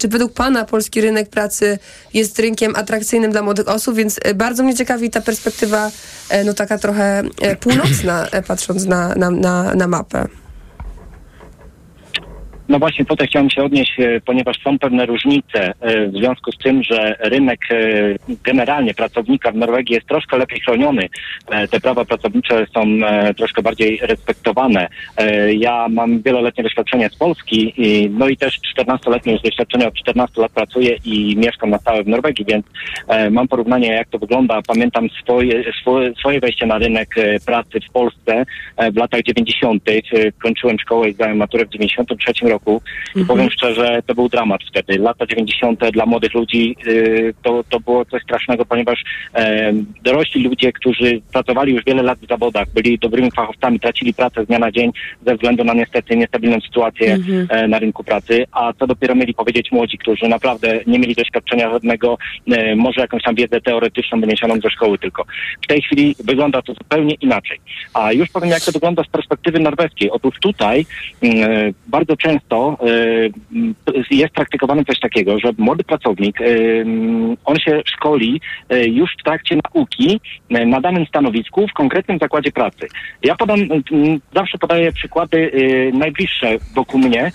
[0.00, 1.78] czy według Pana polski rynek pracy
[2.14, 5.90] jest rynkiem atrakcyjnym dla młodych osób, więc bardzo mnie ciekawi ta perspektywa,
[6.44, 7.22] no taka trochę
[7.60, 10.28] północna, patrząc na, na, na, na mapę.
[12.68, 16.58] No właśnie tutaj chciałem się odnieść, e, ponieważ są pewne różnice e, w związku z
[16.58, 17.76] tym, że rynek e,
[18.44, 21.08] generalnie pracownika w Norwegii jest troszkę lepiej chroniony.
[21.70, 22.84] Te prawa pracownicze są
[23.36, 24.88] troszkę bardziej respektowane.
[25.58, 27.74] Ja mam wieloletnie doświadczenie z Polski,
[28.10, 32.08] no i też 14-letnie już doświadczenie, od 14 lat pracuję i mieszkam na stałe w
[32.08, 32.66] Norwegii, więc
[33.30, 34.60] mam porównanie jak to wygląda.
[34.66, 35.64] Pamiętam swoje,
[36.20, 37.14] swoje, wejście na rynek
[37.46, 38.44] pracy w Polsce
[38.92, 39.82] w latach 90.
[39.88, 42.57] E, Kończyłem szkołę i zdałem maturę w 93 roku.
[43.16, 44.98] I powiem szczerze, to był dramat wtedy.
[44.98, 45.90] Lata 90.
[45.92, 49.04] dla młodych ludzi y, to, to było coś strasznego, ponieważ
[49.34, 49.72] e,
[50.04, 54.46] dorośli ludzie, którzy pracowali już wiele lat w zawodach, byli dobrymi fachowcami, tracili pracę z
[54.46, 54.92] dnia na dzień
[55.26, 57.46] ze względu na niestety niestabilną sytuację Mhm.
[57.50, 61.70] e, na rynku pracy, a co dopiero mieli powiedzieć młodzi, którzy naprawdę nie mieli doświadczenia
[61.70, 62.18] żadnego,
[62.50, 65.24] e, może jakąś tam wiedzę teoretyczną wyniesioną ze szkoły tylko.
[65.64, 67.60] W tej chwili wygląda to zupełnie inaczej.
[67.94, 70.10] A już powiem, jak to wygląda z perspektywy norweskiej.
[70.10, 70.86] Otóż tutaj
[71.22, 72.74] mm, e, bardzo często e,
[73.52, 73.74] m,
[74.10, 79.58] jest praktykowane coś takiego, że młody pracownik, m, on się szkoli e, już w trakcie
[79.64, 80.20] nauki
[80.50, 82.88] na danym stanowisku w konkretnym zakładzie pracy.
[83.22, 83.58] Ja podam,
[84.34, 85.52] zawsze podaję przykłady
[85.94, 87.32] najbliższe wokół mnie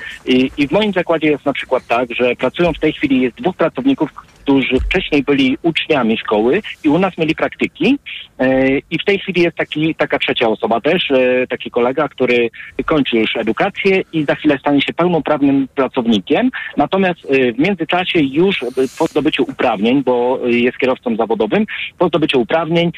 [0.58, 3.56] i w moim zakładzie jest na przykład tak, że pracują w tej chwili jest dwóch
[3.56, 4.10] pracowników,
[4.44, 7.98] którzy wcześniej byli uczniami szkoły i u nas mieli praktyki.
[8.40, 12.50] E, i w tej chwili jest taki, taka trzecia osoba też, e, taki kolega, który
[12.86, 18.66] kończy już edukację i za chwilę stanie się pełnoprawnym pracownikiem, natomiast e, w międzyczasie już
[19.00, 21.66] po zdobyciu uprawnień, bo jest kierowcą zawodowym,
[21.98, 22.92] po zdobyciu uprawnień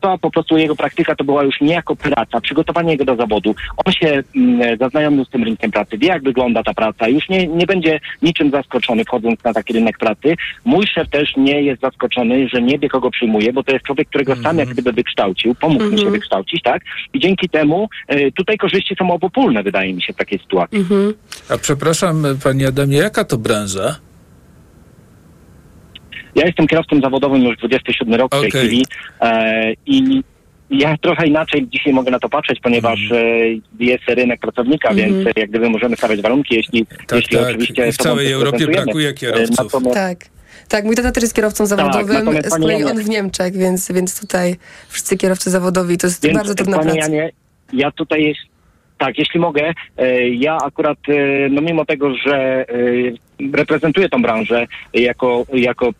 [0.00, 3.54] to po prostu jego praktyka to była już nie jako praca, przygotowanie jego do zawodu.
[3.86, 7.46] On się mm, zaznajomił z tym rynkiem pracy, wie jak wygląda ta praca, już nie,
[7.46, 10.36] nie będzie niczym zaskoczony wchodząc na taki rynek pracy.
[10.64, 14.08] Mój szef też nie jest zaskoczony, że nie wie kogo przyjmuje, bo to jest człowiek,
[14.08, 16.82] którego sam jak gdyby wykształcił, pomógł mu się wykształcić, tak?
[17.14, 20.78] I dzięki temu e, tutaj korzyści są obopólne, wydaje mi się, w takiej sytuacji.
[21.50, 24.07] A przepraszam, Panie Adamie, jaka to branża?
[26.34, 28.86] Ja jestem kierowcą zawodowym już 27 rok w tej chwili
[29.20, 30.22] e, i
[30.70, 33.60] ja trochę inaczej dzisiaj mogę na to patrzeć, ponieważ Mhm.
[33.80, 35.14] e, jest rynek pracownika, Mhm.
[35.14, 37.48] więc e, jak gdyby możemy stawiać warunki, jeśli, jeśli tak.
[37.48, 39.56] oczywiście I w całej Europie brakuje E, kierowców.
[39.58, 40.18] natomiast- Tak.
[40.68, 43.92] Tak, mój tata też jest kierowcą zawodowym, natomiast z kolei Janie- on w Niemczech, więc,
[43.92, 44.56] więc tutaj
[44.88, 47.06] wszyscy kierowcy zawodowi, to jest Więc, bardzo trudna Panie praca.
[47.12, 47.30] Janie,
[47.72, 48.40] ja tutaj jest,
[48.98, 52.66] tak, jeśli mogę, e, ja akurat, e, no mimo tego, że e,
[53.52, 55.90] reprezentuję tą branżę jako, jako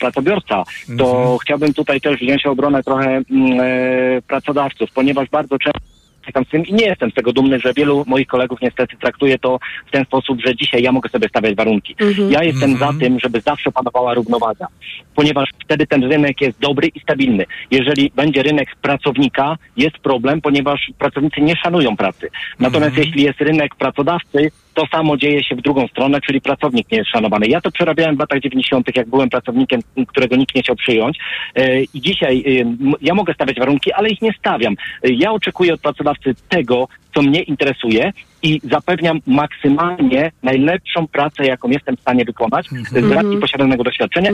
[0.00, 0.64] pracobiorca,
[0.98, 5.91] to chciałbym tutaj też wziąć obronę trochę mm, pracodawców, ponieważ bardzo często
[6.30, 9.58] z tym i nie jestem z tego dumny, że wielu moich kolegów niestety traktuje to
[9.86, 11.96] w ten sposób, że dzisiaj ja mogę sobie stawiać warunki.
[12.00, 12.30] Mhm.
[12.30, 14.66] Ja jestem za tym, żeby zawsze panowała równowaga,
[15.14, 17.44] ponieważ wtedy ten rynek jest dobry i stabilny.
[17.70, 22.28] Jeżeli będzie rynek pracownika, jest problem, ponieważ pracownicy nie szanują pracy.
[22.58, 26.98] Natomiast jeśli jest rynek pracodawcy, to samo dzieje się w drugą stronę, czyli pracownik nie
[26.98, 27.46] jest szanowany.
[27.46, 31.18] Ja to przerabiałem w latach 90., jak byłem pracownikiem, którego nikt nie chciał przyjąć.
[31.54, 34.74] E, I dzisiaj e, ja mogę stawiać warunki, ale ich nie stawiam.
[35.04, 38.12] E, Ja oczekuję od pracodawcy tego, co mnie interesuje
[38.42, 44.30] i zapewniam maksymalnie najlepszą pracę, jaką jestem w stanie wykonać z racji posiadanego doświadczenia.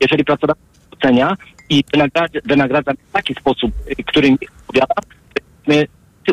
[0.00, 1.34] Jeżeli pracodawca ocenia
[1.70, 3.72] i wynagradza, wynagradza w taki sposób,
[4.06, 4.94] który mi odpowiada,
[5.66, 5.86] my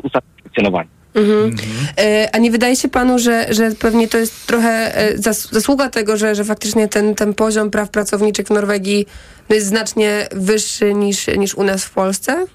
[0.04, 0.97] usatysfakcjonowani.
[1.18, 1.56] Mhm.
[1.98, 5.90] E, a nie wydaje się panu, że, że pewnie to jest trochę e, zas zasługa
[5.90, 9.08] tego, że, że faktycznie ten, ten poziom praw pracowniczych w Norwegii
[9.50, 12.46] no jest znacznie wyższy niż, niż u nas w Polsce?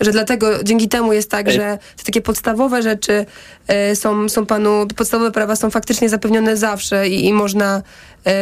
[0.00, 3.26] Że dlatego dzięki temu jest tak, że te takie podstawowe rzeczy
[3.68, 7.82] e, są, są panu, podstawowe prawa są faktycznie zapewnione zawsze i, i można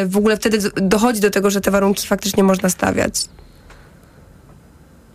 [0.06, 3.14] w ogóle wtedy dochodzi do tego, że te warunki faktycznie można stawiać.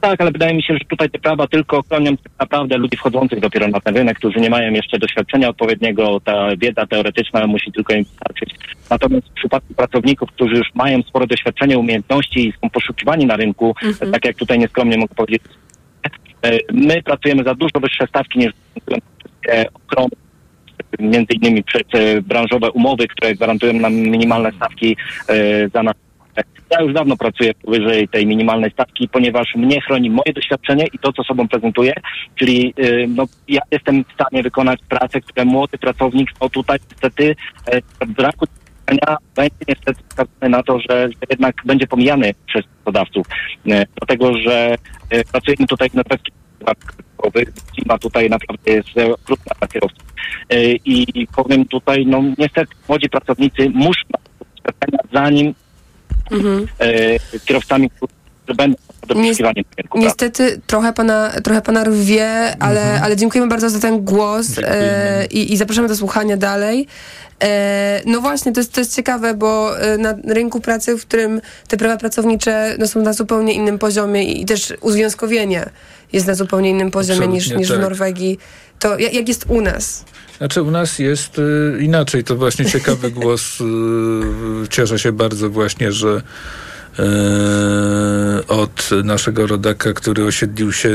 [0.06, 3.40] Tak, ale wydaje mi się, że tutaj te prawa tylko chronią tak naprawdę ludzi wchodzących
[3.40, 6.20] dopiero na ten rynek, którzy nie mają jeszcze doświadczenia odpowiedniego.
[6.20, 8.56] Ta wiedza teoretyczna musi tylko im wystarczyć.
[8.90, 13.76] Natomiast w przypadku pracowników, którzy już mają spore doświadczenie, umiejętności i są poszukiwani na rynku,
[13.84, 14.12] Mhm.
[14.12, 15.42] tak jak tutaj nieskromnie mogę powiedzieć,
[16.46, 20.10] e, my pracujemy za dużo wyższe stawki niż wszystkie ochrony
[21.00, 21.64] między innymi
[21.94, 26.05] e, branżowe umowy, które gwarantują nam minimalne stawki e, za nas.
[26.70, 31.14] Ja już dawno pracuję powyżej tej minimalnej stawki, ponieważ mnie chroni moje doświadczenie i to,
[31.14, 31.94] co sobą prezentuję,
[32.36, 37.36] czyli y, no, ja jestem w stanie wykonać pracę, które młody pracownik, no tutaj niestety
[37.66, 38.46] e, braku
[39.36, 43.28] będzie niestety skazany na to, że, jednak będzie pomijany przez pracodawców.
[43.68, 44.76] E, dlatego, że
[45.10, 46.96] e, pracujemy tutaj norweskich warunkach
[47.76, 50.06] Klima tutaj naprawdę jest okrutna dla kierowców.
[50.86, 54.04] I powiem tutaj, no niestety młodzi pracownicy muszą
[55.14, 55.54] zanim
[56.32, 56.68] Mhm.
[56.80, 58.78] e, kierowcami, którzy będą
[59.08, 59.44] pracy.
[59.96, 63.04] Niestety trochę pana, trochę pana rwie, ale, Mhm.
[63.04, 66.88] ale dziękujemy bardzo za ten głos e, i, i zapraszamy do słuchania dalej.
[67.44, 71.42] E, no właśnie, to jest, to jest ciekawe, bo e, na rynku pracy, w którym
[71.68, 75.70] te prawa pracownicze no, są na zupełnie innym poziomie i, też uzwiązkowienie
[76.14, 77.82] jest na zupełnie innym poziomie niż, Absolutnie niż w tak.
[77.82, 78.38] Norwegii.
[78.80, 80.06] To jak, jak jest u nas?
[80.38, 82.24] Znaczy u nas jest y, inaczej.
[82.24, 83.62] To właśnie ciekawy głos.
[83.62, 83.64] Y,
[84.70, 86.22] cieszę się bardzo właśnie, że
[87.00, 90.90] y, od naszego rodaka, który osiedlił się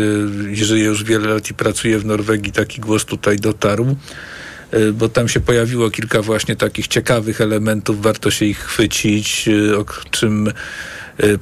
[0.52, 3.96] i żyje już wiele lat i pracuje w Norwegii, taki głos tutaj dotarł.
[4.74, 9.78] Y, Bo tam się pojawiło kilka właśnie takich ciekawych elementów, warto się ich chwycić, y,
[9.78, 10.52] o czym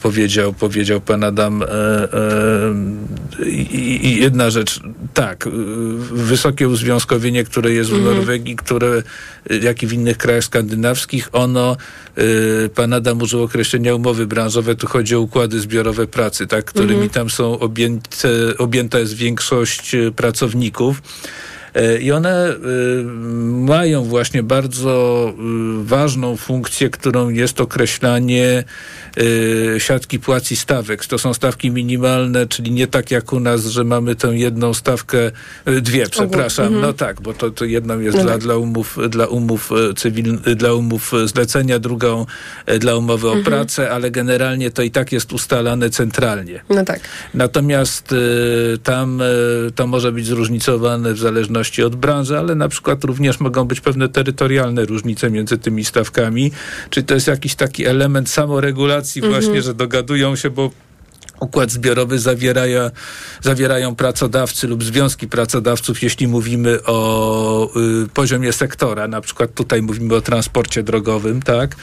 [0.01, 1.63] powiedział, powiedział pan Adam.
[1.63, 4.81] e, e, I jedna rzecz,
[5.15, 5.51] tak, y,
[6.11, 8.17] wysokie uzwiązkowienie, które jest w Mhm.
[8.17, 9.03] Norwegii, które,
[9.51, 11.77] y, jak i w innych krajach skandynawskich, ono,
[12.19, 16.93] y, pan Adam użył określenia umowy branżowe, tu chodzi o układy zbiorowe pracy, tak, którymi
[16.93, 17.11] Mhm.
[17.11, 18.29] tam są objęte,
[18.59, 21.03] objęta jest większość y, pracowników.
[21.75, 22.57] E, I one y,
[23.67, 25.29] mają właśnie bardzo
[25.81, 28.65] y, ważną funkcję, którą jest określanie
[29.79, 31.07] siatki płac i stawek.
[31.07, 35.19] To są stawki minimalne, czyli nie tak jak u nas, że mamy tę jedną stawkę,
[35.83, 36.67] dwie, przepraszam.
[36.67, 36.83] Mhm.
[36.83, 38.41] No tak, bo to, to jedną jest No dla, tak.
[38.43, 42.27] dla umów, dla umów e, cywilnych, dla umów e, zlecenia, drugą
[42.67, 43.45] e, dla umowy o Mhm.
[43.45, 46.61] pracę, ale generalnie to i tak jest ustalane centralnie.
[46.71, 47.01] No tak.
[47.35, 48.15] Natomiast
[48.83, 49.23] tam
[49.75, 54.09] to może być zróżnicowane w zależności od branży, ale na przykład również mogą być pewne
[54.09, 56.53] terytorialne różnice między tymi stawkami.
[56.91, 59.43] Czy to jest jakiś taki element samoregulacji Mhm.
[59.43, 60.71] właśnie, że dogadują się, bo
[61.41, 62.91] Układ zbiorowy zawierają,
[63.43, 67.71] zawierają pracodawcy lub związki pracodawców, jeśli mówimy o
[68.05, 71.77] y, poziomie sektora, na przykład tutaj mówimy o transporcie drogowym, tak?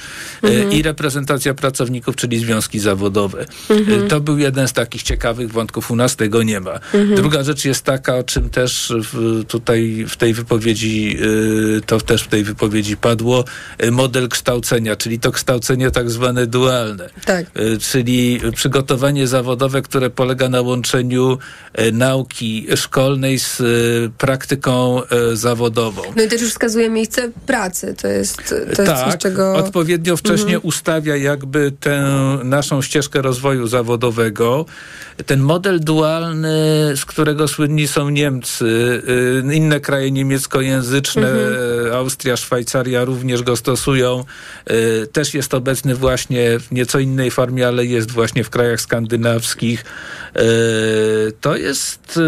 [0.43, 0.71] Y, Mhm.
[0.71, 3.45] I reprezentacja pracowników, czyli związki zawodowe.
[3.69, 4.05] Mhm.
[4.05, 6.73] Y, to był jeden z takich ciekawych wątków, u nas tego nie ma.
[6.73, 7.15] Mhm.
[7.15, 11.17] Druga rzecz jest taka, o czym też w, tutaj w tej wypowiedzi,
[11.77, 13.45] y, to też w tej wypowiedzi padło,
[13.83, 17.09] y, model kształcenia, czyli to kształcenie tak zwane dualne.
[17.25, 17.45] Tak.
[17.59, 19.44] Y, czyli przygotowanie zawodowe,
[19.83, 21.37] które polega na łączeniu
[21.79, 25.01] y, nauki szkolnej z y, praktyką
[25.31, 26.01] y, zawodową.
[26.15, 27.95] No i też już wskazuje miejsce pracy.
[28.01, 29.55] To jest, to jest tak, coś, czego...
[29.55, 30.61] odpowiednio wcześnie Mhm.
[30.63, 32.01] ustawia jakby tę
[32.43, 34.65] naszą ścieżkę rozwoju zawodowego.
[35.25, 36.49] Ten model dualny,
[36.95, 39.01] z którego słynni są Niemcy,
[39.53, 41.93] inne kraje niemieckojęzyczne, Mhm.
[41.93, 44.23] Austria, Szwajcaria również go stosują.
[45.11, 49.34] Też jest obecny właśnie w nieco innej formie, ale jest właśnie w krajach skandynawskich.
[50.37, 52.21] Y, To jest y,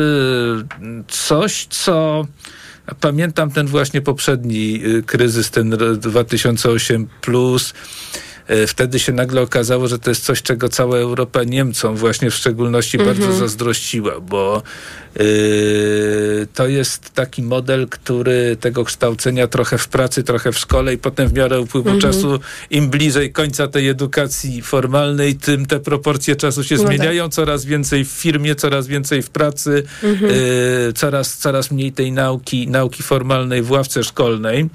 [1.07, 2.27] coś, co
[2.99, 7.73] Pamiętam ten właśnie poprzedni y, kryzys, ten r- 2008 plus.
[8.51, 12.35] Y, Wtedy się nagle okazało, że to jest coś, czego cała Europa Niemcom właśnie w
[12.35, 13.17] szczególności Mhm.
[13.19, 14.63] bardzo zazdrościła, bo
[15.19, 20.97] y, to jest taki model, który tego kształcenia trochę w pracy, trochę w szkole i
[20.97, 22.01] potem w miarę upływu Mhm.
[22.13, 26.87] czasu, im bliżej końca tej edukacji formalnej, tym te proporcje czasu się No tak.
[26.95, 30.31] zmieniają, coraz więcej w firmie, coraz więcej w pracy, Mhm.
[30.31, 34.69] y, coraz, coraz mniej tej nauki, nauki formalnej w ławce szkolnej,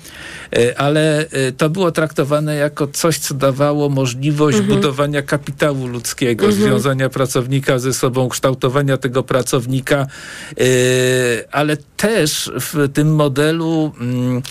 [0.58, 1.26] Y, ale
[1.56, 4.74] to było traktowane jako coś, co dawało dawało możliwość Mhm.
[4.76, 6.62] budowania kapitału ludzkiego, Mhm.
[6.62, 10.06] związania pracownika ze sobą, kształtowania tego pracownika,
[10.56, 10.66] yy,
[11.52, 14.42] ale też w tym modelu mm,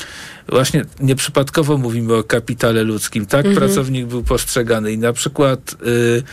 [0.49, 3.45] właśnie nieprzypadkowo mówimy o kapitale ludzkim, tak?
[3.45, 3.55] Mhm.
[3.55, 6.23] Pracownik był postrzegany i na przykład yy,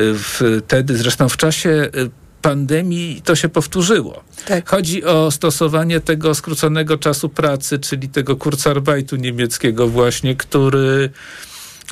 [0.00, 0.14] yy,
[0.62, 2.10] wtedy, zresztą w czasie yy,
[2.42, 4.24] pandemii to się powtórzyło.
[4.64, 11.10] Chodzi o stosowanie tego skróconego czasu pracy, czyli tego Kurzarbeitu niemieckiego właśnie, który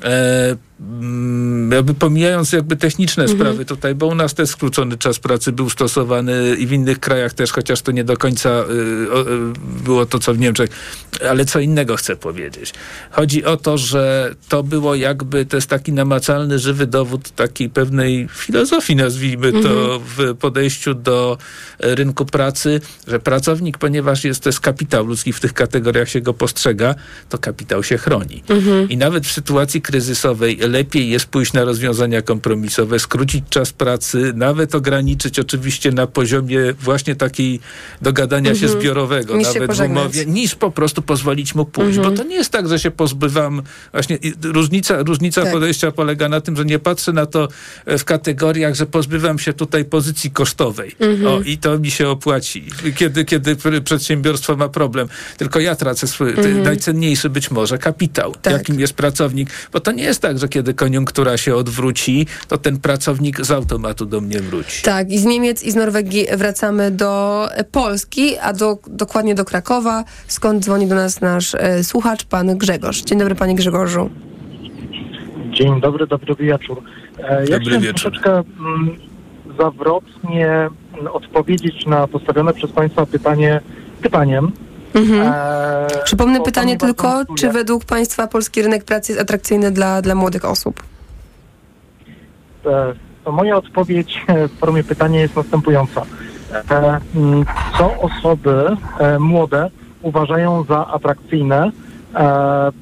[0.02, 0.58] e, mm,
[1.72, 3.38] jakby pomijając jakby techniczne Mhm.
[3.40, 7.32] sprawy tutaj, bo u nas też skrócony czas pracy był stosowany i w innych krajach
[7.34, 10.70] też, chociaż to nie do końca y, y, było to, co w Niemczech,
[11.30, 12.74] ale co innego chcę powiedzieć.
[13.10, 18.28] Chodzi o to, że to było jakby, to jest taki namacalny, żywy dowód takiej pewnej
[18.36, 19.58] filozofii, nazwijmy to,
[19.94, 20.00] Mhm.
[20.16, 21.38] w podejściu do
[21.80, 26.20] e, rynku pracy, że pracownik, ponieważ jest to jest kapitał ludzki, w tych kategoriach się
[26.20, 26.94] go postrzega,
[27.28, 28.42] to kapitał się chroni.
[28.48, 28.88] Mhm.
[28.90, 34.74] I nawet w sytuacji kryzysowej lepiej jest pójść na rozwiązania kompromisowe, skrócić czas pracy, nawet
[34.74, 37.60] ograniczyć oczywiście na poziomie właśnie takiej
[38.02, 38.80] dogadania się Mhm.
[38.80, 40.02] zbiorowego, Niż się nawet w pożegnać.
[40.02, 41.96] umowie, niż po prostu pozwolić mu pójść.
[41.98, 42.14] Mhm.
[42.16, 45.52] Bo to nie jest tak, że się pozbywam właśnie różnica, różnica Tak.
[45.52, 47.48] podejścia polega na tym, że nie patrzę na to
[47.86, 50.96] e, w kategoriach, że pozbywam się tutaj pozycji kosztowej.
[51.00, 51.26] Mhm.
[51.34, 52.64] O, i to mi się opłaci,
[52.96, 55.08] kiedy, kiedy pr- przedsiębiorstwo ma problem.
[55.36, 56.62] Tylko ja tracę swój Mhm.
[56.62, 58.52] najcenniejszy być może kapitał, Tak.
[58.52, 59.48] jakim jest pracownik.
[59.72, 64.06] Bo to nie jest tak, że kiedy koniunktura się odwróci, to ten pracownik z automatu
[64.06, 64.82] do mnie wróci.
[64.82, 70.04] Tak, i z Niemiec i z Norwegii wracamy do Polski, a do, dokładnie do Krakowa,
[70.26, 73.02] skąd dzwoni do nas nasz e, słuchacz, pan Grzegorz.
[73.02, 74.10] Dzień dobry, panie Grzegorzu.
[75.52, 76.82] Dzień dobry, dobry wieczór.
[77.18, 78.12] E, Ja Dobry chciałem wieczór.
[78.12, 78.96] troszeczkę mm,
[79.58, 83.60] zawrotnie mm, odpowiedzieć na postawione przez Państwa pytanie
[84.02, 84.52] pytaniem.
[84.94, 85.32] Mhm.
[85.32, 90.44] E, Przypomnę pytanie tylko, czy według państwa polski rynek pracy jest atrakcyjny dla, dla młodych
[90.44, 90.82] osób?
[92.66, 92.94] E,
[93.24, 96.02] To moja odpowiedź w formie pytania jest następująca.
[96.70, 97.44] E, mm,
[97.78, 98.66] Co osoby
[98.98, 99.70] e, młode
[100.02, 101.70] uważają za atrakcyjne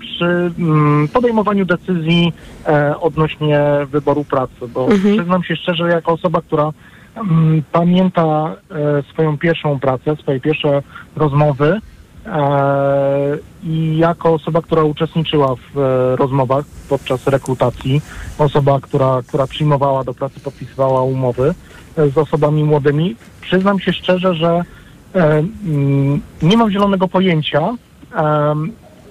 [0.00, 2.32] przy mm, podejmowaniu decyzji
[3.00, 3.60] odnośnie
[3.90, 4.68] wyboru pracy?
[4.74, 5.16] Bo Mhm.
[5.16, 6.70] przyznam się szczerze, jako osoba, która
[7.16, 8.56] mm, pamięta
[9.12, 10.82] swoją pierwszą pracę, swoje pierwsze
[11.16, 11.80] rozmowy
[13.64, 18.00] i jako osoba, która uczestniczyła w e, rozmowach podczas rekrutacji,
[18.38, 21.54] osoba, która, która przyjmowała do pracy, podpisywała umowy
[21.96, 24.64] e, z osobami młodymi, przyznam się szczerze, że
[25.14, 27.74] e, mm, nie mam zielonego pojęcia,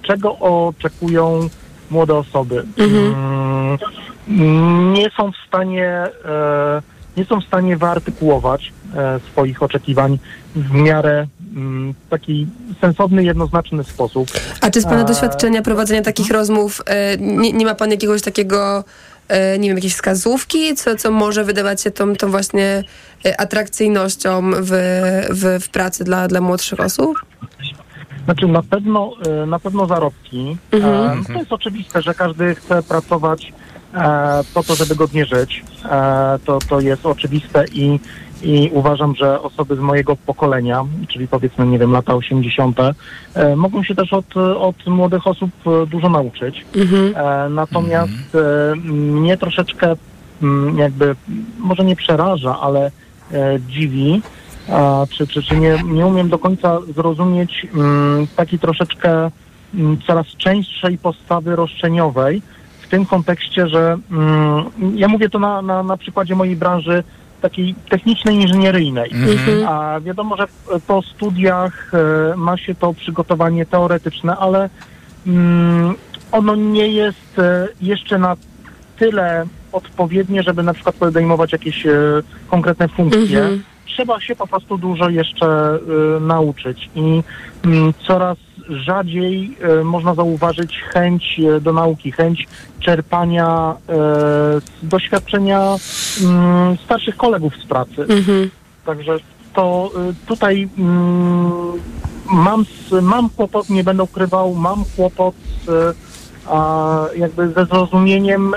[0.02, 1.48] czego oczekują
[1.90, 2.64] młode osoby.
[2.78, 3.78] Mm,
[4.92, 5.88] Nie są w stanie
[6.24, 6.82] e,
[7.16, 10.18] nie są w stanie wyartykułować e, swoich oczekiwań
[10.56, 11.26] w miarę
[11.56, 12.46] mm, taki
[12.80, 14.28] sensowny, jednoznaczny sposób.
[14.60, 18.84] A czy z pana doświadczenia prowadzenia takich rozmów e, nie, nie ma pan jakiegoś takiego,
[19.28, 22.84] e, nie wiem, jakiejś wskazówki, co, co może wydawać się tą, tą właśnie
[23.38, 24.70] atrakcyjnością w,
[25.30, 27.16] w, w pracy dla, dla młodszych osób?
[28.24, 29.12] Znaczy na pewno,
[29.46, 30.56] na pewno zarobki.
[30.72, 31.24] Mhm.
[31.24, 33.52] To jest oczywiste, że każdy chce pracować
[34.54, 35.64] po to, żeby godnie żyć.
[35.84, 38.00] E, To, to jest oczywiste i,
[38.42, 42.78] i uważam, że osoby z mojego pokolenia, czyli powiedzmy, nie wiem, lata 80.,
[43.34, 46.64] e, mogą się też od, od młodych osób e, dużo nauczyć.
[46.76, 47.14] Mhm.
[47.16, 49.96] E, Natomiast e, mnie troszeczkę
[50.42, 51.16] mm, jakby,
[51.58, 52.90] może nie przeraża, ale
[53.32, 54.22] e, dziwi,
[55.10, 59.30] czy, czy, czy nie, nie umiem do końca zrozumieć mm, takiej troszeczkę
[59.74, 62.42] mm, coraz częstszej postawy roszczeniowej
[62.92, 64.64] tym kontekście, że mm,
[64.94, 67.04] ja mówię to na, na, na przykładzie mojej branży
[67.40, 69.10] takiej technicznej, inżynieryjnej.
[69.12, 69.68] Mhm.
[69.68, 70.46] A wiadomo, że
[70.86, 74.70] po studiach e, ma się to przygotowanie teoretyczne, ale
[75.26, 75.94] mm,
[76.32, 78.36] ono nie jest e, jeszcze na
[78.98, 81.92] tyle odpowiednie, żeby na przykład podejmować jakieś e,
[82.48, 83.40] konkretne funkcje.
[83.40, 83.62] Mhm.
[83.86, 85.78] Trzeba się po prostu dużo jeszcze
[86.20, 87.22] nauczyć i
[87.64, 88.38] mm, coraz
[88.72, 92.48] rzadziej e, można zauważyć chęć e, do nauki, chęć
[92.80, 93.94] czerpania e,
[94.60, 95.76] z doświadczenia
[96.22, 98.02] mm, starszych kolegów z pracy.
[98.08, 98.50] Mhm.
[98.86, 99.16] Także
[99.54, 99.90] to
[100.26, 101.52] tutaj mm,
[102.30, 102.64] mam,
[103.02, 105.34] mam kłopot, nie będę ukrywał, mam kłopot
[105.66, 105.96] z,
[106.50, 108.54] a, jakby ze zrozumieniem,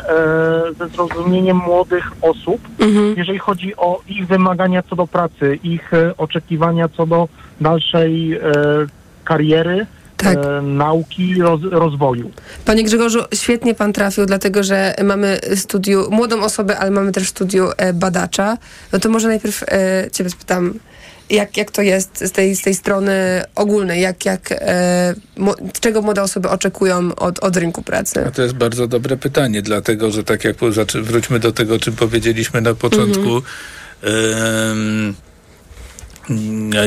[0.79, 3.13] ze zrozumieniem młodych osób, Mhm.
[3.17, 7.27] jeżeli chodzi o ich wymagania co do pracy, ich oczekiwania co do
[7.61, 8.39] dalszej
[9.23, 9.85] kariery,
[10.17, 10.37] Tak.
[10.37, 12.31] e, nauki, roz, rozwoju.
[12.65, 17.23] Panie Grzegorzu, świetnie pan trafił, dlatego że mamy w studiu młodą osobę, ale mamy też
[17.23, 18.57] w studiu e, badacza.
[18.91, 20.73] No to może najpierw e, ciebie spytam,
[21.29, 26.01] jak, jak to jest z tej, z tej strony ogólnej, jak, jak, e, mo, czego
[26.01, 28.21] młode osoby oczekują od, od rynku pracy?
[28.25, 30.55] No to jest bardzo dobre pytanie, dlatego że tak jak
[31.01, 33.37] wróćmy do tego, o czym powiedzieliśmy na początku.
[33.37, 35.24] a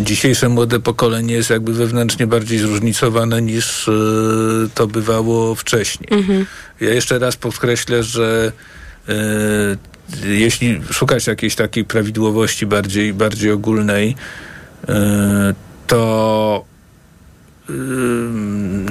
[0.03, 3.93] dzisiejsze młode pokolenie jest jakby wewnętrznie bardziej zróżnicowane niż e,
[4.75, 6.09] to bywało wcześniej.
[6.81, 8.53] Ja jeszcze raz podkreślę, że
[9.09, 9.17] e,
[10.25, 14.15] jeśli szukać jakiejś takiej prawidłowości bardziej, bardziej ogólnej,
[14.89, 15.55] e,
[15.87, 16.65] to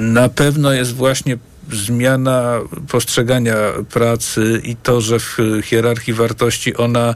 [0.00, 1.38] na pewno jest właśnie
[1.72, 2.58] zmiana
[2.88, 3.56] postrzegania
[3.90, 7.14] pracy i to, że w hierarchii wartości ona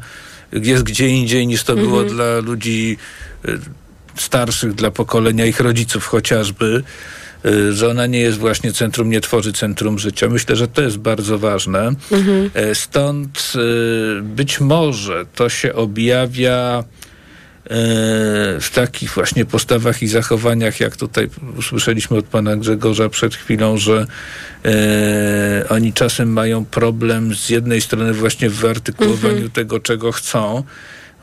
[0.52, 2.96] jest gdzie indziej niż to było dla ludzi
[3.48, 3.58] y,
[4.16, 6.82] starszych, dla pokolenia ich rodziców chociażby,
[7.46, 10.28] y, że ona nie jest właśnie centrum, nie tworzy centrum życia.
[10.28, 11.92] Myślę, że to jest bardzo ważne.
[12.54, 13.52] E, Stąd
[14.18, 16.84] y, być może to się objawia
[18.60, 21.28] w takich właśnie postawach i zachowaniach, jak tutaj
[21.58, 24.06] usłyszeliśmy od pana Grzegorza przed chwilą, że
[24.64, 30.64] e, oni czasem mają problem z jednej strony właśnie w wyartykułowaniu tego, czego chcą,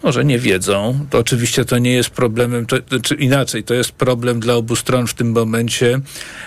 [0.03, 1.05] może nie wiedzą.
[1.09, 5.07] To oczywiście to nie jest problemem, to, czy inaczej, to jest problem dla obu stron
[5.07, 5.99] w tym momencie,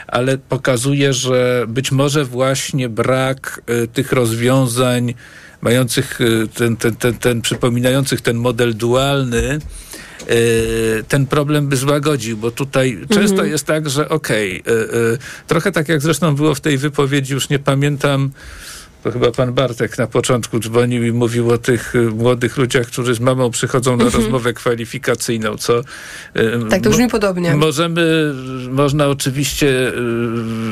[0.06, 5.14] ale pokazuje, że być może właśnie brak y, tych rozwiązań
[5.62, 9.58] mających y, ten, ten, ten, ten, przypominających ten model dualny,
[10.30, 15.72] y, ten problem by złagodził, bo tutaj często jest tak, że okej, y, y, trochę
[15.72, 18.30] tak jak zresztą było w tej wypowiedzi, już nie pamiętam,
[19.02, 23.14] to chyba pan Bartek na początku dzwonił i mówił o tych y, młodych ludziach, którzy
[23.14, 25.80] z mamą przychodzą na rozmowę kwalifikacyjną, co...
[25.80, 25.82] y,
[26.70, 27.54] Tak, to brzmi podobnie.
[27.54, 28.34] Możemy,
[28.70, 29.92] można oczywiście y,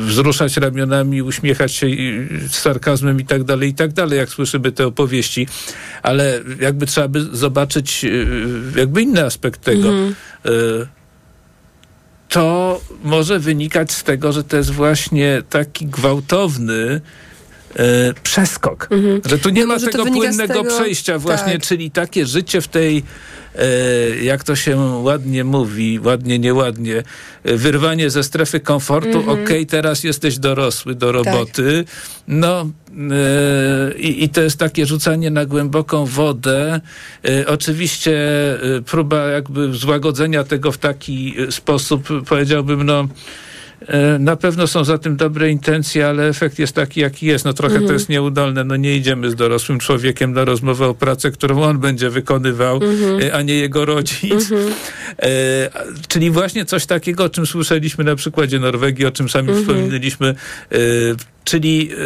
[0.01, 1.87] wzruszać ramionami, uśmiechać się
[2.49, 5.47] z sarkazmem i tak dalej, i tak dalej, jak słyszymy te opowieści,
[6.03, 8.07] ale jakby trzeba by zobaczyć
[8.77, 9.89] jakby inny aspekt tego.
[9.89, 10.15] Mhm.
[12.29, 17.01] To może wynikać z tego, że to jest właśnie taki gwałtowny
[17.77, 17.83] e,
[18.23, 18.89] przeskok.
[19.27, 21.63] Że tu nie No ma tego płynnego tego- przejścia właśnie, tak.
[21.63, 23.03] czyli takie życie w tej,
[23.55, 23.65] e,
[24.25, 27.03] jak to się ładnie mówi, ładnie, nieładnie,
[27.45, 29.45] e, wyrwanie ze strefy komfortu, Mhm.
[29.45, 31.85] okej, teraz jesteś dorosły do roboty,
[32.29, 36.81] no e, i, to jest takie rzucanie na głęboką wodę.
[37.47, 38.19] Oczywiście
[38.87, 43.09] próba jakby złagodzenia tego w taki sposób, powiedziałbym, no
[44.19, 47.45] Na pewno są za tym dobre intencje, ale efekt jest taki, jaki jest.
[47.45, 47.95] No trochę to Mhm.
[47.95, 48.65] jest nieudolne.
[48.65, 53.21] No nie idziemy z dorosłym człowiekiem na rozmowę o pracę, którą on będzie wykonywał, Mhm.
[53.23, 54.51] e, a nie jego rodzic.
[54.53, 59.49] E, a- czyli właśnie coś takiego, o czym słyszeliśmy na przykładzie Norwegii, o czym sami
[59.49, 59.67] Mhm.
[59.67, 60.35] wspominaliśmy.
[60.73, 60.77] E,
[61.51, 61.97] czyli e,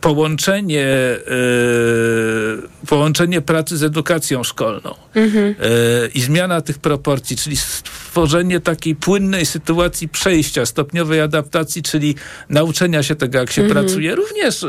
[0.00, 1.18] połączenie, e,
[2.86, 5.54] połączenie pracy z edukacją szkolną Mhm.
[5.60, 12.14] e, i zmiana tych proporcji, czyli stworzenie takiej płynnej sytuacji przejścia, stopniowej adaptacji, czyli
[12.48, 13.84] nauczenia się tego, jak się Mhm.
[13.86, 14.14] pracuje.
[14.14, 14.64] Również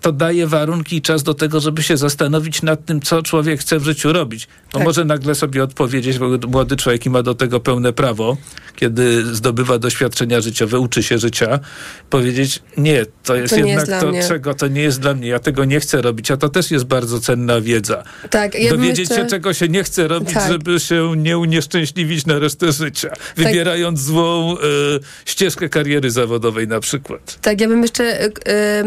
[0.00, 3.78] to daje warunki i czas do tego, żeby się zastanowić nad tym, co człowiek chce
[3.78, 4.48] w życiu robić.
[4.72, 4.86] Bo Tak.
[4.86, 8.36] może nagle sobie odpowiedzieć, bo młody człowiek ma do tego pełne prawo,
[8.76, 11.60] kiedy zdobywa doświadczenia życiowe, uczy się życia,
[12.10, 14.22] powiedzieć, nie, to jest To nie jednak jest to, mnie.
[14.28, 16.84] czego to nie jest dla mnie, ja tego nie chcę robić, a to też jest
[16.84, 18.02] bardzo cenna wiedza.
[18.30, 20.52] Tak, ja Dowiedzieć jeszcze- się, czego się nie chce robić, Tak.
[20.52, 24.56] żeby się nie unieszczęśliwić na resztę życia, wybierając złą e,
[25.24, 27.38] ścieżkę kariery zawodowej na przykład.
[27.42, 28.32] Tak, ja bym jeszcze y,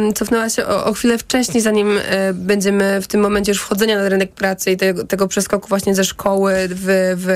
[0.10, 2.02] y, cofnęła się o, o chwilę wcześniej, zanim y,
[2.34, 6.04] będziemy w tym momencie już wchodzenia na rynek pracy i tego, tego przeskoku właśnie ze
[6.04, 7.30] szkoły w, w,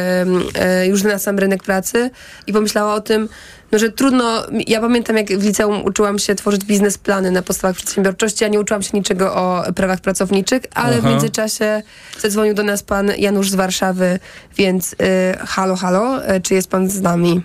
[0.84, 2.10] y, już na sam rynek pracy
[2.48, 3.30] i pomyślała o tym,
[3.74, 8.46] no, że trudno, ja pamiętam jak w liceum uczyłam się tworzyć biznesplany na podstawach przedsiębiorczości,
[8.46, 11.10] a nie uczyłam się niczego o prawach pracowniczych, ale w Aha.
[11.10, 11.82] międzyczasie
[12.20, 14.20] zadzwonił do nas pan Janusz z Warszawy,
[14.58, 14.98] więc y,
[15.38, 17.42] halo, halo, y, czy jest pan z nami?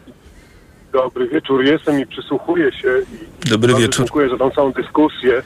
[0.92, 2.88] Dobry wieczór, jestem i przysłuchuję się.
[3.46, 4.04] I Dobry wieczór.
[4.04, 5.42] Dziękuję za tą całą dyskusję.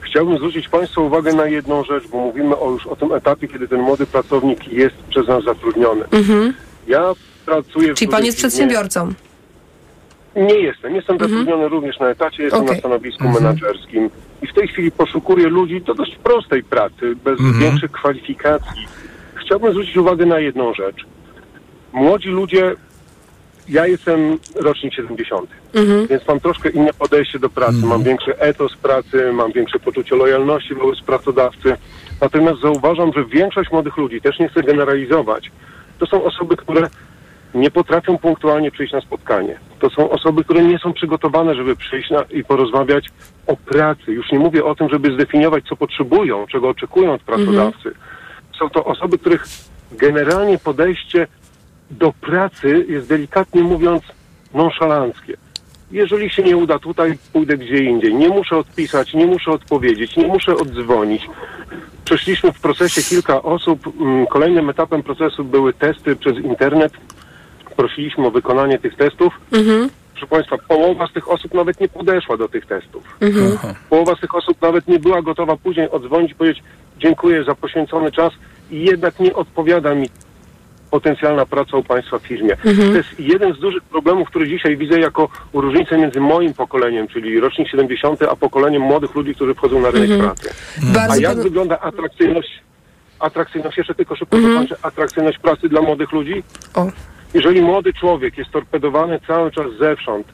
[0.00, 3.68] Chciałbym zwrócić Państwa uwagę na jedną rzecz, bo mówimy o, już o tym etapie, kiedy
[3.68, 6.04] ten młody pracownik jest przez nas zatrudniony.
[6.10, 6.54] Mhm.
[6.86, 7.12] Ja
[7.46, 8.50] pracuję w Czyli pan dużej jest firmie.
[8.50, 9.12] przedsiębiorcą?
[10.36, 10.94] Nie jestem.
[10.96, 12.74] Jestem zatrudniony również na etacie, jestem Okej.
[12.74, 13.44] na stanowisku Mhm.
[13.44, 14.10] menedżerskim.
[14.42, 17.58] I w tej chwili poszukuję ludzi do dość prostej pracy, bez Mhm.
[17.58, 18.86] większych kwalifikacji.
[19.34, 20.96] Chciałbym zwrócić uwagę na jedną rzecz.
[21.92, 22.74] Młodzi ludzie,
[23.68, 25.50] ja jestem rocznik 70.
[25.74, 26.06] Mhm.
[26.06, 27.86] Więc mam troszkę inne podejście do pracy.
[27.86, 31.76] Mam większy etos pracy, mam większe poczucie lojalności wobec pracodawcy.
[32.20, 35.50] Natomiast zauważam, że większość młodych ludzi, też nie chcę generalizować,
[35.98, 36.88] to są osoby, które
[37.54, 39.58] nie potrafią punktualnie przyjść na spotkanie.
[39.78, 43.08] To są osoby, które nie są przygotowane, żeby przyjść na, i porozmawiać
[43.46, 44.12] o pracy.
[44.12, 47.94] Już nie mówię o tym, żeby zdefiniować, co potrzebują, czego oczekują od pracodawcy.
[48.58, 49.44] Są to osoby, których
[49.92, 51.26] generalnie podejście
[51.90, 54.02] do pracy jest delikatnie mówiąc
[54.54, 55.36] nonszalanckie.
[55.92, 58.14] Jeżeli się nie uda tutaj, pójdę gdzie indziej.
[58.14, 61.28] Nie muszę odpisać, nie muszę odpowiedzieć, nie muszę oddzwonić.
[62.04, 63.80] Przeszliśmy w procesie kilka osób.
[64.00, 66.92] Mm, Kolejnym etapem procesu były testy przez internet.
[67.76, 69.40] Prosiliśmy o wykonanie tych testów.
[69.52, 69.90] Mhm.
[70.12, 73.04] Proszę Państwa, połowa z tych osób nawet nie podeszła do tych testów.
[73.20, 73.74] Mhm.
[73.90, 76.62] Połowa z tych osób nawet nie była gotowa później odzwonić i powiedzieć
[76.98, 78.32] dziękuję za poświęcony czas
[78.70, 80.08] i jednak nie odpowiada mi
[80.90, 82.52] potencjalna praca u Państwa w firmie.
[82.52, 82.90] Mhm.
[82.90, 87.40] To jest jeden z dużych problemów, który dzisiaj widzę jako różnicę między moim pokoleniem, czyli
[87.40, 90.30] rocznik 70, a pokoleniem młodych ludzi, którzy wchodzą na rynek Mhm.
[90.30, 90.50] pracy.
[90.94, 92.50] Bardzo A jak panu- wygląda atrakcyjność,
[93.20, 94.54] atrakcyjność, jeszcze tylko szybko Mhm.
[94.54, 96.42] dokończę, atrakcyjność pracy dla młodych ludzi?
[96.74, 96.86] O.
[97.34, 100.26] Jeżeli młody człowiek jest torpedowany cały czas zewsząd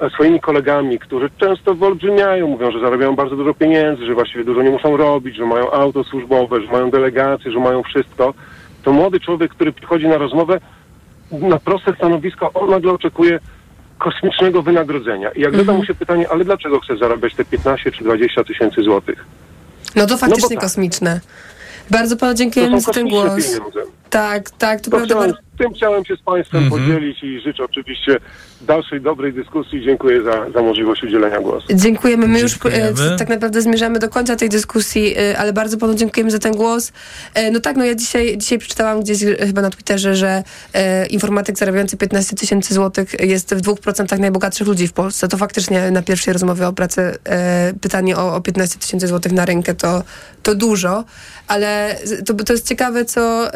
[0.00, 4.62] e, swoimi kolegami, którzy często wyolbrzymiają, mówią, że zarabiają bardzo dużo pieniędzy, że właściwie dużo
[4.62, 8.34] nie muszą robić, że mają auto służbowe, że mają delegacje, że mają wszystko,
[8.82, 10.60] to młody człowiek, który przychodzi na rozmowę
[11.32, 13.38] na proste stanowisko, on nagle oczekuje
[13.98, 15.30] kosmicznego wynagrodzenia.
[15.30, 15.78] I jak Mhm.
[15.78, 19.24] mu się pytanie, ale dlaczego chce zarabiać te 15 czy 20 tysięcy złotych?
[19.96, 20.60] No to faktycznie tak.
[20.64, 21.20] kosmiczne.
[21.90, 23.24] Bardzo panu dziękujemy za ten głos.
[23.26, 23.80] pieniądze.
[24.10, 25.14] Tak, tak, to To prawda.
[25.14, 28.16] chciałem, tym chciałem się z Państwem podzielić i życzę oczywiście
[28.60, 29.84] dalszej dobrej dyskusji.
[29.84, 31.66] Dziękuję za, za możliwość udzielenia głosu.
[31.74, 32.28] Dziękujemy.
[32.28, 33.14] My już Dziękujemy.
[33.14, 36.52] e, tak naprawdę zmierzamy do końca tej dyskusji, e, ale bardzo panu dziękujemy za ten
[36.52, 36.92] głos.
[37.34, 41.06] E, no tak, no ja dzisiaj, dzisiaj przeczytałam gdzieś e, chyba na Twitterze, że e,
[41.06, 45.28] informatyk zarabiający 15 tysięcy złotych jest w 2% najbogatszych ludzi w Polsce.
[45.28, 49.44] To faktycznie na pierwszej rozmowie o pracy e, pytanie o, o 15 tysięcy złotych na
[49.44, 50.02] rękę to,
[50.42, 51.04] to dużo,
[51.48, 53.50] ale to, to jest ciekawe, co...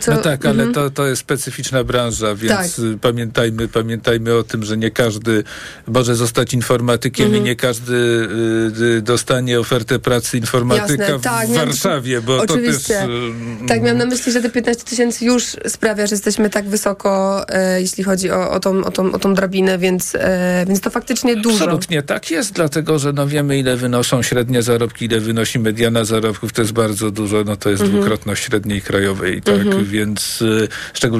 [0.00, 0.74] co No tak, ale mhm.
[0.74, 2.84] to, to jest specyficzna branża, więc Tak.
[2.84, 5.44] y, pamiętajmy, pamiętajmy o tym, że nie każdy
[5.86, 7.42] może zostać informatykiem Mhm.
[7.42, 12.36] i nie każdy y, y, dostanie ofertę pracy informatyka Jasne, w tak, miałam- Warszawie, bo
[12.38, 12.94] Oczywiście.
[12.94, 13.62] to też...
[13.64, 17.42] y, Tak, miałam na myśli, że te 15 tysięcy już sprawia, że jesteśmy tak wysoko,
[17.48, 20.90] e, jeśli chodzi o, o, tą, o, tą, o tą drabinę, więc, e, więc to
[20.90, 21.56] faktycznie dużo.
[21.64, 26.52] Absolutnie tak jest, dlatego że no wiemy, ile wynoszą średnie zarobki, ile wynosi mediana zarobków,
[26.52, 28.00] to jest bardzo dużo, no to jest Mhm.
[28.00, 29.84] dwukrotność średniej krajowej, tak, Mhm.
[29.84, 30.68] więc y,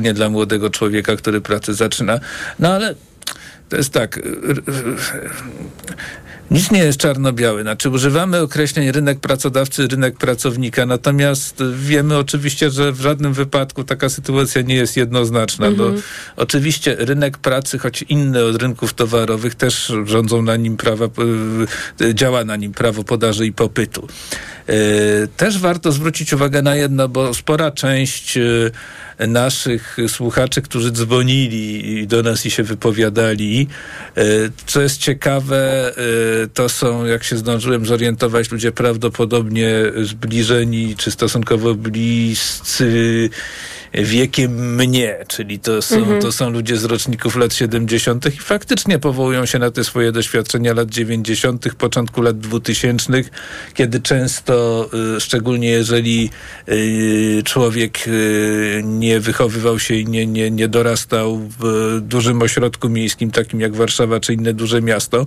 [0.03, 2.21] szczególnie dla młodego człowieka, który pracę zaczyna.
[2.59, 2.95] No ale
[3.69, 4.21] to jest tak.
[6.51, 7.63] Nic nie jest czarno-białe.
[7.63, 14.09] Znaczy, używamy określeń rynek pracodawcy, rynek pracownika, natomiast wiemy oczywiście, że w żadnym wypadku taka
[14.09, 15.67] sytuacja nie jest jednoznaczna.
[15.67, 15.95] Mhm.
[15.95, 16.01] Bo
[16.37, 21.05] oczywiście rynek pracy, choć inny od rynków towarowych, też rządzą na nim prawa,
[22.01, 24.09] y, działa na nim prawo podaży i popytu.
[24.71, 28.71] Y, Też warto zwrócić uwagę na jedno, bo spora część y,
[29.19, 33.67] naszych słuchaczy, którzy dzwonili do nas i się wypowiadali.
[34.19, 35.93] y, Co jest ciekawe,
[36.55, 39.71] to są, jak się zdążyłem zorientować, ludzie prawdopodobnie
[40.03, 43.31] zbliżeni czy stosunkowo bliscy
[43.95, 46.23] wiekiem mnie, czyli to są, Mhm.
[46.23, 48.27] to są ludzie z roczników lat 70.
[48.27, 53.13] i faktycznie powołują się na te swoje doświadczenia lat 90., początku lat 2000,
[53.75, 56.31] kiedy często, y, szczególnie jeżeli
[56.69, 63.31] y, człowiek y, nie wychowywał się i nie, nie, nie dorastał w dużym ośrodku miejskim,
[63.31, 65.27] takim jak Warszawa czy inne duże miasto,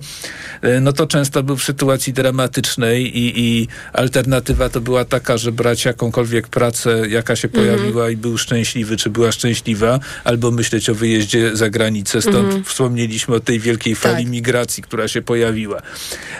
[0.80, 5.84] no to często był w sytuacji dramatycznej i, i alternatywa to była taka, że brać
[5.84, 7.64] jakąkolwiek pracę, jaka się Mhm.
[7.76, 8.55] pojawiła i był szczęśliwy,
[8.96, 12.22] czy była szczęśliwa, albo myśleć o wyjeździe za granicę.
[12.22, 12.64] Stąd Mhm.
[12.64, 14.32] wspomnieliśmy o tej wielkiej fali Tak.
[14.32, 15.82] migracji, która się pojawiła.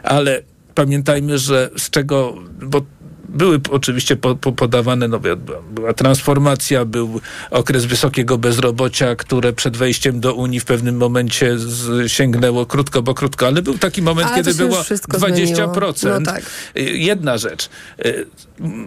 [0.03, 0.43] Ale
[0.75, 2.81] pamiętajmy, że z czego, bo
[3.29, 7.21] były oczywiście po, po podawane, no była, transformacja, był
[7.51, 13.15] okres wysokiego bezrobocia, które przed wejściem do Unii w pewnym momencie z, sięgnęło krótko, bo
[13.15, 15.35] krótko, ale był taki moment, Ale kiedy było wszystko 20%.
[15.37, 15.75] zmieniło.
[16.21, 16.43] No tak.
[16.75, 17.69] Jedna rzecz.
[18.07, 18.27] Y,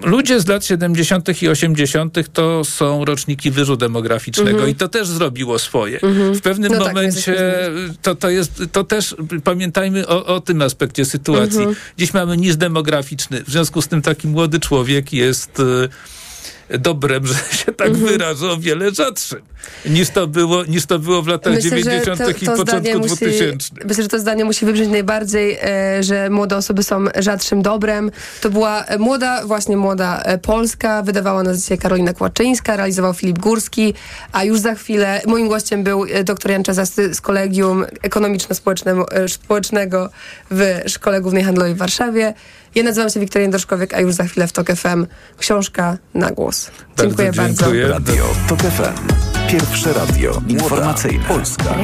[0.04, 1.42] Ludzie z lat 70.
[1.42, 2.34] i 80.
[2.34, 4.70] to są roczniki wyżu demograficznego Mhm.
[4.70, 6.02] i to też zrobiło swoje.
[6.02, 6.34] Mhm.
[6.34, 10.62] W pewnym No tak, momencie jesteśmy to, to jest, to też pamiętajmy o, o tym
[10.62, 11.58] aspekcie sytuacji.
[11.58, 11.76] Mhm.
[11.98, 13.44] Dziś mamy niż demograficzny.
[13.44, 18.08] W związku z tym taki młody człowiek jest y, dobrem, że się tak Mhm.
[18.08, 19.42] wyrażę, o wiele rzadszym
[19.86, 22.42] niż to było, niż to było w latach 90.
[22.42, 23.70] i początku 2000.
[23.86, 28.12] Myślę, że to zdanie musi wybrzmieć najbardziej, e, że młode osoby są rzadszym dobrem.
[28.42, 33.40] To była e, młoda, właśnie młoda e, Polska, wydawała nas dzisiaj Karolina Kłaczyńska, realizował Filip
[33.40, 33.94] Górski,
[34.32, 40.10] a już za chwilę moim gościem był e, dr Jan Czazasty z Kolegium Ekonomiczno-Społecznego
[40.52, 42.34] w Szkole Głównej Handlowej w Warszawie.
[42.76, 45.06] Ja nazywam się Wiktoria Jędroszkowiek, a już za chwilę w TOK FM
[45.38, 46.72] książka na głos.
[47.00, 47.66] dziękuję bardzo.
[47.88, 49.14] Radio TOK FM.
[49.52, 51.26] Pierwsze radio informacyjne.
[51.26, 51.76] Polska.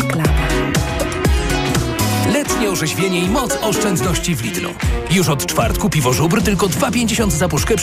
[2.33, 4.69] Letnie orzeźwienie i moc oszczędności w Lidlu.
[5.11, 7.73] Już od czwartku piwo żubr tylko 2,50 za puszkę przy